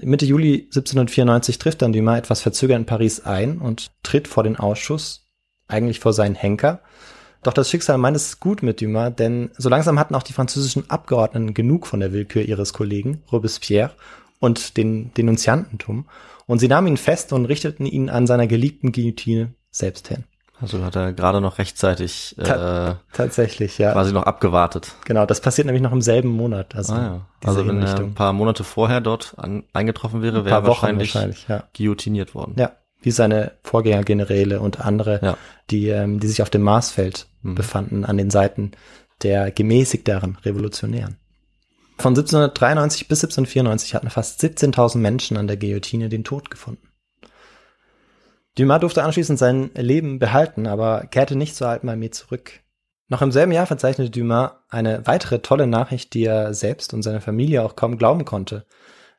Mitte 0.00 0.26
Juli 0.26 0.68
1794 0.70 1.58
trifft 1.58 1.82
dann 1.82 1.92
Dumas 1.92 2.18
etwas 2.18 2.42
verzögert 2.42 2.78
in 2.78 2.86
Paris 2.86 3.20
ein 3.20 3.58
und 3.58 3.90
tritt 4.02 4.28
vor 4.28 4.42
den 4.42 4.56
Ausschuss, 4.56 5.28
eigentlich 5.68 6.00
vor 6.00 6.12
seinen 6.12 6.34
Henker. 6.34 6.80
Doch 7.42 7.52
das 7.52 7.70
Schicksal 7.70 7.98
meint 7.98 8.16
es 8.16 8.40
gut 8.40 8.62
mit 8.62 8.80
Dumas, 8.80 9.14
denn 9.16 9.50
so 9.56 9.68
langsam 9.68 9.98
hatten 9.98 10.14
auch 10.14 10.22
die 10.22 10.32
französischen 10.32 10.90
Abgeordneten 10.90 11.54
genug 11.54 11.86
von 11.86 12.00
der 12.00 12.12
Willkür 12.12 12.42
ihres 12.42 12.72
Kollegen 12.72 13.22
Robespierre 13.30 13.92
und 14.40 14.76
den 14.76 15.14
Denunziantentum 15.14 16.06
und 16.46 16.58
sie 16.58 16.68
nahmen 16.68 16.88
ihn 16.88 16.96
fest 16.96 17.32
und 17.32 17.46
richteten 17.46 17.86
ihn 17.86 18.10
an 18.10 18.26
seiner 18.26 18.46
geliebten 18.46 18.92
Guillotine 18.92 19.54
selbst 19.70 20.08
hin. 20.08 20.24
Also 20.72 20.84
hat 20.84 20.96
er 20.96 21.12
gerade 21.12 21.40
noch 21.40 21.58
rechtzeitig 21.58 22.34
äh, 22.38 22.42
Ta- 22.42 23.00
Tatsächlich, 23.12 23.78
ja. 23.78 23.92
quasi 23.92 24.12
noch 24.12 24.24
abgewartet. 24.24 24.92
Genau, 25.04 25.26
das 25.26 25.40
passiert 25.40 25.66
nämlich 25.66 25.82
noch 25.82 25.92
im 25.92 26.02
selben 26.02 26.28
Monat. 26.30 26.74
Also, 26.74 26.94
Ah, 26.94 27.02
ja. 27.02 27.20
Also 27.48 27.66
wenn 27.66 27.82
er 27.82 27.96
ein 27.98 28.14
paar 28.14 28.32
Monate 28.32 28.64
vorher 28.64 29.00
dort 29.00 29.34
an, 29.36 29.64
eingetroffen 29.72 30.22
wäre, 30.22 30.44
wäre 30.44 30.56
er 30.56 30.66
wahrscheinlich, 30.66 31.14
wahrscheinlich, 31.14 31.46
ja. 31.48 31.64
guillotiniert 31.76 32.34
worden. 32.34 32.54
Ja, 32.58 32.72
wie 33.02 33.10
seine 33.10 33.52
Vorgängergeneräle 33.62 34.60
und 34.60 34.80
andere, 34.80 35.20
Ja. 35.22 35.36
die, 35.70 35.88
ähm, 35.88 36.20
die 36.20 36.26
sich 36.28 36.42
auf 36.42 36.50
dem 36.50 36.62
Marsfeld 36.62 37.26
Mhm. 37.42 37.54
befanden, 37.54 38.04
an 38.04 38.16
den 38.16 38.30
Seiten 38.30 38.72
der 39.22 39.50
gemäßigteren 39.50 40.38
Revolutionären. 40.44 41.16
Von 41.98 42.14
1793 42.14 43.06
bis 43.06 43.20
1794 43.22 43.94
hatten 43.94 44.10
fast 44.10 44.40
17.000 44.40 45.00
Menschen 45.02 45.36
an 45.36 45.46
der 45.46 45.56
Guillotine 45.56 46.08
den 46.08 46.24
Tod 46.24 46.50
gefunden. 46.50 46.88
Dumas 48.56 48.80
durfte 48.80 49.02
anschließend 49.02 49.38
sein 49.38 49.70
Leben 49.74 50.18
behalten, 50.18 50.66
aber 50.66 51.06
kehrte 51.06 51.36
nicht 51.36 51.56
zur 51.56 51.68
alten 51.68 51.88
Armee 51.88 52.10
zurück. 52.10 52.60
Noch 53.08 53.20
im 53.20 53.32
selben 53.32 53.52
Jahr 53.52 53.66
verzeichnete 53.66 54.10
Dumas 54.10 54.52
eine 54.68 55.06
weitere 55.06 55.40
tolle 55.40 55.66
Nachricht, 55.66 56.14
die 56.14 56.24
er 56.24 56.54
selbst 56.54 56.94
und 56.94 57.02
seine 57.02 57.20
Familie 57.20 57.62
auch 57.62 57.76
kaum 57.76 57.98
glauben 57.98 58.24
konnte. 58.24 58.66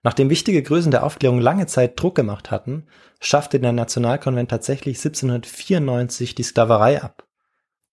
Nachdem 0.03 0.29
wichtige 0.29 0.61
Größen 0.61 0.91
der 0.91 1.03
Aufklärung 1.03 1.39
lange 1.39 1.65
Zeit 1.65 1.99
Druck 1.99 2.15
gemacht 2.15 2.51
hatten, 2.51 2.87
schaffte 3.19 3.59
der 3.59 3.71
Nationalkonvent 3.71 4.49
tatsächlich 4.49 4.97
1794 4.97 6.35
die 6.35 6.43
Sklaverei 6.43 7.01
ab. 7.01 7.27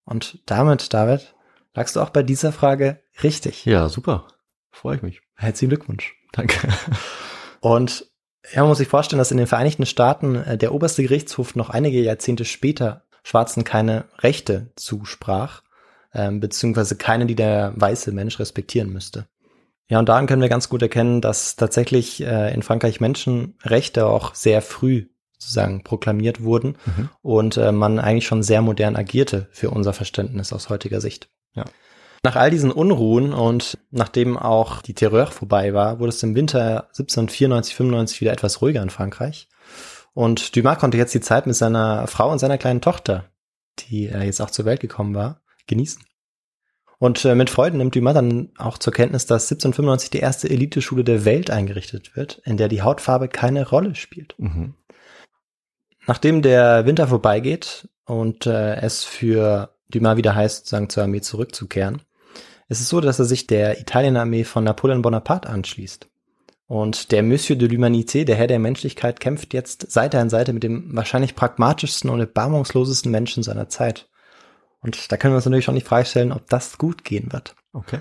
Und 0.04 0.40
damit, 0.46 0.92
David, 0.92 1.34
lagst 1.74 1.96
du 1.96 2.00
auch 2.00 2.10
bei 2.10 2.22
dieser 2.22 2.52
Frage 2.52 3.00
richtig. 3.22 3.64
Ja, 3.64 3.88
super. 3.88 4.28
Freue 4.70 4.96
ich 4.96 5.02
mich. 5.02 5.22
Herzlichen 5.36 5.70
Glückwunsch. 5.70 6.14
Danke. 6.32 6.68
Und 7.60 8.11
ja, 8.52 8.60
man 8.60 8.68
muss 8.68 8.78
sich 8.78 8.88
vorstellen, 8.88 9.18
dass 9.18 9.30
in 9.30 9.36
den 9.36 9.46
Vereinigten 9.46 9.86
Staaten 9.86 10.36
äh, 10.36 10.58
der 10.58 10.74
oberste 10.74 11.02
Gerichtshof 11.02 11.54
noch 11.54 11.70
einige 11.70 12.00
Jahrzehnte 12.00 12.44
später 12.44 13.04
Schwarzen 13.22 13.64
keine 13.64 14.04
Rechte 14.18 14.72
zusprach, 14.76 15.62
ähm, 16.12 16.40
beziehungsweise 16.40 16.96
keine, 16.96 17.26
die 17.26 17.36
der 17.36 17.72
weiße 17.76 18.12
Mensch 18.12 18.38
respektieren 18.40 18.92
müsste. 18.92 19.26
Ja, 19.88 19.98
und 19.98 20.08
daran 20.08 20.26
können 20.26 20.42
wir 20.42 20.48
ganz 20.48 20.68
gut 20.68 20.82
erkennen, 20.82 21.20
dass 21.20 21.56
tatsächlich 21.56 22.22
äh, 22.22 22.52
in 22.52 22.62
Frankreich 22.62 23.00
Menschenrechte 23.00 24.06
auch 24.06 24.34
sehr 24.34 24.62
früh 24.62 25.06
sozusagen 25.38 25.82
proklamiert 25.82 26.42
wurden 26.42 26.76
Mhm. 26.86 27.08
und 27.20 27.56
äh, 27.56 27.72
man 27.72 27.98
eigentlich 27.98 28.26
schon 28.26 28.42
sehr 28.42 28.62
modern 28.62 28.96
agierte 28.96 29.48
für 29.50 29.70
unser 29.70 29.92
Verständnis 29.92 30.52
aus 30.52 30.68
heutiger 30.68 31.00
Sicht. 31.00 31.28
Ja. 31.54 31.64
Nach 32.24 32.36
all 32.36 32.50
diesen 32.50 32.70
Unruhen 32.70 33.32
und 33.32 33.78
nachdem 33.90 34.38
auch 34.38 34.80
die 34.80 34.94
Terreur 34.94 35.26
vorbei 35.26 35.74
war, 35.74 35.98
wurde 35.98 36.10
es 36.10 36.22
im 36.22 36.36
Winter 36.36 36.84
1794, 36.90 37.74
95 37.74 38.20
wieder 38.20 38.32
etwas 38.32 38.62
ruhiger 38.62 38.80
in 38.80 38.90
Frankreich. 38.90 39.48
Und 40.14 40.54
Dumas 40.54 40.78
konnte 40.78 40.98
jetzt 40.98 41.14
die 41.14 41.20
Zeit 41.20 41.46
mit 41.46 41.56
seiner 41.56 42.06
Frau 42.06 42.30
und 42.30 42.38
seiner 42.38 42.58
kleinen 42.58 42.80
Tochter, 42.80 43.24
die 43.80 44.04
jetzt 44.04 44.40
auch 44.40 44.50
zur 44.50 44.66
Welt 44.66 44.80
gekommen 44.80 45.16
war, 45.16 45.40
genießen. 45.66 46.04
Und 46.98 47.24
äh, 47.24 47.34
mit 47.34 47.50
Freuden 47.50 47.78
nimmt 47.78 47.96
Dumas 47.96 48.14
dann 48.14 48.50
auch 48.56 48.78
zur 48.78 48.92
Kenntnis, 48.92 49.26
dass 49.26 49.50
1795 49.50 50.10
die 50.10 50.20
erste 50.20 50.48
Eliteschule 50.48 51.02
der 51.02 51.24
Welt 51.24 51.50
eingerichtet 51.50 52.14
wird, 52.14 52.40
in 52.44 52.56
der 52.56 52.68
die 52.68 52.82
Hautfarbe 52.82 53.26
keine 53.26 53.68
Rolle 53.68 53.96
spielt. 53.96 54.36
Mhm. 54.38 54.74
Nachdem 56.06 56.42
der 56.42 56.86
Winter 56.86 57.08
vorbeigeht 57.08 57.88
und 58.04 58.46
äh, 58.46 58.76
es 58.76 59.02
für 59.02 59.74
Dumas 59.88 60.16
wieder 60.16 60.36
heißt, 60.36 60.58
sozusagen 60.58 60.90
zur 60.90 61.02
Armee 61.02 61.20
zurückzukehren, 61.20 62.02
Es 62.72 62.80
ist 62.80 62.88
so, 62.88 63.02
dass 63.02 63.18
er 63.18 63.26
sich 63.26 63.46
der 63.46 63.80
Italienarmee 63.80 64.44
von 64.44 64.64
Napoleon 64.64 65.02
Bonaparte 65.02 65.50
anschließt. 65.50 66.08
Und 66.66 67.12
der 67.12 67.22
Monsieur 67.22 67.54
de 67.54 67.68
l'Humanité, 67.68 68.24
der 68.24 68.36
Herr 68.36 68.46
der 68.46 68.58
Menschlichkeit, 68.58 69.20
kämpft 69.20 69.52
jetzt 69.52 69.92
Seite 69.92 70.18
an 70.18 70.30
Seite 70.30 70.54
mit 70.54 70.62
dem 70.62 70.96
wahrscheinlich 70.96 71.34
pragmatischsten 71.34 72.08
und 72.08 72.20
erbarmungslosesten 72.20 73.12
Menschen 73.12 73.42
seiner 73.42 73.68
Zeit. 73.68 74.08
Und 74.80 75.12
da 75.12 75.18
können 75.18 75.34
wir 75.34 75.36
uns 75.36 75.44
natürlich 75.44 75.66
schon 75.66 75.74
die 75.74 75.82
Frage 75.82 76.06
stellen, 76.06 76.32
ob 76.32 76.48
das 76.48 76.78
gut 76.78 77.04
gehen 77.04 77.30
wird. 77.30 77.54
Okay. 77.74 77.98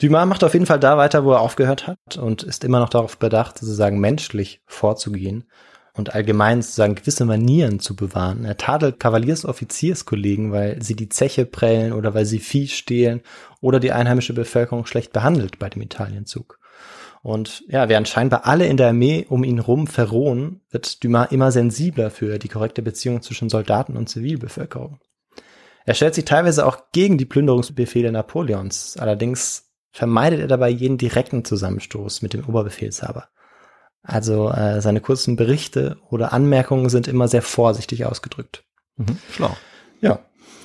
Dumas 0.00 0.28
macht 0.28 0.44
auf 0.44 0.54
jeden 0.54 0.66
Fall 0.66 0.78
da 0.78 0.96
weiter, 0.96 1.24
wo 1.24 1.32
er 1.32 1.40
aufgehört 1.40 1.88
hat 1.88 2.16
und 2.16 2.44
ist 2.44 2.62
immer 2.62 2.78
noch 2.78 2.90
darauf 2.90 3.18
bedacht, 3.18 3.58
sozusagen 3.58 3.98
menschlich 3.98 4.62
vorzugehen 4.66 5.50
und 5.94 6.14
allgemein 6.14 6.62
sozusagen 6.62 6.94
gewisse 6.94 7.24
Manieren 7.24 7.78
zu 7.78 7.94
bewahren. 7.94 8.44
Er 8.44 8.56
tadelt 8.56 8.98
Kavaliersoffizierskollegen, 8.98 10.52
weil 10.52 10.82
sie 10.82 10.96
die 10.96 11.08
Zeche 11.08 11.44
prellen 11.44 11.92
oder 11.92 12.14
weil 12.14 12.24
sie 12.24 12.38
Vieh 12.38 12.68
stehlen 12.68 13.20
oder 13.60 13.78
die 13.78 13.92
einheimische 13.92 14.32
Bevölkerung 14.32 14.86
schlecht 14.86 15.12
behandelt 15.12 15.58
bei 15.58 15.68
dem 15.68 15.82
Italienzug. 15.82 16.58
Und 17.22 17.62
ja, 17.68 17.88
während 17.88 18.08
scheinbar 18.08 18.46
alle 18.46 18.66
in 18.66 18.76
der 18.76 18.88
Armee 18.88 19.26
um 19.28 19.44
ihn 19.44 19.60
rum 19.60 19.86
verrohen, 19.86 20.60
wird 20.70 21.04
Dumas 21.04 21.30
immer 21.30 21.52
sensibler 21.52 22.10
für 22.10 22.38
die 22.38 22.48
korrekte 22.48 22.82
Beziehung 22.82 23.22
zwischen 23.22 23.48
Soldaten 23.48 23.96
und 23.96 24.08
Zivilbevölkerung. 24.08 24.98
Er 25.84 25.94
stellt 25.94 26.14
sich 26.14 26.24
teilweise 26.24 26.66
auch 26.66 26.90
gegen 26.92 27.18
die 27.18 27.24
Plünderungsbefehle 27.24 28.10
Napoleons. 28.10 28.96
Allerdings 28.96 29.70
vermeidet 29.92 30.40
er 30.40 30.48
dabei 30.48 30.70
jeden 30.70 30.98
direkten 30.98 31.44
Zusammenstoß 31.44 32.22
mit 32.22 32.32
dem 32.32 32.44
Oberbefehlshaber. 32.44 33.28
Also 34.02 34.50
äh, 34.50 34.80
seine 34.80 35.00
kurzen 35.00 35.36
Berichte 35.36 35.98
oder 36.10 36.32
Anmerkungen 36.32 36.88
sind 36.88 37.06
immer 37.08 37.28
sehr 37.28 37.42
vorsichtig 37.42 38.04
ausgedrückt. 38.04 38.64
Mhm. 38.96 39.18
Schlau. 39.30 39.56
Ja, 40.00 40.18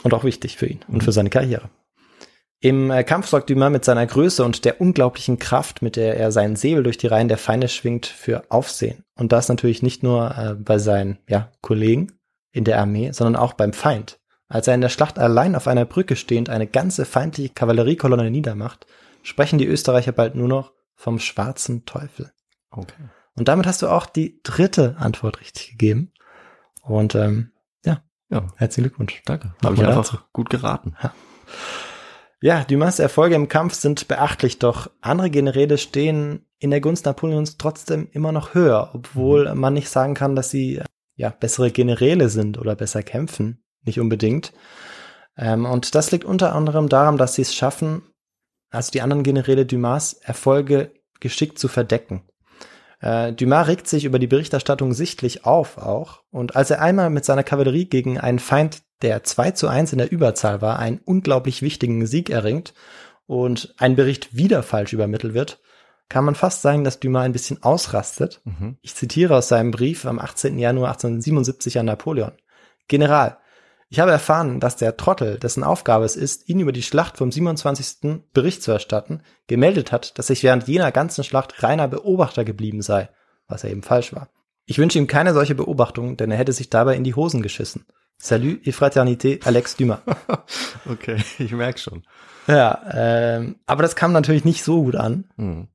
und 0.03 0.13
auch 0.13 0.23
wichtig 0.23 0.57
für 0.57 0.65
ihn 0.65 0.79
und 0.87 1.03
für 1.03 1.11
seine 1.11 1.29
Karriere. 1.29 1.69
Im 2.59 2.89
äh, 2.89 3.03
Kampf 3.03 3.27
sorgt 3.27 3.51
Dumas 3.51 3.71
mit 3.71 3.85
seiner 3.85 4.07
Größe 4.07 4.43
und 4.43 4.65
der 4.65 4.81
unglaublichen 4.81 5.37
Kraft, 5.37 5.83
mit 5.83 5.95
der 5.95 6.17
er 6.17 6.31
seinen 6.31 6.55
Säbel 6.55 6.81
durch 6.81 6.97
die 6.97 7.07
Reihen 7.07 7.27
der 7.27 7.37
Feinde 7.37 7.67
schwingt, 7.67 8.07
für 8.07 8.45
Aufsehen. 8.49 9.03
Und 9.15 9.31
das 9.31 9.47
natürlich 9.47 9.83
nicht 9.83 10.01
nur 10.01 10.35
äh, 10.35 10.55
bei 10.55 10.79
seinen 10.79 11.19
ja, 11.29 11.51
Kollegen 11.61 12.13
in 12.51 12.63
der 12.63 12.79
Armee, 12.79 13.11
sondern 13.11 13.35
auch 13.35 13.53
beim 13.53 13.73
Feind. 13.73 14.19
Als 14.49 14.67
er 14.67 14.73
in 14.73 14.81
der 14.81 14.89
Schlacht 14.89 15.19
allein 15.19 15.55
auf 15.55 15.67
einer 15.67 15.85
Brücke 15.85 16.15
stehend 16.15 16.49
eine 16.49 16.65
ganze 16.65 17.05
feindliche 17.05 17.53
Kavalleriekolonne 17.53 18.31
niedermacht, 18.31 18.87
sprechen 19.21 19.59
die 19.59 19.67
Österreicher 19.67 20.13
bald 20.13 20.33
nur 20.33 20.47
noch 20.47 20.71
vom 20.95 21.19
schwarzen 21.19 21.85
Teufel. 21.85 22.31
Okay. 22.71 23.09
Und 23.37 23.47
damit 23.47 23.67
hast 23.67 23.81
du 23.81 23.87
auch 23.87 24.05
die 24.05 24.39
dritte 24.43 24.95
Antwort 24.97 25.39
richtig 25.41 25.71
gegeben. 25.71 26.11
Und 26.81 27.15
ähm, 27.15 27.51
ja, 27.85 28.01
Ja, 28.29 28.47
herzlichen 28.55 28.89
Glückwunsch. 28.89 29.21
danke. 29.25 29.53
Habe 29.63 29.75
ich 29.75 29.81
einfach 29.81 30.03
dazu. 30.11 30.17
gut 30.33 30.49
geraten. 30.49 30.95
Ja, 32.41 32.63
Dumas 32.63 32.99
Erfolge 32.99 33.35
im 33.35 33.47
Kampf 33.47 33.73
sind 33.73 34.07
beachtlich, 34.07 34.59
doch 34.59 34.89
andere 35.01 35.29
Generäle 35.29 35.77
stehen 35.77 36.45
in 36.59 36.71
der 36.71 36.81
Gunst 36.81 37.05
Napoleons 37.05 37.57
trotzdem 37.57 38.07
immer 38.11 38.31
noch 38.31 38.53
höher, 38.53 38.91
obwohl 38.93 39.53
man 39.55 39.73
nicht 39.73 39.89
sagen 39.89 40.13
kann, 40.13 40.35
dass 40.35 40.49
sie 40.49 40.81
ja 41.15 41.29
bessere 41.29 41.71
Generäle 41.71 42.29
sind 42.29 42.57
oder 42.59 42.75
besser 42.75 43.01
kämpfen, 43.03 43.63
nicht 43.83 43.99
unbedingt. 43.99 44.53
Ähm, 45.35 45.65
und 45.65 45.95
das 45.95 46.11
liegt 46.11 46.25
unter 46.25 46.53
anderem 46.55 46.89
daran, 46.89 47.17
dass 47.17 47.35
sie 47.35 47.41
es 47.43 47.55
schaffen, 47.55 48.03
also 48.71 48.91
die 48.91 49.01
anderen 49.01 49.23
Generäle 49.23 49.65
Dumas 49.65 50.13
Erfolge 50.13 50.91
geschickt 51.19 51.57
zu 51.57 51.67
verdecken. 51.67 52.23
Äh, 52.99 53.33
Dumas 53.33 53.67
regt 53.67 53.87
sich 53.87 54.05
über 54.05 54.19
die 54.19 54.27
Berichterstattung 54.27 54.93
sichtlich 54.93 55.45
auf 55.45 55.77
auch. 55.77 56.23
Und 56.31 56.55
als 56.55 56.71
er 56.71 56.81
einmal 56.81 57.09
mit 57.09 57.25
seiner 57.25 57.43
Kavallerie 57.43 57.85
gegen 57.85 58.19
einen 58.19 58.39
Feind, 58.39 58.81
der 59.01 59.23
2 59.23 59.51
zu 59.51 59.67
1 59.67 59.91
in 59.93 59.99
der 59.99 60.11
Überzahl 60.11 60.61
war, 60.61 60.79
einen 60.79 60.99
unglaublich 61.05 61.61
wichtigen 61.61 62.05
Sieg 62.07 62.29
erringt 62.29 62.73
und 63.27 63.73
ein 63.77 63.95
Bericht 63.95 64.35
wieder 64.35 64.63
falsch 64.63 64.93
übermittelt 64.93 65.33
wird, 65.33 65.59
kann 66.09 66.25
man 66.25 66.35
fast 66.35 66.61
sagen, 66.61 66.83
dass 66.83 66.99
Dumas 66.99 67.25
ein 67.25 67.33
bisschen 67.33 67.61
ausrastet. 67.61 68.41
Mhm. 68.45 68.77
Ich 68.81 68.95
zitiere 68.95 69.35
aus 69.35 69.49
seinem 69.49 69.71
Brief 69.71 70.05
am 70.05 70.19
18. 70.19 70.57
Januar 70.57 70.91
1877 70.91 71.79
an 71.79 71.85
Napoleon. 71.85 72.31
General, 72.87 73.37
ich 73.89 73.99
habe 73.99 74.11
erfahren, 74.11 74.59
dass 74.59 74.75
der 74.75 74.97
Trottel, 74.97 75.39
dessen 75.39 75.63
Aufgabe 75.63 76.05
es 76.05 76.15
ist, 76.15 76.49
Ihnen 76.49 76.59
über 76.61 76.71
die 76.73 76.83
Schlacht 76.83 77.17
vom 77.17 77.31
27. 77.31 78.23
Bericht 78.33 78.61
zu 78.63 78.71
erstatten, 78.71 79.21
gemeldet 79.47 79.91
hat, 79.91 80.17
dass 80.19 80.29
ich 80.29 80.43
während 80.43 80.67
jener 80.67 80.91
ganzen 80.91 81.23
Schlacht 81.23 81.63
reiner 81.63 81.87
Beobachter 81.87 82.43
geblieben 82.43 82.81
sei, 82.81 83.09
was 83.47 83.63
ja 83.63 83.69
eben 83.69 83.83
falsch 83.83 84.13
war. 84.13 84.29
Ich 84.65 84.77
wünsche 84.79 84.99
ihm 84.99 85.07
keine 85.07 85.33
solche 85.33 85.55
Beobachtung, 85.55 86.17
denn 86.17 86.31
er 86.31 86.37
hätte 86.37 86.51
sich 86.51 86.69
dabei 86.69 86.95
in 86.95 87.05
die 87.05 87.15
Hosen 87.15 87.41
geschissen. 87.41 87.85
Salut 88.17 88.65
et 88.67 88.73
fraternité, 88.75 89.39
Alex 89.45 89.75
Dumas. 89.77 89.99
Okay, 90.89 91.17
ich 91.39 91.51
merke 91.51 91.79
schon. 91.79 92.03
ja, 92.47 92.81
ähm, 92.93 93.57
aber 93.65 93.83
das 93.83 93.95
kam 93.95 94.11
natürlich 94.11 94.43
nicht 94.45 94.63
so 94.63 94.83
gut 94.83 94.95
an, 94.95 95.25
Mhm. 95.37 95.67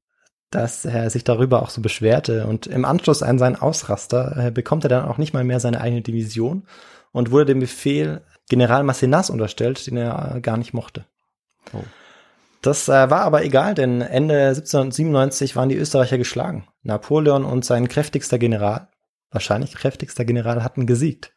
dass 0.50 0.84
er 0.84 1.08
sich 1.08 1.24
darüber 1.24 1.62
auch 1.62 1.70
so 1.70 1.80
beschwerte. 1.80 2.46
Und 2.46 2.66
im 2.66 2.84
Anschluss 2.84 3.22
an 3.22 3.38
seinen 3.38 3.56
Ausraster 3.56 4.36
äh, 4.36 4.50
bekommt 4.50 4.84
er 4.84 4.88
dann 4.90 5.04
auch 5.06 5.18
nicht 5.18 5.32
mal 5.32 5.44
mehr 5.44 5.60
seine 5.60 5.80
eigene 5.80 6.02
Division 6.02 6.66
und 7.12 7.30
wurde 7.30 7.46
dem 7.46 7.60
Befehl 7.60 8.22
General 8.48 8.82
Massenas 8.82 9.30
unterstellt, 9.30 9.86
den 9.86 9.96
er 9.96 10.36
äh, 10.36 10.40
gar 10.40 10.56
nicht 10.56 10.74
mochte. 10.74 11.06
Oh. 11.72 11.84
Das 12.60 12.88
äh, 12.88 13.10
war 13.10 13.22
aber 13.22 13.44
egal, 13.44 13.74
denn 13.74 14.00
Ende 14.00 14.48
1797 14.48 15.56
waren 15.56 15.68
die 15.68 15.76
Österreicher 15.76 16.18
geschlagen. 16.18 16.68
Napoleon 16.82 17.44
und 17.44 17.64
sein 17.64 17.88
kräftigster 17.88 18.38
General, 18.38 18.88
wahrscheinlich 19.30 19.74
kräftigster 19.74 20.24
General, 20.24 20.62
hatten 20.62 20.86
gesiegt. 20.86 21.32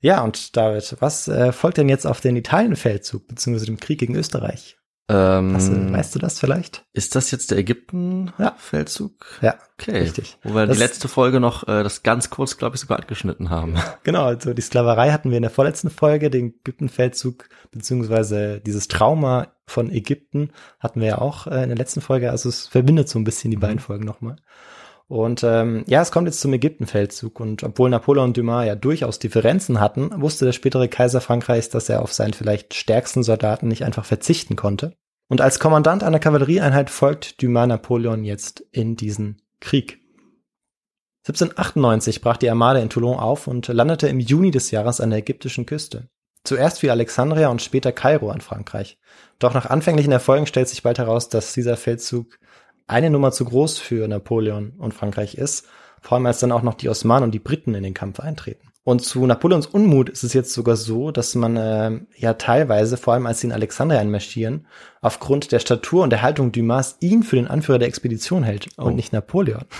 Ja, 0.00 0.22
und 0.22 0.56
David, 0.56 0.96
was 1.00 1.28
äh, 1.28 1.52
folgt 1.52 1.78
denn 1.78 1.88
jetzt 1.88 2.06
auf 2.06 2.20
den 2.20 2.36
Italienfeldzug, 2.36 3.26
beziehungsweise 3.26 3.66
dem 3.66 3.80
Krieg 3.80 4.00
gegen 4.00 4.14
Österreich? 4.14 4.76
Ähm, 5.06 5.54
Hast 5.54 5.68
du, 5.68 5.92
weißt 5.92 6.14
du 6.14 6.18
das 6.18 6.38
vielleicht? 6.40 6.86
Ist 6.94 7.14
das 7.14 7.30
jetzt 7.30 7.50
der 7.50 7.58
Ägypten-Feldzug? 7.58 9.26
Ja, 9.42 9.54
Okay. 9.78 9.98
richtig. 9.98 10.38
Wo 10.42 10.54
wir 10.54 10.66
Das- 10.66 10.76
die 10.76 10.82
letzte 10.82 11.08
Folge 11.08 11.40
noch 11.40 11.64
äh, 11.68 11.82
das 11.82 12.02
ganz 12.02 12.30
kurz, 12.30 12.56
glaube 12.56 12.76
ich, 12.76 12.80
sogar 12.80 12.98
angeschnitten 13.00 13.50
haben. 13.50 13.74
Genau, 14.04 14.24
also 14.24 14.54
die 14.54 14.62
Sklaverei 14.62 15.10
hatten 15.10 15.30
wir 15.30 15.36
in 15.36 15.42
der 15.42 15.50
vorletzten 15.50 15.90
Folge, 15.90 16.30
den 16.30 16.54
Ägyptenfeldzug, 16.60 17.48
beziehungsweise 17.72 18.60
dieses 18.60 18.88
Trauma 18.88 19.48
von 19.66 19.90
Ägypten 19.90 20.50
hatten 20.80 21.00
wir 21.00 21.08
ja 21.08 21.18
auch 21.18 21.46
äh, 21.48 21.62
in 21.62 21.68
der 21.70 21.78
letzten 21.78 22.00
Folge, 22.00 22.30
also 22.30 22.48
es 22.48 22.66
verbindet 22.68 23.08
so 23.08 23.18
ein 23.18 23.24
bisschen 23.24 23.50
die 23.50 23.56
beiden 23.56 23.78
Folgen 23.80 24.04
nochmal. 24.04 24.36
Und 25.06 25.44
ähm, 25.44 25.84
ja, 25.86 26.00
es 26.00 26.10
kommt 26.10 26.28
jetzt 26.28 26.40
zum 26.40 26.52
Ägyptenfeldzug 26.54 27.38
und 27.38 27.62
obwohl 27.62 27.90
Napoleon 27.90 28.32
Dumas 28.32 28.66
ja 28.66 28.74
durchaus 28.74 29.18
Differenzen 29.18 29.78
hatten, 29.78 30.10
wusste 30.20 30.46
der 30.46 30.52
spätere 30.52 30.88
Kaiser 30.88 31.20
Frankreichs, 31.20 31.68
dass 31.68 31.88
er 31.88 32.02
auf 32.02 32.12
seinen 32.12 32.32
vielleicht 32.32 32.74
stärksten 32.74 33.22
Soldaten 33.22 33.68
nicht 33.68 33.84
einfach 33.84 34.06
verzichten 34.06 34.56
konnte. 34.56 34.94
Und 35.28 35.40
als 35.40 35.58
Kommandant 35.58 36.02
einer 36.02 36.18
Kavallerieeinheit 36.18 36.90
folgt 36.90 37.42
Dumas 37.42 37.68
Napoleon 37.68 38.24
jetzt 38.24 38.60
in 38.72 38.96
diesen 38.96 39.42
Krieg. 39.60 40.00
1798 41.26 42.20
brach 42.20 42.36
die 42.36 42.50
Armade 42.50 42.80
in 42.80 42.90
Toulon 42.90 43.18
auf 43.18 43.46
und 43.46 43.68
landete 43.68 44.08
im 44.08 44.20
Juni 44.20 44.50
des 44.50 44.70
Jahres 44.70 45.00
an 45.00 45.10
der 45.10 45.20
ägyptischen 45.20 45.64
Küste. 45.64 46.08
Zuerst 46.44 46.80
fiel 46.80 46.90
Alexandria 46.90 47.48
und 47.48 47.62
später 47.62 47.92
Kairo 47.92 48.28
an 48.30 48.42
Frankreich. 48.42 48.98
Doch 49.38 49.54
nach 49.54 49.70
anfänglichen 49.70 50.12
Erfolgen 50.12 50.46
stellt 50.46 50.68
sich 50.68 50.82
bald 50.82 50.98
heraus, 50.98 51.30
dass 51.30 51.54
dieser 51.54 51.78
Feldzug 51.78 52.38
eine 52.86 53.10
Nummer 53.10 53.32
zu 53.32 53.44
groß 53.44 53.78
für 53.78 54.06
Napoleon 54.08 54.72
und 54.78 54.94
Frankreich 54.94 55.36
ist, 55.36 55.66
vor 56.00 56.16
allem 56.16 56.26
als 56.26 56.40
dann 56.40 56.52
auch 56.52 56.62
noch 56.62 56.74
die 56.74 56.88
Osmanen 56.88 57.24
und 57.24 57.30
die 57.32 57.38
Briten 57.38 57.74
in 57.74 57.82
den 57.82 57.94
Kampf 57.94 58.20
eintreten. 58.20 58.68
Und 58.84 59.02
zu 59.02 59.24
Napoleons 59.24 59.66
Unmut 59.66 60.10
ist 60.10 60.24
es 60.24 60.34
jetzt 60.34 60.52
sogar 60.52 60.76
so, 60.76 61.10
dass 61.10 61.34
man 61.34 61.56
äh, 61.56 62.00
ja 62.18 62.34
teilweise, 62.34 62.98
vor 62.98 63.14
allem 63.14 63.24
als 63.24 63.40
sie 63.40 63.46
in 63.46 63.52
Alexandria 63.52 63.98
einmarschieren, 63.98 64.66
aufgrund 65.00 65.52
der 65.52 65.58
Statur 65.58 66.02
und 66.02 66.10
der 66.10 66.20
Haltung 66.20 66.52
Dumas 66.52 66.98
ihn 67.00 67.22
für 67.22 67.36
den 67.36 67.48
Anführer 67.48 67.78
der 67.78 67.88
Expedition 67.88 68.42
hält 68.42 68.68
Oh. 68.76 68.84
und 68.84 68.96
nicht 68.96 69.12
Napoleon. 69.12 69.64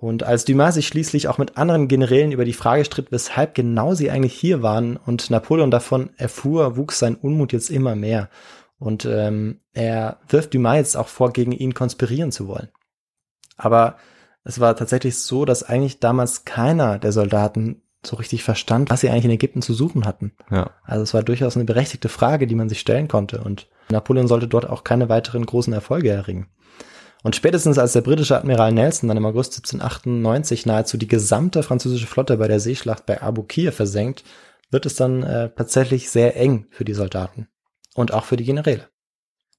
Und 0.00 0.22
als 0.22 0.46
Dumas 0.46 0.76
sich 0.76 0.88
schließlich 0.88 1.28
auch 1.28 1.36
mit 1.36 1.58
anderen 1.58 1.86
Generälen 1.86 2.32
über 2.32 2.46
die 2.46 2.54
Frage 2.54 2.86
stritt, 2.86 3.12
weshalb 3.12 3.54
genau 3.54 3.92
sie 3.92 4.10
eigentlich 4.10 4.32
hier 4.32 4.62
waren 4.62 4.96
und 4.96 5.28
Napoleon 5.28 5.70
davon 5.70 6.08
erfuhr, 6.16 6.78
wuchs 6.78 6.98
sein 6.98 7.16
Unmut 7.16 7.52
jetzt 7.52 7.68
immer 7.68 7.94
mehr. 7.96 8.30
Und 8.80 9.04
ähm, 9.04 9.60
er 9.74 10.18
wirft 10.26 10.54
Dumas 10.54 10.76
jetzt 10.76 10.96
auch 10.96 11.06
vor, 11.06 11.32
gegen 11.32 11.52
ihn 11.52 11.74
konspirieren 11.74 12.32
zu 12.32 12.48
wollen. 12.48 12.70
Aber 13.58 13.96
es 14.42 14.58
war 14.58 14.74
tatsächlich 14.74 15.18
so, 15.18 15.44
dass 15.44 15.62
eigentlich 15.62 16.00
damals 16.00 16.46
keiner 16.46 16.98
der 16.98 17.12
Soldaten 17.12 17.82
so 18.04 18.16
richtig 18.16 18.42
verstand, 18.42 18.88
was 18.88 19.02
sie 19.02 19.10
eigentlich 19.10 19.26
in 19.26 19.32
Ägypten 19.32 19.60
zu 19.60 19.74
suchen 19.74 20.06
hatten. 20.06 20.32
Ja. 20.50 20.70
Also 20.82 21.02
es 21.02 21.12
war 21.12 21.22
durchaus 21.22 21.56
eine 21.56 21.66
berechtigte 21.66 22.08
Frage, 22.08 22.46
die 22.46 22.54
man 22.54 22.70
sich 22.70 22.80
stellen 22.80 23.06
konnte. 23.06 23.42
Und 23.42 23.68
Napoleon 23.90 24.28
sollte 24.28 24.48
dort 24.48 24.66
auch 24.66 24.82
keine 24.82 25.10
weiteren 25.10 25.44
großen 25.44 25.74
Erfolge 25.74 26.08
erringen. 26.08 26.46
Und 27.22 27.36
spätestens 27.36 27.76
als 27.76 27.92
der 27.92 28.00
britische 28.00 28.38
Admiral 28.38 28.72
Nelson 28.72 29.08
dann 29.08 29.18
im 29.18 29.26
August 29.26 29.52
1798 29.58 30.64
nahezu 30.64 30.96
die 30.96 31.08
gesamte 31.08 31.62
französische 31.62 32.06
Flotte 32.06 32.38
bei 32.38 32.48
der 32.48 32.60
Seeschlacht 32.60 33.04
bei 33.04 33.20
Abukir 33.20 33.72
versenkt, 33.72 34.24
wird 34.70 34.86
es 34.86 34.94
dann 34.94 35.22
äh, 35.22 35.50
tatsächlich 35.54 36.08
sehr 36.08 36.34
eng 36.38 36.66
für 36.70 36.86
die 36.86 36.94
Soldaten 36.94 37.49
und 37.94 38.12
auch 38.12 38.24
für 38.24 38.36
die 38.36 38.44
Generäle. 38.44 38.88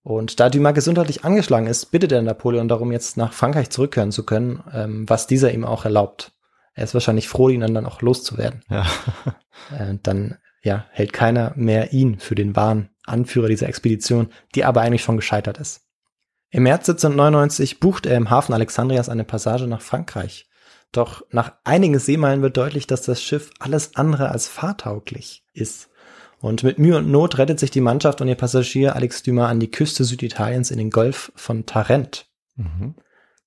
Und 0.04 0.40
da 0.40 0.50
Dumas 0.50 0.74
gesundheitlich 0.74 1.24
angeschlagen 1.24 1.68
ist, 1.68 1.92
bittet 1.92 2.12
er 2.12 2.22
Napoleon 2.22 2.68
darum, 2.68 2.92
jetzt 2.92 3.18
nach 3.18 3.34
Frankreich 3.34 3.70
zurückkehren 3.70 4.12
zu 4.12 4.26
können, 4.26 4.64
ähm, 4.74 5.08
was 5.08 5.28
dieser 5.28 5.54
ihm 5.54 5.64
auch 5.64 5.86
erlaubt. 5.86 6.34
Er 6.74 6.86
ist 6.86 6.94
wahrscheinlich 6.94 7.28
froh, 7.28 7.50
ihn 7.50 7.62
dann 7.62 7.86
auch 7.86 8.02
loszuwerden. 8.02 8.64
Ja. 8.70 8.86
Äh, 9.78 9.98
dann 10.02 10.40
ja, 10.64 10.86
hält 10.90 11.14
keiner 11.14 11.54
mehr 11.56 11.94
ihn 11.94 12.18
für 12.18 12.34
den 12.34 12.56
wahren 12.56 12.90
Anführer 13.06 13.48
dieser 13.48 13.68
Expedition, 13.68 14.32
die 14.56 14.66
aber 14.66 14.82
eigentlich 14.82 15.04
schon 15.04 15.18
gescheitert 15.18 15.60
ist. 15.60 15.82
Im 16.50 16.64
März 16.64 16.90
1799 16.90 17.80
bucht 17.80 18.08
er 18.08 18.18
im 18.18 18.30
Hafen 18.30 18.54
Alexandrias 18.54 19.08
eine 19.08 19.24
Passage 19.24 19.68
nach 19.68 19.82
Frankreich. 19.82 20.50
Doch 20.92 21.22
nach 21.30 21.54
einigen 21.64 22.00
Seemeilen 22.00 22.42
wird 22.42 22.58
deutlich, 22.58 22.88
dass 22.88 23.04
das 23.04 23.22
Schiff 23.22 23.52
alles 23.60 23.96
andere 23.96 24.30
als 24.30 24.48
fahrtauglich 24.48 25.46
ist. 25.54 25.91
Und 26.42 26.64
mit 26.64 26.80
Mühe 26.80 26.98
und 26.98 27.10
Not 27.10 27.38
rettet 27.38 27.60
sich 27.60 27.70
die 27.70 27.82
Mannschaft 27.82 28.20
und 28.20 28.28
ihr 28.28 28.36
Passagier 28.36 28.96
Alex 28.96 29.22
Dumas 29.22 29.52
an 29.52 29.60
die 29.60 29.70
Küste 29.70 30.04
Süditaliens 30.04 30.72
in 30.72 30.80
den 30.80 30.90
Golf 30.90 31.32
von 31.36 31.68
Tarent. 31.68 32.26
Mhm. 32.56 32.96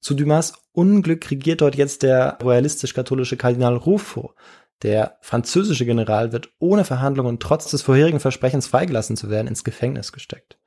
Zu 0.00 0.14
Dumas 0.14 0.52
Unglück 0.72 1.28
regiert 1.30 1.60
dort 1.60 1.74
jetzt 1.74 2.04
der 2.04 2.38
royalistisch-katholische 2.42 3.36
Kardinal 3.36 3.76
Ruffo. 3.76 4.34
Der 4.82 5.18
französische 5.22 5.86
General 5.86 6.32
wird 6.32 6.50
ohne 6.58 6.84
Verhandlungen 6.84 7.40
trotz 7.40 7.70
des 7.70 7.82
vorherigen 7.82 8.20
Versprechens 8.20 8.68
freigelassen 8.68 9.16
zu 9.16 9.28
werden 9.28 9.48
ins 9.48 9.64
Gefängnis 9.64 10.12
gesteckt. 10.12 10.58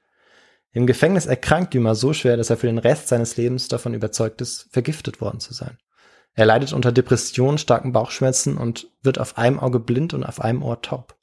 Im 0.74 0.86
Gefängnis 0.86 1.28
erkrankt 1.28 1.74
Dumas 1.74 2.00
so 2.00 2.12
schwer, 2.12 2.36
dass 2.36 2.50
er 2.50 2.58
für 2.58 2.68
den 2.68 2.78
Rest 2.78 3.08
seines 3.08 3.38
Lebens 3.38 3.70
davon 3.70 3.94
überzeugt 3.94 4.42
ist, 4.42 4.68
vergiftet 4.72 5.22
worden 5.22 5.40
zu 5.40 5.54
sein. 5.54 5.78
Er 6.34 6.46
leidet 6.46 6.74
unter 6.74 6.92
Depressionen, 6.92 7.58
starken 7.58 7.94
Bauchschmerzen 7.94 8.58
und 8.58 8.88
wird 9.02 9.18
auf 9.18 9.38
einem 9.38 9.60
Auge 9.60 9.80
blind 9.80 10.14
und 10.14 10.24
auf 10.24 10.42
einem 10.42 10.62
Ohr 10.62 10.82
taub. 10.82 11.17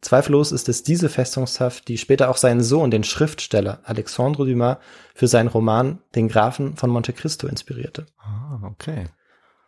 Zweifellos 0.00 0.52
ist 0.52 0.68
es 0.68 0.84
diese 0.84 1.08
Festungshaft, 1.08 1.88
die 1.88 1.98
später 1.98 2.30
auch 2.30 2.36
seinen 2.36 2.62
Sohn, 2.62 2.90
den 2.90 3.02
Schriftsteller 3.02 3.80
Alexandre 3.82 4.46
Dumas, 4.46 4.78
für 5.14 5.26
seinen 5.26 5.48
Roman 5.48 5.98
Den 6.14 6.28
Grafen 6.28 6.76
von 6.76 6.90
Monte 6.90 7.12
Cristo 7.12 7.48
inspirierte. 7.48 8.06
Ah, 8.18 8.60
okay. 8.62 9.06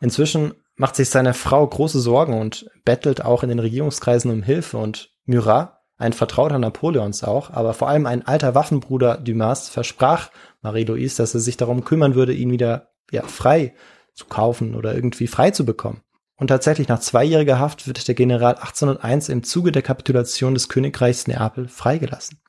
Inzwischen 0.00 0.54
macht 0.76 0.96
sich 0.96 1.10
seine 1.10 1.34
Frau 1.34 1.66
große 1.66 2.00
Sorgen 2.00 2.40
und 2.40 2.70
bettelt 2.84 3.24
auch 3.24 3.42
in 3.42 3.48
den 3.48 3.58
Regierungskreisen 3.58 4.30
um 4.30 4.42
Hilfe 4.42 4.78
und 4.78 5.10
Murat, 5.26 5.80
ein 5.98 6.14
Vertrauter 6.14 6.58
Napoleons 6.58 7.24
auch, 7.24 7.50
aber 7.50 7.74
vor 7.74 7.88
allem 7.88 8.06
ein 8.06 8.26
alter 8.26 8.54
Waffenbruder 8.54 9.18
Dumas 9.18 9.68
versprach 9.68 10.30
Marie-Louise, 10.62 11.18
dass 11.18 11.34
er 11.34 11.40
sich 11.40 11.58
darum 11.58 11.84
kümmern 11.84 12.14
würde, 12.14 12.32
ihn 12.32 12.50
wieder 12.50 12.88
ja, 13.10 13.22
frei 13.24 13.74
zu 14.14 14.24
kaufen 14.24 14.74
oder 14.74 14.94
irgendwie 14.94 15.26
frei 15.26 15.50
zu 15.50 15.66
bekommen. 15.66 16.02
Und 16.40 16.46
tatsächlich 16.46 16.88
nach 16.88 17.00
zweijähriger 17.00 17.58
Haft 17.58 17.86
wird 17.86 18.08
der 18.08 18.14
General 18.14 18.54
1801 18.54 19.28
im 19.28 19.42
Zuge 19.42 19.72
der 19.72 19.82
Kapitulation 19.82 20.54
des 20.54 20.70
Königreichs 20.70 21.26
Neapel 21.26 21.68
freigelassen. 21.68 22.40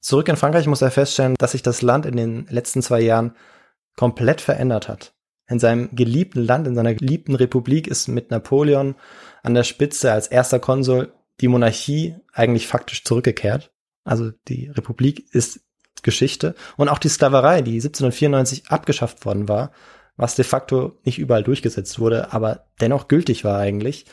Zurück 0.00 0.28
in 0.28 0.36
Frankreich 0.36 0.66
muss 0.66 0.82
er 0.82 0.90
feststellen, 0.90 1.36
dass 1.38 1.52
sich 1.52 1.62
das 1.62 1.80
Land 1.80 2.06
in 2.06 2.16
den 2.16 2.46
letzten 2.50 2.82
zwei 2.82 3.00
Jahren 3.00 3.36
komplett 3.94 4.40
verändert 4.40 4.88
hat. 4.88 5.14
In 5.46 5.60
seinem 5.60 5.94
geliebten 5.94 6.42
Land, 6.42 6.66
in 6.66 6.74
seiner 6.74 6.94
geliebten 6.94 7.36
Republik 7.36 7.86
ist 7.86 8.08
mit 8.08 8.32
Napoleon 8.32 8.96
an 9.44 9.54
der 9.54 9.62
Spitze 9.62 10.10
als 10.10 10.26
erster 10.26 10.58
Konsul 10.58 11.12
die 11.40 11.48
Monarchie 11.48 12.16
eigentlich 12.32 12.66
faktisch 12.66 13.04
zurückgekehrt. 13.04 13.72
Also 14.02 14.32
die 14.48 14.70
Republik 14.70 15.32
ist 15.32 15.60
Geschichte 16.02 16.56
und 16.76 16.88
auch 16.88 16.98
die 16.98 17.08
Sklaverei, 17.08 17.62
die 17.62 17.74
1794 17.74 18.70
abgeschafft 18.70 19.24
worden 19.24 19.48
war, 19.48 19.70
was 20.16 20.36
de 20.36 20.44
facto 20.44 20.98
nicht 21.04 21.18
überall 21.18 21.42
durchgesetzt 21.42 21.98
wurde, 21.98 22.32
aber 22.32 22.66
dennoch 22.80 23.08
gültig 23.08 23.44
war 23.44 23.58
eigentlich, 23.58 24.06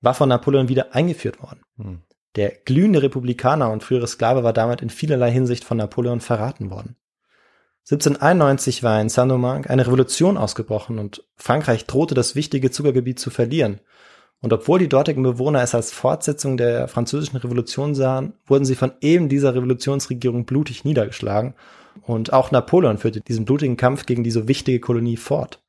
war 0.00 0.14
von 0.14 0.28
Napoleon 0.28 0.68
wieder 0.68 0.94
eingeführt 0.94 1.42
worden. 1.42 1.62
Hm. 1.78 2.02
Der 2.36 2.50
glühende 2.50 3.02
Republikaner 3.02 3.70
und 3.70 3.82
frühere 3.82 4.06
Sklave 4.06 4.44
war 4.44 4.52
damit 4.52 4.82
in 4.82 4.90
vielerlei 4.90 5.30
Hinsicht 5.30 5.64
von 5.64 5.78
Napoleon 5.78 6.20
verraten 6.20 6.70
worden. 6.70 6.96
1791 7.88 8.82
war 8.82 9.00
in 9.00 9.08
Saint-Domingue 9.08 9.70
eine 9.70 9.86
Revolution 9.86 10.36
ausgebrochen 10.36 10.98
und 10.98 11.24
Frankreich 11.36 11.86
drohte 11.86 12.14
das 12.14 12.34
wichtige 12.34 12.70
Zuckergebiet 12.70 13.18
zu 13.18 13.30
verlieren. 13.30 13.80
Und 14.42 14.52
obwohl 14.52 14.78
die 14.78 14.88
dortigen 14.88 15.22
Bewohner 15.22 15.62
es 15.62 15.74
als 15.74 15.92
Fortsetzung 15.92 16.56
der 16.56 16.88
französischen 16.88 17.38
Revolution 17.38 17.94
sahen, 17.94 18.34
wurden 18.44 18.66
sie 18.66 18.74
von 18.74 18.92
eben 19.00 19.28
dieser 19.28 19.54
Revolutionsregierung 19.54 20.44
blutig 20.44 20.84
niedergeschlagen 20.84 21.54
und 22.02 22.32
auch 22.32 22.50
Napoleon 22.50 22.98
führte 22.98 23.20
diesen 23.20 23.44
blutigen 23.44 23.76
Kampf 23.76 24.06
gegen 24.06 24.24
die 24.24 24.30
so 24.30 24.48
wichtige 24.48 24.80
Kolonie 24.80 25.16
fort. 25.16 25.62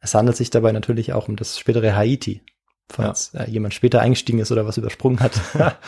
Es 0.00 0.14
handelt 0.14 0.36
sich 0.36 0.50
dabei 0.50 0.72
natürlich 0.72 1.12
auch 1.12 1.28
um 1.28 1.36
das 1.36 1.58
spätere 1.58 1.94
Haiti, 1.96 2.42
falls 2.90 3.32
ja. 3.32 3.40
Äh, 3.40 3.50
jemand 3.50 3.74
später 3.74 4.00
eingestiegen 4.00 4.38
ist 4.38 4.52
oder 4.52 4.66
was 4.66 4.76
übersprungen 4.76 5.20
hat. 5.20 5.40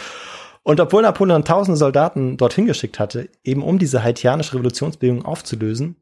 und 0.63 0.81
obwohl 0.81 1.03
Napoleon 1.03 1.45
tausende 1.45 1.77
Soldaten 1.77 2.37
dorthin 2.37 2.67
geschickt 2.67 2.99
hatte, 2.99 3.29
eben 3.45 3.63
um 3.63 3.79
diese 3.79 4.03
haitianische 4.03 4.55
Revolutionsbewegung 4.55 5.25
aufzulösen, 5.25 5.97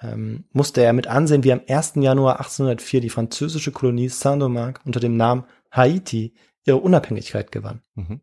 ähm, 0.00 0.44
musste 0.52 0.82
er 0.82 0.92
mit 0.92 1.06
ansehen, 1.06 1.44
wie 1.44 1.52
am 1.52 1.60
1. 1.68 1.94
Januar 1.96 2.38
1804 2.38 3.00
die 3.00 3.10
französische 3.10 3.72
Kolonie 3.72 4.08
Saint-Domingue 4.08 4.80
unter 4.84 5.00
dem 5.00 5.16
Namen 5.16 5.44
Haiti 5.70 6.34
ihre 6.64 6.78
Unabhängigkeit 6.78 7.52
gewann. 7.52 7.82
Mhm. 7.94 8.20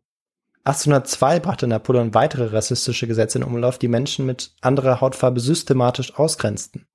1802 0.64 1.40
brachte 1.40 1.66
Napoleon 1.66 2.14
weitere 2.14 2.46
rassistische 2.46 3.08
Gesetze 3.08 3.38
in 3.38 3.44
Umlauf, 3.44 3.78
die 3.78 3.88
Menschen 3.88 4.26
mit 4.26 4.54
anderer 4.60 5.00
Hautfarbe 5.00 5.40
systematisch 5.40 6.14
ausgrenzten. 6.14 6.86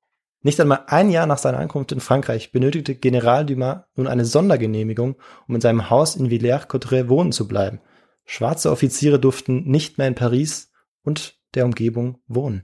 Nicht 0.41 0.61
einmal 0.61 0.84
ein 0.88 1.09
Jahr 1.09 1.26
nach 1.26 1.39
seiner 1.39 1.59
Ankunft 1.59 1.91
in 1.91 1.99
Frankreich 1.99 2.51
benötigte 2.51 2.95
General 2.95 3.45
Dumas 3.45 3.80
nun 3.95 4.07
eine 4.07 4.24
Sondergenehmigung, 4.24 5.18
um 5.47 5.55
in 5.55 5.61
seinem 5.61 5.89
Haus 5.89 6.15
in 6.15 6.30
Villers-Cotterêts 6.30 7.09
wohnen 7.09 7.34
zu 7.34 7.47
bleiben. 7.47 7.82
Schwarze 8.24 8.72
Offiziere 8.72 9.20
durften 9.20 9.63
nicht 9.63 9.97
mehr 9.97 10.07
in 10.07 10.15
Paris 10.15 10.72
und 11.03 11.38
der 11.55 11.65
Umgebung 11.65 12.20
wohnen. 12.28 12.63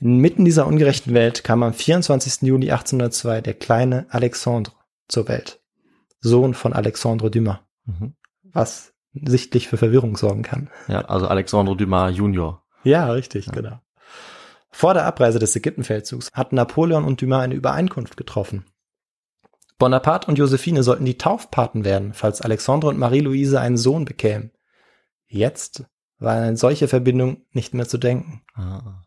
Inmitten 0.00 0.44
dieser 0.44 0.66
ungerechten 0.66 1.14
Welt 1.14 1.44
kam 1.44 1.62
am 1.62 1.74
24. 1.74 2.42
Juli 2.42 2.70
1802 2.70 3.42
der 3.42 3.54
kleine 3.54 4.06
Alexandre 4.08 4.72
zur 5.08 5.28
Welt. 5.28 5.60
Sohn 6.20 6.54
von 6.54 6.72
Alexandre 6.72 7.30
Dumas. 7.30 7.58
Mhm. 7.84 8.14
Was 8.42 8.89
sichtlich 9.12 9.68
für 9.68 9.76
Verwirrung 9.76 10.16
sorgen 10.16 10.42
kann. 10.42 10.70
Ja, 10.88 11.02
also 11.02 11.26
Alexandre 11.26 11.76
Dumas 11.76 12.16
Junior. 12.16 12.62
Ja, 12.84 13.10
richtig, 13.10 13.46
ja. 13.46 13.52
genau. 13.52 13.80
Vor 14.70 14.94
der 14.94 15.04
Abreise 15.04 15.38
des 15.38 15.54
Ägyptenfeldzugs 15.56 16.30
hatten 16.32 16.56
Napoleon 16.56 17.04
und 17.04 17.20
Dumas 17.20 17.42
eine 17.42 17.54
Übereinkunft 17.54 18.16
getroffen. 18.16 18.64
Bonaparte 19.78 20.28
und 20.28 20.36
Josephine 20.36 20.82
sollten 20.82 21.06
die 21.06 21.18
Taufpaten 21.18 21.84
werden, 21.84 22.12
falls 22.12 22.42
Alexandre 22.42 22.88
und 22.88 22.98
Marie-Louise 22.98 23.58
einen 23.58 23.78
Sohn 23.78 24.04
bekämen. 24.04 24.52
Jetzt 25.26 25.84
war 26.18 26.34
eine 26.34 26.56
solche 26.56 26.86
Verbindung 26.86 27.46
nicht 27.52 27.72
mehr 27.72 27.88
zu 27.88 27.98
denken. 27.98 28.42
Ah. 28.54 29.02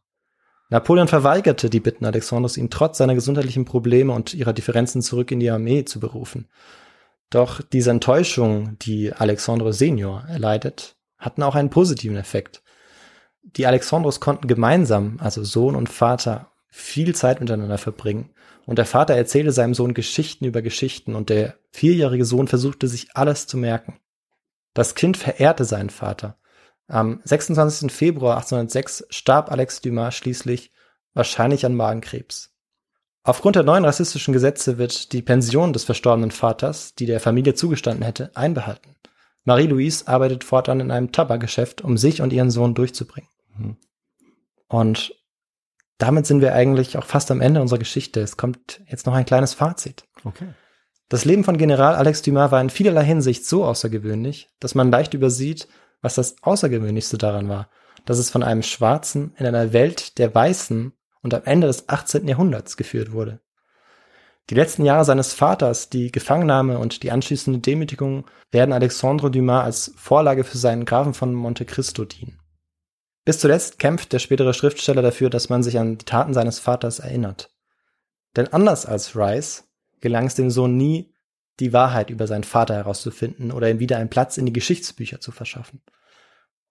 Napoleon 0.69 1.07
verweigerte 1.07 1.69
die 1.69 1.79
Bitten 1.79 2.05
Alexandros, 2.05 2.57
ihn 2.57 2.71
trotz 2.71 2.97
seiner 2.97 3.13
gesundheitlichen 3.13 3.65
Probleme 3.65 4.11
und 4.11 4.33
ihrer 4.33 4.53
Differenzen 4.53 5.03
zurück 5.03 5.29
in 5.31 5.39
die 5.39 5.51
Armee 5.51 5.85
zu 5.85 5.99
berufen. 5.99 6.49
Doch 7.33 7.61
diese 7.63 7.89
Enttäuschung, 7.89 8.77
die 8.77 9.11
Alexandre 9.11 9.73
Senior 9.73 10.23
erleidet, 10.29 10.95
hatten 11.17 11.41
auch 11.41 11.55
einen 11.55 11.71
positiven 11.71 12.15
Effekt. 12.15 12.61
Die 13.41 13.65
Alexandros 13.65 14.19
konnten 14.19 14.47
gemeinsam, 14.47 15.17
also 15.19 15.43
Sohn 15.43 15.75
und 15.75 15.89
Vater, 15.89 16.51
viel 16.67 17.15
Zeit 17.15 17.39
miteinander 17.39 17.79
verbringen. 17.79 18.29
Und 18.67 18.77
der 18.77 18.85
Vater 18.85 19.15
erzählte 19.15 19.51
seinem 19.51 19.73
Sohn 19.73 19.95
Geschichten 19.95 20.45
über 20.45 20.61
Geschichten 20.61 21.15
und 21.15 21.31
der 21.31 21.57
vierjährige 21.71 22.23
Sohn 22.23 22.47
versuchte 22.47 22.87
sich 22.87 23.07
alles 23.15 23.47
zu 23.47 23.57
merken. 23.57 23.99
Das 24.75 24.93
Kind 24.93 25.17
verehrte 25.17 25.65
seinen 25.65 25.89
Vater. 25.89 26.37
Am 26.87 27.19
26. 27.23 27.91
Februar 27.91 28.35
1806 28.35 29.07
starb 29.09 29.51
Alex 29.51 29.81
Dumas 29.81 30.13
schließlich, 30.15 30.71
wahrscheinlich 31.15 31.65
an 31.65 31.73
Magenkrebs. 31.73 32.52
Aufgrund 33.23 33.55
der 33.55 33.63
neuen 33.63 33.85
rassistischen 33.85 34.33
Gesetze 34.33 34.77
wird 34.77 35.13
die 35.13 35.21
Pension 35.21 35.71
des 35.71 35.85
verstorbenen 35.85 36.31
Vaters, 36.31 36.93
die 36.93 37.05
der 37.05 37.21
Familie 37.21 37.53
zugestanden 37.53 38.03
hätte, 38.03 38.31
einbehalten. 38.35 38.95
Marie-Louise 39.45 40.07
arbeitet 40.07 40.43
fortan 40.43 40.81
in 40.81 40.91
einem 40.91 41.11
Tabakgeschäft, 41.11 41.81
um 41.81 41.97
sich 41.97 42.21
und 42.21 42.33
ihren 42.33 42.51
Sohn 42.51 42.75
durchzubringen. 42.75 43.29
Mhm. 43.57 43.77
Und 44.67 45.15
damit 45.97 46.25
sind 46.25 46.41
wir 46.41 46.53
eigentlich 46.53 46.97
auch 46.97 47.05
fast 47.05 47.31
am 47.31 47.39
Ende 47.39 47.61
unserer 47.61 47.79
Geschichte. 47.79 48.19
Es 48.19 48.35
kommt 48.35 48.81
jetzt 48.87 49.05
noch 49.05 49.13
ein 49.13 49.25
kleines 49.25 49.53
Fazit. 49.53 50.03
Okay. 50.25 50.53
Das 51.07 51.25
Leben 51.25 51.43
von 51.43 51.57
General 51.57 51.95
Alex 51.95 52.23
Dumas 52.23 52.51
war 52.51 52.59
in 52.59 52.69
vielerlei 52.69 53.05
Hinsicht 53.05 53.45
so 53.45 53.63
außergewöhnlich, 53.63 54.49
dass 54.59 54.75
man 54.75 54.91
leicht 54.91 55.13
übersieht, 55.13 55.67
was 56.01 56.15
das 56.15 56.35
Außergewöhnlichste 56.41 57.17
daran 57.17 57.47
war, 57.47 57.69
dass 58.05 58.17
es 58.17 58.29
von 58.29 58.43
einem 58.43 58.63
Schwarzen 58.63 59.33
in 59.37 59.45
einer 59.45 59.71
Welt 59.71 60.17
der 60.17 60.33
Weißen 60.33 60.91
und 61.23 61.33
am 61.33 61.43
Ende 61.45 61.67
des 61.67 61.89
18. 61.89 62.27
Jahrhunderts 62.27 62.77
geführt 62.77 63.11
wurde. 63.11 63.39
Die 64.49 64.55
letzten 64.55 64.83
Jahre 64.83 65.05
seines 65.05 65.33
Vaters, 65.33 65.89
die 65.89 66.11
Gefangennahme 66.11 66.77
und 66.77 67.01
die 67.01 67.11
anschließende 67.11 67.59
Demütigung 67.59 68.25
werden 68.51 68.73
Alexandre 68.73 69.31
Dumas 69.31 69.63
als 69.63 69.93
Vorlage 69.95 70.43
für 70.43 70.57
seinen 70.57 70.85
Grafen 70.85 71.13
von 71.13 71.33
Monte 71.33 71.65
Cristo 71.65 72.03
dienen. 72.03 72.39
Bis 73.25 73.39
zuletzt 73.39 73.79
kämpft 73.79 74.11
der 74.11 74.19
spätere 74.19 74.53
Schriftsteller 74.53 75.01
dafür, 75.01 75.29
dass 75.29 75.47
man 75.47 75.63
sich 75.63 75.79
an 75.79 75.97
die 75.97 76.05
Taten 76.05 76.33
seines 76.33 76.59
Vaters 76.59 76.99
erinnert. 76.99 77.51
Denn 78.35 78.51
anders 78.51 78.85
als 78.85 79.15
Rice 79.15 79.63
gelang 80.01 80.25
es 80.25 80.35
dem 80.35 80.51
Sohn 80.51 80.75
nie, 80.75 81.13
die 81.61 81.71
Wahrheit 81.71 82.09
über 82.09 82.27
seinen 82.27 82.43
Vater 82.43 82.75
herauszufinden 82.75 83.51
oder 83.51 83.69
ihm 83.69 83.79
wieder 83.79 83.97
einen 83.97 84.09
Platz 84.09 84.37
in 84.37 84.45
die 84.45 84.53
Geschichtsbücher 84.53 85.21
zu 85.21 85.31
verschaffen. 85.31 85.81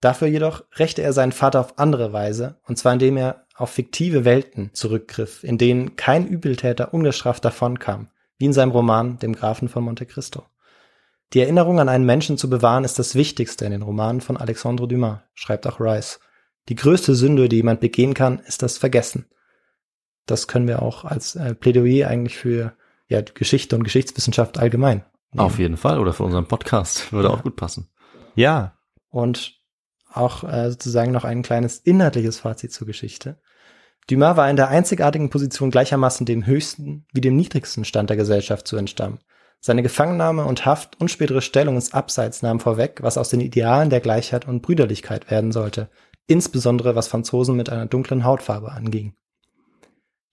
Dafür 0.02 0.28
jedoch 0.28 0.64
rächte 0.74 1.00
er 1.00 1.12
seinen 1.12 1.32
Vater 1.32 1.60
auf 1.60 1.78
andere 1.78 2.12
Weise, 2.12 2.58
und 2.66 2.76
zwar 2.76 2.92
indem 2.92 3.16
er 3.16 3.41
auf 3.54 3.70
fiktive 3.70 4.24
Welten 4.24 4.70
zurückgriff, 4.72 5.44
in 5.44 5.58
denen 5.58 5.96
kein 5.96 6.26
Übeltäter 6.26 6.94
ungestraft 6.94 7.44
davonkam, 7.44 8.08
wie 8.38 8.46
in 8.46 8.52
seinem 8.52 8.72
Roman 8.72 9.18
Dem 9.18 9.34
Grafen 9.34 9.68
von 9.68 9.84
Monte 9.84 10.06
Cristo. 10.06 10.44
Die 11.32 11.40
Erinnerung 11.40 11.80
an 11.80 11.88
einen 11.88 12.04
Menschen 12.04 12.36
zu 12.36 12.50
bewahren 12.50 12.84
ist 12.84 12.98
das 12.98 13.14
Wichtigste 13.14 13.64
in 13.64 13.72
den 13.72 13.82
Romanen 13.82 14.20
von 14.20 14.36
Alexandre 14.36 14.86
Dumas, 14.86 15.20
schreibt 15.34 15.66
auch 15.66 15.80
Rice. 15.80 16.20
Die 16.68 16.74
größte 16.74 17.14
Sünde, 17.14 17.48
die 17.48 17.56
jemand 17.56 17.80
begehen 17.80 18.14
kann, 18.14 18.38
ist 18.40 18.62
das 18.62 18.78
Vergessen. 18.78 19.26
Das 20.26 20.46
können 20.46 20.68
wir 20.68 20.82
auch 20.82 21.04
als 21.04 21.34
äh, 21.34 21.54
Plädoyer 21.54 22.08
eigentlich 22.08 22.36
für 22.36 22.76
ja, 23.08 23.22
Geschichte 23.22 23.76
und 23.76 23.82
Geschichtswissenschaft 23.82 24.58
allgemein. 24.58 25.04
Nehmen. 25.32 25.46
Auf 25.46 25.58
jeden 25.58 25.76
Fall 25.76 25.98
oder 25.98 26.12
für 26.12 26.24
unseren 26.24 26.46
Podcast 26.46 27.12
würde 27.12 27.28
ja. 27.28 27.34
auch 27.34 27.42
gut 27.42 27.56
passen. 27.56 27.88
Ja, 28.34 28.76
und 29.08 29.61
auch 30.12 30.44
äh, 30.44 30.70
sozusagen 30.70 31.12
noch 31.12 31.24
ein 31.24 31.42
kleines 31.42 31.78
inhaltliches 31.78 32.40
Fazit 32.40 32.72
zur 32.72 32.86
Geschichte. 32.86 33.38
Dumas 34.08 34.36
war 34.36 34.50
in 34.50 34.56
der 34.56 34.68
einzigartigen 34.68 35.30
Position 35.30 35.70
gleichermaßen 35.70 36.26
dem 36.26 36.46
höchsten 36.46 37.06
wie 37.12 37.20
dem 37.20 37.36
niedrigsten 37.36 37.84
Stand 37.84 38.10
der 38.10 38.16
Gesellschaft 38.16 38.66
zu 38.66 38.76
entstammen. 38.76 39.20
Seine 39.60 39.82
Gefangennahme 39.82 40.44
und 40.44 40.66
Haft 40.66 41.00
und 41.00 41.10
spätere 41.10 41.40
Stellung 41.40 41.76
ins 41.76 41.94
Abseits 41.94 42.42
nahmen 42.42 42.58
vorweg, 42.58 42.98
was 43.02 43.16
aus 43.16 43.28
den 43.28 43.40
Idealen 43.40 43.90
der 43.90 44.00
Gleichheit 44.00 44.48
und 44.48 44.60
Brüderlichkeit 44.60 45.30
werden 45.30 45.52
sollte, 45.52 45.88
insbesondere 46.26 46.96
was 46.96 47.06
Franzosen 47.06 47.56
mit 47.56 47.70
einer 47.70 47.86
dunklen 47.86 48.24
Hautfarbe 48.24 48.72
anging. 48.72 49.14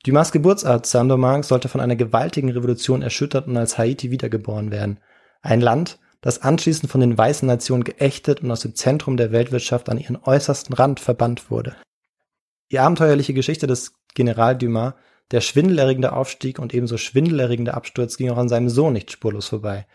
Dumas 0.04 0.32
Geburtsort 0.32 0.86
Saint-Domingue 0.86 1.44
sollte 1.44 1.68
von 1.68 1.82
einer 1.82 1.96
gewaltigen 1.96 2.50
Revolution 2.50 3.02
erschüttert 3.04 3.48
und 3.48 3.58
als 3.58 3.78
Haiti 3.78 4.10
wiedergeboren 4.10 4.72
werden. 4.72 5.00
Ein 5.42 5.62
Land, 5.62 6.00
das 6.22 6.42
anschließend 6.42 6.92
von 6.92 7.02
den 7.02 7.18
weißen 7.18 7.48
Nationen 7.48 7.84
geächtet 7.84 8.42
und 8.42 8.52
aus 8.52 8.62
dem 8.62 8.76
Zentrum 8.76 9.18
der 9.18 9.32
Weltwirtschaft 9.32 9.90
an 9.90 9.98
ihren 9.98 10.18
äußersten 10.18 10.76
Rand 10.76 11.00
verbannt 11.00 11.50
wurde. 11.50 11.76
Die 12.72 12.80
abenteuerliche 12.80 13.34
Geschichte 13.34 13.68
des 13.68 13.94
General 14.14 14.58
Dumas, 14.58 14.94
der 15.32 15.42
schwindelerregende 15.42 16.14
Aufstieg 16.14 16.60
und 16.60 16.74
ebenso 16.74 16.98
schwindelerregende 16.98 17.74
Absturz 17.74 18.18
ging 18.18 18.30
auch 18.32 18.38
an 18.38 18.50
seinem 18.50 18.70
Sohn 18.70 18.94
nicht 18.94 19.12
spurlos 19.12 19.48
vorbei. 19.48 19.88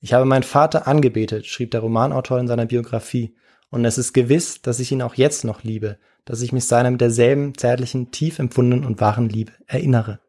Ich 0.00 0.12
habe 0.12 0.24
meinen 0.24 0.44
Vater 0.44 0.86
angebetet, 0.86 1.46
schrieb 1.46 1.72
der 1.72 1.80
Romanautor 1.80 2.38
in 2.38 2.46
seiner 2.46 2.66
Biografie, 2.66 3.36
und 3.70 3.84
es 3.84 3.98
ist 3.98 4.14
gewiss, 4.14 4.62
dass 4.62 4.80
ich 4.80 4.92
ihn 4.92 5.02
auch 5.02 5.14
jetzt 5.14 5.44
noch 5.44 5.62
liebe, 5.62 5.98
dass 6.24 6.40
ich 6.40 6.52
mich 6.52 6.64
seiner 6.64 6.90
mit 6.90 7.00
derselben 7.00 7.56
zärtlichen, 7.56 8.10
tief 8.10 8.38
empfundenen 8.38 8.86
und 8.86 9.00
wahren 9.00 9.28
Liebe 9.28 9.52
erinnere. 9.66 10.20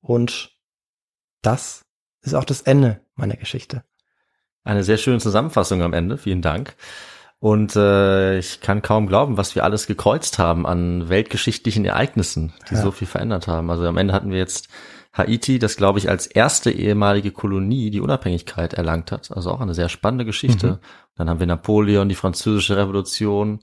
Und 0.00 0.56
das 1.42 1.84
ist 2.20 2.34
auch 2.34 2.44
das 2.44 2.62
Ende 2.62 3.00
meiner 3.14 3.36
Geschichte. 3.36 3.82
Eine 4.64 4.84
sehr 4.84 4.96
schöne 4.96 5.18
Zusammenfassung 5.18 5.82
am 5.82 5.92
Ende. 5.92 6.18
Vielen 6.18 6.42
Dank. 6.42 6.74
Und 7.40 7.74
äh, 7.74 8.38
ich 8.38 8.60
kann 8.60 8.82
kaum 8.82 9.08
glauben, 9.08 9.36
was 9.36 9.56
wir 9.56 9.64
alles 9.64 9.88
gekreuzt 9.88 10.38
haben 10.38 10.64
an 10.64 11.08
weltgeschichtlichen 11.08 11.84
Ereignissen, 11.84 12.52
die 12.70 12.74
ja. 12.74 12.80
so 12.80 12.92
viel 12.92 13.08
verändert 13.08 13.48
haben. 13.48 13.68
Also 13.68 13.84
am 13.84 13.96
Ende 13.96 14.14
hatten 14.14 14.30
wir 14.30 14.38
jetzt 14.38 14.68
Haiti, 15.12 15.58
das 15.58 15.76
glaube 15.76 15.98
ich 15.98 16.08
als 16.08 16.28
erste 16.28 16.70
ehemalige 16.70 17.32
Kolonie 17.32 17.90
die 17.90 18.00
Unabhängigkeit 18.00 18.74
erlangt 18.74 19.10
hat. 19.10 19.32
Also 19.34 19.50
auch 19.50 19.60
eine 19.60 19.74
sehr 19.74 19.88
spannende 19.88 20.24
Geschichte. 20.24 20.66
Mhm. 20.66 20.78
Dann 21.16 21.28
haben 21.28 21.40
wir 21.40 21.48
Napoleon, 21.48 22.08
die 22.08 22.14
französische 22.14 22.76
Revolution, 22.76 23.60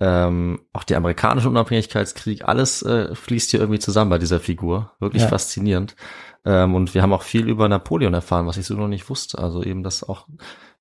ähm, 0.00 0.60
auch 0.72 0.84
der 0.84 0.98
amerikanische 0.98 1.48
Unabhängigkeitskrieg, 1.48 2.44
alles 2.44 2.82
äh, 2.82 3.14
fließt 3.14 3.50
hier 3.50 3.60
irgendwie 3.60 3.80
zusammen 3.80 4.10
bei 4.10 4.18
dieser 4.18 4.38
Figur. 4.38 4.92
Wirklich 5.00 5.22
ja. 5.22 5.28
faszinierend. 5.28 5.96
Ähm, 6.44 6.74
und 6.74 6.94
wir 6.94 7.02
haben 7.02 7.12
auch 7.12 7.22
viel 7.22 7.48
über 7.48 7.68
Napoleon 7.68 8.14
erfahren, 8.14 8.46
was 8.46 8.56
ich 8.56 8.66
so 8.66 8.74
noch 8.74 8.88
nicht 8.88 9.08
wusste. 9.08 9.38
Also 9.38 9.62
eben 9.62 9.82
das 9.82 10.02
auch, 10.02 10.26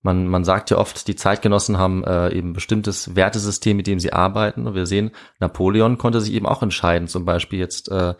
man, 0.01 0.27
man 0.27 0.43
sagt 0.43 0.69
ja 0.69 0.77
oft, 0.77 1.07
die 1.07 1.15
Zeitgenossen 1.15 1.77
haben 1.77 2.03
äh, 2.03 2.31
eben 2.33 2.53
bestimmtes 2.53 3.15
Wertesystem, 3.15 3.77
mit 3.77 3.87
dem 3.87 3.99
sie 3.99 4.13
arbeiten. 4.13 4.67
Und 4.67 4.75
wir 4.75 4.85
sehen, 4.85 5.11
Napoleon 5.39 5.97
konnte 5.97 6.21
sich 6.21 6.33
eben 6.33 6.45
auch 6.45 6.63
entscheiden, 6.63 7.07
zum 7.07 7.25
Beispiel 7.25 7.59
jetzt 7.59 7.89
äh, 7.89 8.13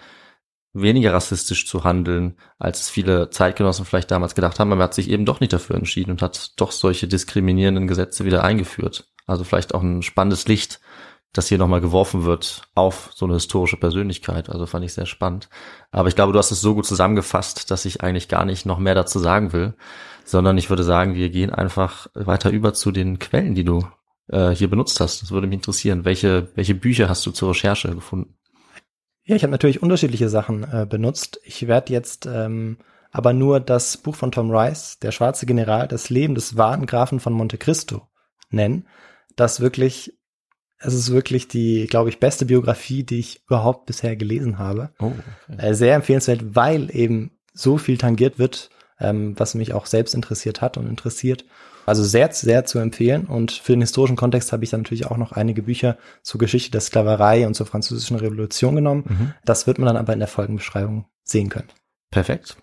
weniger 0.74 1.14
rassistisch 1.14 1.68
zu 1.68 1.84
handeln, 1.84 2.38
als 2.60 2.90
viele 2.90 3.30
Zeitgenossen 3.30 3.86
vielleicht 3.86 4.12
damals 4.12 4.36
gedacht 4.36 4.60
haben. 4.60 4.72
Aber 4.72 4.82
er 4.82 4.86
hat 4.86 4.94
sich 4.94 5.10
eben 5.10 5.26
doch 5.26 5.40
nicht 5.40 5.54
dafür 5.54 5.76
entschieden 5.76 6.12
und 6.12 6.22
hat 6.22 6.60
doch 6.60 6.72
solche 6.72 7.08
diskriminierenden 7.08 7.88
Gesetze 7.88 8.26
wieder 8.26 8.44
eingeführt. 8.44 9.10
Also 9.26 9.44
vielleicht 9.44 9.74
auch 9.74 9.84
ein 9.84 10.02
spannendes 10.02 10.48
Licht, 10.48 10.80
das 11.34 11.48
hier 11.48 11.58
nochmal 11.58 11.82
geworfen 11.82 12.24
wird 12.24 12.64
auf 12.74 13.12
so 13.14 13.26
eine 13.26 13.36
historische 13.36 13.78
Persönlichkeit. 13.78 14.50
Also 14.50 14.66
fand 14.66 14.86
ich 14.86 14.94
sehr 14.94 15.06
spannend. 15.06 15.50
Aber 15.92 16.10
ich 16.10 16.16
glaube, 16.16 16.34
du 16.34 16.40
hast 16.40 16.52
es 16.52 16.62
so 16.62 16.74
gut 16.74 16.86
zusammengefasst, 16.86 17.70
dass 17.70 17.86
ich 17.86 18.02
eigentlich 18.02 18.28
gar 18.28 18.46
nicht 18.46 18.66
noch 18.66 18.80
mehr 18.80 18.96
dazu 18.96 19.20
sagen 19.20 19.54
will, 19.54 19.76
sondern 20.26 20.58
ich 20.58 20.70
würde 20.70 20.84
sagen, 20.84 21.16
wir 21.16 21.30
gehen 21.30 21.52
einfach 21.52 22.08
weiter 22.14 22.50
über 22.50 22.74
zu 22.74 22.92
den 22.92 23.20
Quellen, 23.20 23.56
die 23.56 23.64
du 23.64 23.88
äh, 24.30 24.50
hier 24.50 24.70
benutzt 24.70 25.00
hast. 25.00 25.22
Das 25.22 25.32
würde 25.32 25.48
mich 25.48 25.56
interessieren. 25.58 26.06
Welche, 26.06 26.50
welche 26.56 26.76
Bücher 26.76 27.10
hast 27.10 27.26
du 27.26 27.32
zur 27.32 27.50
Recherche 27.50 27.94
gefunden? 27.94 28.36
Ja, 29.24 29.36
ich 29.36 29.44
habe 29.44 29.52
natürlich 29.52 29.84
unterschiedliche 29.84 30.30
Sachen 30.30 30.64
äh, 30.64 30.88
benutzt. 30.90 31.40
Ich 31.44 31.68
werde 31.68 31.94
jetzt 31.94 32.26
ähm, 32.26 32.78
aber 33.12 33.34
nur 33.34 33.60
das 33.60 33.98
Buch 33.98 34.16
von 34.16 34.32
Tom 34.32 34.52
Rice, 34.52 35.00
Der 35.00 35.12
schwarze 35.12 35.46
General, 35.46 35.88
das 35.88 36.10
Leben 36.10 36.36
des 36.36 36.58
wahren 36.58 36.86
Grafen 36.86 37.20
von 37.20 37.34
Monte 37.34 37.58
Cristo 37.58 38.08
nennen 38.50 38.86
das 39.38 39.62
wirklich, 39.62 40.17
es 40.80 40.94
ist 40.94 41.12
wirklich 41.12 41.48
die, 41.48 41.88
glaube 41.88 42.10
ich, 42.10 42.20
beste 42.20 42.46
Biografie, 42.46 43.04
die 43.04 43.20
ich 43.20 43.44
überhaupt 43.48 43.86
bisher 43.86 44.16
gelesen 44.16 44.60
habe. 44.60 44.92
Oh, 45.00 45.12
okay. 45.50 45.70
Äh, 45.70 45.74
sehr 45.74 45.96
empfehlenswert, 45.96 46.56
weil 46.56 46.96
eben 46.96 47.32
so 47.54 47.78
viel 47.78 47.98
tangiert 47.98 48.38
wird, 48.38 48.70
ähm, 49.00 49.34
was 49.38 49.56
mich 49.56 49.74
auch 49.74 49.86
selbst 49.86 50.14
interessiert 50.14 50.62
hat 50.62 50.78
und 50.78 50.88
interessiert. 50.88 51.46
Also 51.86 52.04
sehr, 52.04 52.32
sehr 52.34 52.66
zu 52.66 52.80
empfehlen. 52.80 53.26
Und 53.26 53.52
für 53.52 53.72
den 53.72 53.82
historischen 53.82 54.18
Kontext 54.18 54.52
habe 54.52 54.64
ich 54.64 54.70
dann 54.70 54.82
natürlich 54.82 55.06
auch 55.06 55.18
noch 55.18 55.32
einige 55.32 55.64
Bücher 55.64 55.98
zur 56.22 56.40
Geschichte 56.40 56.70
der 56.72 56.82
Sklaverei 56.82 57.48
und 57.48 57.56
zur 57.56 57.66
französischen 57.66 58.18
Revolution 58.18 58.76
genommen. 58.76 59.06
Mhm. 59.08 59.34
Das 59.46 59.68
wird 59.68 59.80
man 59.80 59.88
dann 59.88 59.98
aber 59.98 60.14
in 60.14 60.20
der 60.20 60.28
Folgenbeschreibung 60.28 61.06
sehen 61.24 61.50
können. 61.50 61.70
Perfekt. 62.12 62.58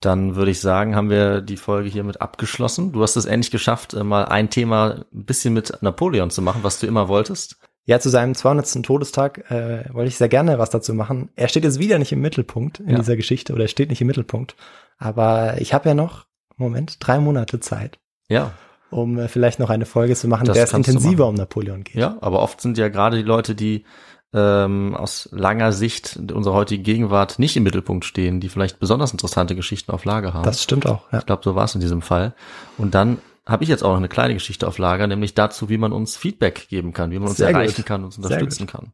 Dann 0.00 0.36
würde 0.36 0.50
ich 0.50 0.60
sagen, 0.60 0.96
haben 0.96 1.10
wir 1.10 1.40
die 1.40 1.56
Folge 1.56 1.88
hiermit 1.88 2.20
abgeschlossen. 2.20 2.92
Du 2.92 3.02
hast 3.02 3.16
es 3.16 3.24
endlich 3.24 3.50
geschafft, 3.50 3.94
äh, 3.94 4.04
mal 4.04 4.26
ein 4.26 4.50
Thema 4.50 5.04
ein 5.12 5.24
bisschen 5.24 5.54
mit 5.54 5.78
Napoleon 5.80 6.30
zu 6.30 6.42
machen, 6.42 6.62
was 6.62 6.78
du 6.80 6.86
immer 6.86 7.08
wolltest. 7.08 7.56
Ja, 7.86 8.00
zu 8.00 8.08
seinem 8.08 8.34
200. 8.34 8.82
Todestag 8.82 9.50
äh, 9.50 9.84
wollte 9.92 10.08
ich 10.08 10.16
sehr 10.16 10.28
gerne 10.28 10.58
was 10.58 10.70
dazu 10.70 10.94
machen. 10.94 11.30
Er 11.36 11.48
steht 11.48 11.64
jetzt 11.64 11.78
wieder 11.78 11.98
nicht 11.98 12.12
im 12.12 12.20
Mittelpunkt 12.20 12.80
in 12.80 12.90
ja. 12.90 12.96
dieser 12.96 13.16
Geschichte 13.16 13.52
oder 13.52 13.64
er 13.64 13.68
steht 13.68 13.90
nicht 13.90 14.00
im 14.00 14.06
Mittelpunkt. 14.06 14.56
Aber 14.96 15.60
ich 15.60 15.74
habe 15.74 15.90
ja 15.90 15.94
noch, 15.94 16.26
Moment, 16.56 16.96
drei 17.00 17.18
Monate 17.18 17.60
Zeit. 17.60 17.98
Ja. 18.28 18.52
Um 18.90 19.18
äh, 19.18 19.28
vielleicht 19.28 19.58
noch 19.58 19.68
eine 19.68 19.84
Folge 19.84 20.14
zu 20.14 20.28
machen, 20.28 20.46
das 20.46 20.54
der 20.54 20.64
es 20.64 20.72
intensiver 20.72 21.26
um 21.28 21.34
Napoleon 21.34 21.84
geht. 21.84 21.96
Ja, 21.96 22.16
aber 22.20 22.40
oft 22.40 22.60
sind 22.60 22.78
ja 22.78 22.88
gerade 22.88 23.18
die 23.18 23.22
Leute, 23.22 23.54
die 23.54 23.84
ähm, 24.34 24.96
aus 24.96 25.28
langer 25.32 25.72
Sicht 25.72 26.18
unserer 26.32 26.54
heutigen 26.54 26.82
Gegenwart 26.82 27.38
nicht 27.38 27.56
im 27.56 27.62
Mittelpunkt 27.62 28.04
stehen, 28.04 28.40
die 28.40 28.48
vielleicht 28.48 28.80
besonders 28.80 29.12
interessante 29.12 29.54
Geschichten 29.54 29.92
auf 29.92 30.04
Lager 30.04 30.34
haben. 30.34 30.44
Das 30.44 30.62
stimmt 30.62 30.86
auch. 30.86 31.10
Ja. 31.12 31.20
Ich 31.20 31.26
glaube, 31.26 31.42
so 31.44 31.54
war 31.54 31.64
es 31.64 31.74
in 31.74 31.80
diesem 31.80 32.02
Fall. 32.02 32.34
Und 32.76 32.94
dann 32.94 33.18
habe 33.46 33.62
ich 33.62 33.70
jetzt 33.70 33.84
auch 33.84 33.90
noch 33.90 33.98
eine 33.98 34.08
kleine 34.08 34.34
Geschichte 34.34 34.66
auf 34.66 34.78
Lager, 34.78 35.06
nämlich 35.06 35.34
dazu, 35.34 35.68
wie 35.68 35.78
man 35.78 35.92
uns 35.92 36.16
Feedback 36.16 36.66
geben 36.68 36.92
kann, 36.92 37.12
wie 37.12 37.18
man 37.18 37.28
uns 37.28 37.36
Sehr 37.36 37.50
erreichen 37.50 37.76
gut. 37.76 37.86
kann, 37.86 38.04
uns 38.04 38.16
unterstützen 38.16 38.66
kann. 38.66 38.92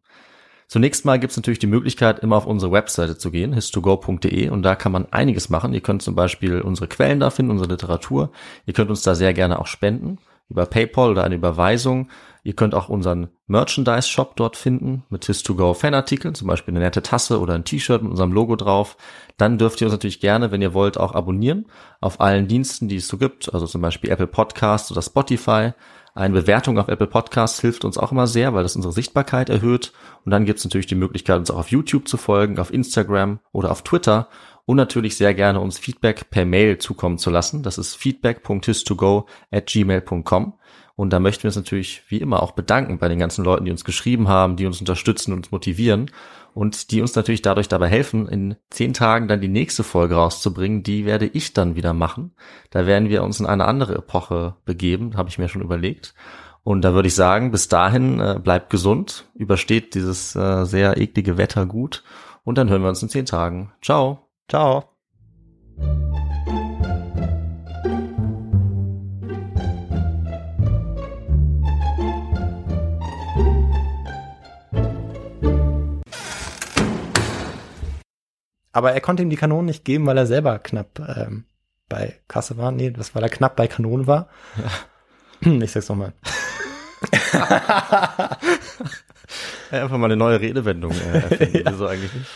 Zunächst 0.66 1.04
mal 1.04 1.18
gibt 1.18 1.32
es 1.32 1.36
natürlich 1.36 1.58
die 1.58 1.66
Möglichkeit, 1.66 2.20
immer 2.20 2.36
auf 2.36 2.46
unsere 2.46 2.70
Webseite 2.70 3.16
zu 3.16 3.30
gehen, 3.30 3.52
histogo.de, 3.52 4.50
und 4.50 4.62
da 4.62 4.76
kann 4.76 4.92
man 4.92 5.06
einiges 5.10 5.48
machen. 5.48 5.72
Ihr 5.72 5.80
könnt 5.80 6.02
zum 6.02 6.14
Beispiel 6.14 6.60
unsere 6.60 6.86
Quellen 6.86 7.18
da 7.18 7.30
finden, 7.30 7.50
unsere 7.50 7.70
Literatur. 7.70 8.30
Ihr 8.66 8.74
könnt 8.74 8.90
uns 8.90 9.02
da 9.02 9.14
sehr 9.14 9.32
gerne 9.32 9.58
auch 9.58 9.66
spenden 9.66 10.18
über 10.50 10.66
PayPal 10.66 11.10
oder 11.10 11.24
eine 11.24 11.36
Überweisung. 11.36 12.08
Ihr 12.42 12.54
könnt 12.54 12.74
auch 12.74 12.88
unseren 12.88 13.28
Merchandise-Shop 13.46 14.36
dort 14.36 14.56
finden 14.56 15.04
mit 15.10 15.24
His2Go-Fanartikeln, 15.24 16.34
zum 16.34 16.48
Beispiel 16.48 16.72
eine 16.72 16.84
nette 16.84 17.02
Tasse 17.02 17.40
oder 17.40 17.54
ein 17.54 17.64
T-Shirt 17.64 18.02
mit 18.02 18.10
unserem 18.10 18.32
Logo 18.32 18.56
drauf. 18.56 18.96
Dann 19.36 19.58
dürft 19.58 19.80
ihr 19.80 19.86
uns 19.86 19.92
natürlich 19.92 20.20
gerne, 20.20 20.50
wenn 20.50 20.62
ihr 20.62 20.74
wollt, 20.74 20.98
auch 20.98 21.14
abonnieren 21.14 21.66
auf 22.00 22.20
allen 22.20 22.48
Diensten, 22.48 22.88
die 22.88 22.96
es 22.96 23.08
so 23.08 23.18
gibt, 23.18 23.52
also 23.52 23.66
zum 23.66 23.82
Beispiel 23.82 24.10
Apple 24.10 24.26
Podcasts 24.26 24.90
oder 24.90 25.02
Spotify. 25.02 25.72
Eine 26.14 26.34
Bewertung 26.34 26.78
auf 26.78 26.88
Apple 26.88 27.06
Podcasts 27.06 27.60
hilft 27.60 27.84
uns 27.84 27.96
auch 27.96 28.10
immer 28.10 28.26
sehr, 28.26 28.52
weil 28.52 28.62
das 28.62 28.74
unsere 28.74 28.92
Sichtbarkeit 28.92 29.48
erhöht. 29.48 29.92
Und 30.24 30.32
dann 30.32 30.44
gibt 30.44 30.58
es 30.58 30.64
natürlich 30.64 30.86
die 30.86 30.96
Möglichkeit, 30.96 31.38
uns 31.38 31.50
auch 31.50 31.58
auf 31.58 31.70
YouTube 31.70 32.08
zu 32.08 32.16
folgen, 32.16 32.58
auf 32.58 32.72
Instagram 32.72 33.38
oder 33.52 33.70
auf 33.70 33.82
Twitter 33.82 34.28
und 34.66 34.76
natürlich 34.76 35.16
sehr 35.16 35.34
gerne 35.34 35.60
uns 35.60 35.78
Feedback 35.78 36.30
per 36.30 36.44
Mail 36.44 36.78
zukommen 36.78 37.18
zu 37.18 37.30
lassen. 37.30 37.62
Das 37.62 37.78
ist 37.78 37.96
feedback.histogo 37.96 39.26
at 39.50 39.66
gmail.com. 39.66 40.54
Und 40.96 41.12
da 41.12 41.20
möchten 41.20 41.44
wir 41.44 41.48
uns 41.48 41.56
natürlich 41.56 42.02
wie 42.08 42.20
immer 42.20 42.42
auch 42.42 42.52
bedanken 42.52 42.98
bei 42.98 43.08
den 43.08 43.18
ganzen 43.18 43.44
Leuten, 43.44 43.64
die 43.64 43.70
uns 43.70 43.84
geschrieben 43.84 44.28
haben, 44.28 44.56
die 44.56 44.66
uns 44.66 44.80
unterstützen 44.80 45.32
und 45.32 45.38
uns 45.38 45.50
motivieren 45.50 46.10
und 46.54 46.90
die 46.90 47.00
uns 47.00 47.14
natürlich 47.14 47.42
dadurch 47.42 47.68
dabei 47.68 47.88
helfen, 47.88 48.28
in 48.28 48.56
zehn 48.70 48.92
Tagen 48.92 49.28
dann 49.28 49.40
die 49.40 49.48
nächste 49.48 49.82
Folge 49.82 50.16
rauszubringen. 50.16 50.82
Die 50.82 51.06
werde 51.06 51.26
ich 51.26 51.52
dann 51.52 51.76
wieder 51.76 51.94
machen. 51.94 52.32
Da 52.70 52.86
werden 52.86 53.08
wir 53.08 53.22
uns 53.22 53.40
in 53.40 53.46
eine 53.46 53.64
andere 53.64 53.94
Epoche 53.94 54.56
begeben, 54.64 55.16
habe 55.16 55.28
ich 55.28 55.38
mir 55.38 55.48
schon 55.48 55.62
überlegt. 55.62 56.14
Und 56.62 56.82
da 56.82 56.92
würde 56.92 57.08
ich 57.08 57.14
sagen, 57.14 57.50
bis 57.50 57.68
dahin 57.68 58.20
äh, 58.20 58.38
bleibt 58.42 58.70
gesund, 58.70 59.26
übersteht 59.34 59.94
dieses 59.94 60.36
äh, 60.36 60.64
sehr 60.64 60.98
eklige 60.98 61.38
Wetter 61.38 61.64
gut 61.64 62.04
und 62.44 62.58
dann 62.58 62.68
hören 62.68 62.82
wir 62.82 62.88
uns 62.88 63.02
in 63.02 63.08
zehn 63.08 63.26
Tagen. 63.26 63.72
Ciao. 63.80 64.28
Ciao. 64.48 64.84
Aber 78.72 78.92
er 78.92 79.00
konnte 79.00 79.22
ihm 79.22 79.30
die 79.30 79.36
Kanonen 79.36 79.66
nicht 79.66 79.84
geben, 79.84 80.06
weil 80.06 80.18
er 80.18 80.26
selber 80.26 80.58
knapp 80.58 81.00
ähm, 81.00 81.44
bei 81.88 82.20
Kasse 82.28 82.56
war. 82.56 82.70
Nee, 82.70 82.90
das 82.90 83.14
weil 83.14 83.22
er 83.22 83.28
knapp 83.28 83.56
bei 83.56 83.66
Kanonen 83.66 84.06
war. 84.06 84.28
Ja. 84.56 84.70
Ich 85.50 85.72
sag's 85.72 85.88
nochmal. 85.88 86.12
Einfach 89.70 89.96
mal 89.96 90.06
eine 90.06 90.16
neue 90.16 90.40
Redewendung 90.40 90.92
äh, 90.92 91.18
erfinden. 91.18 91.62
Wieso 91.72 91.86
eigentlich 91.86 92.12
nicht? 92.12 92.30